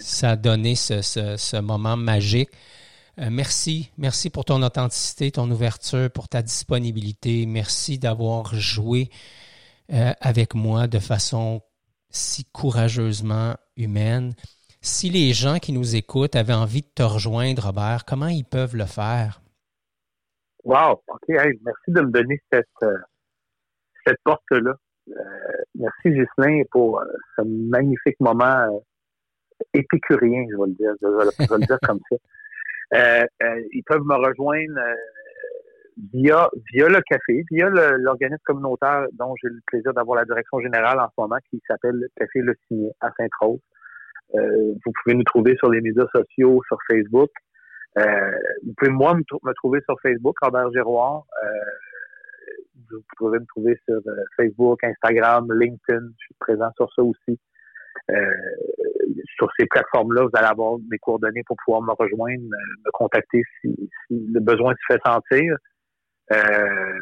ça 0.00 0.30
a 0.30 0.36
donné 0.36 0.76
ce, 0.76 1.02
ce, 1.02 1.36
ce 1.36 1.56
moment 1.56 1.96
magique. 1.96 2.50
merci, 3.16 3.90
merci 3.98 4.30
pour 4.30 4.44
ton 4.44 4.62
authenticité, 4.62 5.32
ton 5.32 5.50
ouverture, 5.50 6.10
pour 6.10 6.28
ta 6.28 6.42
disponibilité. 6.42 7.46
Merci 7.46 7.98
d'avoir 7.98 8.54
joué 8.54 9.10
avec 9.88 10.54
moi 10.54 10.86
de 10.86 10.98
façon 10.98 11.62
si 12.10 12.44
courageusement 12.44 13.54
humaine. 13.76 14.34
Si 14.80 15.10
les 15.10 15.32
gens 15.32 15.58
qui 15.58 15.72
nous 15.72 15.96
écoutent 15.96 16.36
avaient 16.36 16.52
envie 16.52 16.82
de 16.82 16.88
te 16.94 17.02
rejoindre, 17.02 17.66
Robert, 17.66 18.04
comment 18.06 18.28
ils 18.28 18.44
peuvent 18.44 18.76
le 18.76 18.84
faire? 18.84 19.40
Wow, 20.64 21.02
OK. 21.08 21.28
merci 21.28 21.88
de 21.88 22.00
me 22.00 22.10
donner 22.10 22.40
cette, 22.52 22.66
euh, 22.82 22.96
cette 24.06 24.18
porte-là. 24.24 24.74
Euh, 25.08 25.12
merci, 25.74 26.10
Ghislain, 26.10 26.62
pour 26.70 27.00
euh, 27.00 27.04
ce 27.36 27.42
magnifique 27.42 28.20
moment 28.20 28.84
épicurien, 29.74 30.44
je 30.50 30.56
vais 30.56 30.68
le 30.68 30.74
dire. 30.74 30.92
Je 31.02 31.06
vais, 31.06 31.56
le 31.58 31.66
dire 31.66 31.78
comme 31.84 32.00
ça. 32.10 32.16
ils 33.72 33.82
peuvent 33.84 34.04
me 34.04 34.14
rejoindre 34.14 34.80
via, 36.12 36.48
via 36.72 36.88
le 36.88 37.00
café, 37.02 37.44
via 37.50 37.68
l'organisme 37.68 38.42
communautaire 38.44 39.06
dont 39.12 39.34
j'ai 39.42 39.48
le 39.48 39.60
plaisir 39.66 39.92
d'avoir 39.92 40.18
la 40.18 40.24
direction 40.24 40.60
générale 40.60 41.00
en 41.00 41.08
ce 41.08 41.14
moment, 41.18 41.38
qui 41.50 41.60
s'appelle 41.66 41.96
le 41.96 42.08
Café 42.16 42.40
Le 42.40 42.54
Signé 42.68 42.90
à 43.00 43.10
Sainte-Rose. 43.16 43.60
Euh, 44.34 44.74
vous 44.84 44.92
pouvez 45.02 45.14
nous 45.14 45.24
trouver 45.24 45.56
sur 45.56 45.70
les 45.70 45.80
médias 45.80 46.06
sociaux, 46.14 46.60
sur 46.66 46.78
Facebook. 46.90 47.30
Euh, 47.98 48.30
vous 48.64 48.74
pouvez 48.76 48.90
moi 48.90 49.14
me, 49.14 49.54
trouver 49.54 49.80
sur 49.84 49.98
Facebook, 50.00 50.36
Robert 50.42 50.70
Giroir. 50.72 51.24
Euh, 51.44 51.48
vous 52.90 53.02
pouvez 53.16 53.38
me 53.38 53.46
trouver 53.46 53.78
sur 53.86 54.00
Facebook, 54.36 54.82
Instagram, 54.84 55.46
LinkedIn. 55.52 56.06
Je 56.18 56.24
suis 56.24 56.34
présent 56.38 56.70
sur 56.76 56.92
ça 56.94 57.02
aussi. 57.02 57.38
sur 59.36 59.48
ces 59.58 59.66
plateformes-là, 59.66 60.22
vous 60.22 60.30
allez 60.34 60.46
avoir 60.46 60.78
mes 60.90 60.98
coordonnées 60.98 61.42
pour 61.46 61.56
pouvoir 61.64 61.82
me 61.82 61.92
rejoindre, 61.92 62.42
me 62.42 62.90
contacter 62.92 63.42
si, 63.60 63.74
si 64.06 64.26
le 64.32 64.40
besoin 64.40 64.74
se 64.74 64.94
fait 64.94 65.00
sentir. 65.04 65.56
Euh, 66.32 67.00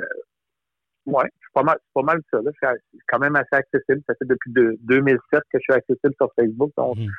ouais, 1.06 1.30
c'est 1.40 1.52
pas 1.54 1.62
mal, 1.62 1.78
pas 1.94 2.02
mal 2.02 2.20
ça. 2.30 2.40
C'est 2.60 2.68
quand 3.08 3.18
même 3.18 3.34
assez 3.36 3.54
accessible. 3.54 4.02
Ça 4.06 4.14
fait 4.18 4.26
depuis 4.26 4.52
2007 4.52 5.40
que 5.50 5.58
je 5.58 5.60
suis 5.60 5.72
accessible 5.72 6.12
sur 6.16 6.30
Facebook. 6.34 6.70
Donc, 6.76 6.98
mhm. 6.98 7.10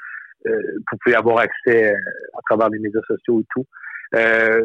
euh, 0.48 0.62
vous 0.76 0.98
pouvez 1.02 1.16
avoir 1.16 1.40
accès 1.40 1.92
euh, 1.92 1.98
à 2.38 2.42
travers 2.48 2.70
les 2.70 2.78
médias 2.80 3.02
sociaux 3.08 3.40
et 3.40 3.46
tout. 3.54 3.66
Euh, 4.16 4.64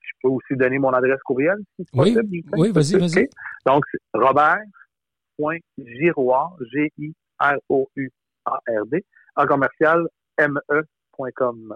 je 0.00 0.10
peux 0.22 0.28
aussi 0.28 0.54
donner 0.56 0.78
mon 0.78 0.90
adresse 0.90 1.20
courriel, 1.24 1.56
si 1.76 1.86
oui, 1.94 2.14
Oui, 2.52 2.70
vas-y, 2.72 2.98
vas-y. 2.98 3.30
Donc, 3.64 3.84
robert.giroir, 4.12 6.56
G-I-R-O-U-A-R-D, 6.72 9.04
en 9.36 9.46
commercial, 9.46 10.06
me.com. 10.38 11.74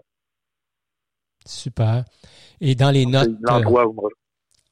Super. 1.46 2.04
Et 2.60 2.74
dans 2.74 2.90
les 2.90 3.06
notes. 3.06 3.30
L'endroit 3.42 3.86
où 3.86 4.10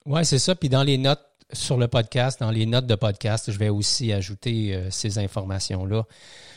oui, 0.06 0.24
c'est 0.24 0.38
ça. 0.38 0.54
Puis 0.54 0.68
dans 0.68 0.82
les 0.82 0.98
notes 0.98 1.24
sur 1.52 1.76
le 1.76 1.88
podcast, 1.88 2.40
dans 2.40 2.50
les 2.50 2.66
notes 2.66 2.86
de 2.86 2.94
podcast, 2.94 3.50
je 3.50 3.58
vais 3.58 3.68
aussi 3.68 4.12
ajouter 4.12 4.74
euh, 4.74 4.90
ces 4.90 5.18
informations-là. 5.18 6.04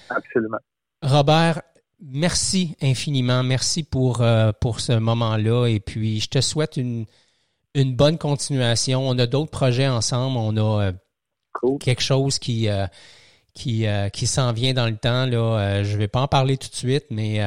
Absolument. 0.09 0.57
Robert, 1.01 1.61
merci 2.01 2.75
infiniment. 2.81 3.43
Merci 3.43 3.83
pour, 3.83 4.21
euh, 4.21 4.51
pour 4.59 4.79
ce 4.79 4.93
moment-là. 4.93 5.67
Et 5.67 5.79
puis, 5.79 6.19
je 6.19 6.29
te 6.29 6.41
souhaite 6.41 6.77
une, 6.77 7.05
une 7.73 7.95
bonne 7.95 8.17
continuation. 8.17 9.07
On 9.07 9.17
a 9.19 9.27
d'autres 9.27 9.51
projets 9.51 9.87
ensemble. 9.87 10.37
On 10.37 10.55
a 10.57 10.83
euh, 10.85 11.77
quelque 11.79 12.01
chose 12.01 12.39
qui, 12.39 12.67
qui, 13.53 13.85
qui 14.13 14.27
s'en 14.27 14.51
vient 14.51 14.73
dans 14.73 14.87
le 14.87 14.97
temps. 14.97 15.25
Là. 15.25 15.83
je 15.83 15.93
ne 15.93 15.97
vais 15.97 16.07
pas 16.07 16.21
en 16.21 16.27
parler 16.27 16.57
tout 16.57 16.69
de 16.69 16.75
suite, 16.75 17.05
mais 17.09 17.41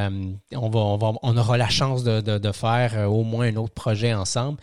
on, 0.55 0.69
va, 0.71 0.81
on, 0.81 0.97
va, 0.97 1.13
on 1.23 1.37
aura 1.37 1.57
la 1.57 1.69
chance 1.69 2.05
de, 2.05 2.21
de, 2.21 2.39
de 2.39 2.53
faire 2.53 3.11
au 3.11 3.23
moins 3.23 3.47
un 3.47 3.57
autre 3.57 3.75
projet 3.75 4.15
ensemble. 4.15 4.59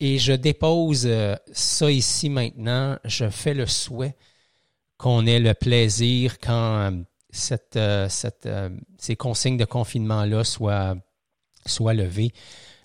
Et 0.00 0.18
je 0.18 0.32
dépose 0.32 1.06
euh, 1.06 1.36
ça 1.52 1.90
ici 1.90 2.30
maintenant. 2.30 2.98
Je 3.04 3.28
fais 3.28 3.52
le 3.52 3.66
souhait 3.66 4.16
qu'on 4.96 5.26
ait 5.26 5.38
le 5.38 5.52
plaisir 5.52 6.38
quand 6.38 6.90
euh, 7.76 8.08
euh, 8.46 8.70
ces 8.98 9.16
consignes 9.16 9.58
de 9.58 9.66
confinement-là 9.66 10.42
soient, 10.42 10.96
soient 11.66 11.94
levées. 11.94 12.32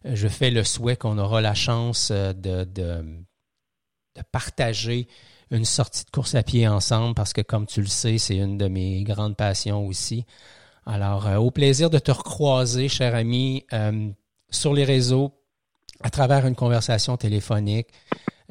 Je 0.04 0.28
fais 0.28 0.52
le 0.52 0.66
souhait 0.66 0.98
qu'on 0.98 1.18
aura 1.18 1.42
la 1.42 1.54
chance 1.54 2.12
de, 2.12 2.34
de, 2.34 2.66
de, 4.16 4.22
partager 4.32 5.08
une 5.52 5.66
sortie 5.66 6.04
de 6.06 6.12
course 6.12 6.36
à 6.36 6.44
pied 6.44 6.68
ensemble 6.68 7.16
parce 7.16 7.34
que, 7.34 7.42
comme 7.42 7.66
tu 7.66 7.82
le 7.82 7.88
sais, 7.88 8.18
c'est 8.18 8.36
une 8.36 8.58
de 8.58 8.68
mes 8.68 9.04
grandes 9.04 9.36
passions 9.36 9.88
aussi. 9.88 10.26
Alors, 10.86 11.26
au 11.44 11.50
plaisir 11.50 11.90
de 11.90 11.98
te 11.98 12.12
recroiser, 12.12 12.88
cher 12.88 13.16
ami, 13.16 13.66
sur 14.52 14.74
les 14.74 14.84
réseaux, 14.84 15.35
à 16.04 16.10
travers 16.10 16.46
une 16.46 16.56
conversation 16.56 17.18
téléphonique, 17.18 17.88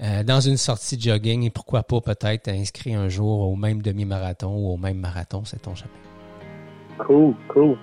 euh, 0.03 0.25
dans 0.25 0.41
une 0.41 0.57
sortie 0.57 0.97
de 0.97 1.03
jogging 1.03 1.45
et 1.45 1.51
pourquoi 1.51 1.85
pas 1.85 2.01
peut-être 2.01 2.49
inscrit 2.49 2.95
un 2.95 3.09
jour 3.09 3.41
au 3.49 3.55
même 3.55 3.81
demi-marathon 3.81 4.55
ou 4.57 4.73
au 4.73 4.77
même 4.77 4.99
marathon, 4.99 5.45
c'est 5.45 5.63
ton 5.63 5.75
jamais. 5.75 5.91
Cool, 6.99 7.35
cool. 7.49 7.77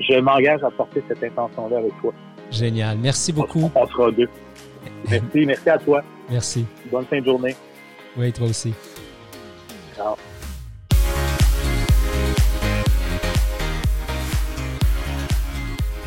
Je, 0.00 0.18
m'engage 0.20 0.62
à 0.64 0.70
porter 0.70 1.02
cette 1.08 1.22
intention-là 1.22 1.78
avec 1.78 1.92
toi. 2.00 2.12
Génial. 2.50 2.98
Merci 2.98 3.32
beaucoup. 3.32 3.70
On, 3.74 3.82
on 3.82 3.86
sera 3.86 4.10
deux. 4.10 4.28
Merci, 5.08 5.46
merci 5.46 5.70
à 5.70 5.78
toi. 5.78 6.02
Merci. 6.30 6.66
Bonne 6.90 7.04
fin 7.04 7.20
de 7.20 7.24
journée. 7.24 7.54
Oui, 8.16 8.32
toi 8.32 8.48
aussi. 8.48 8.74
Ciao. 9.96 10.16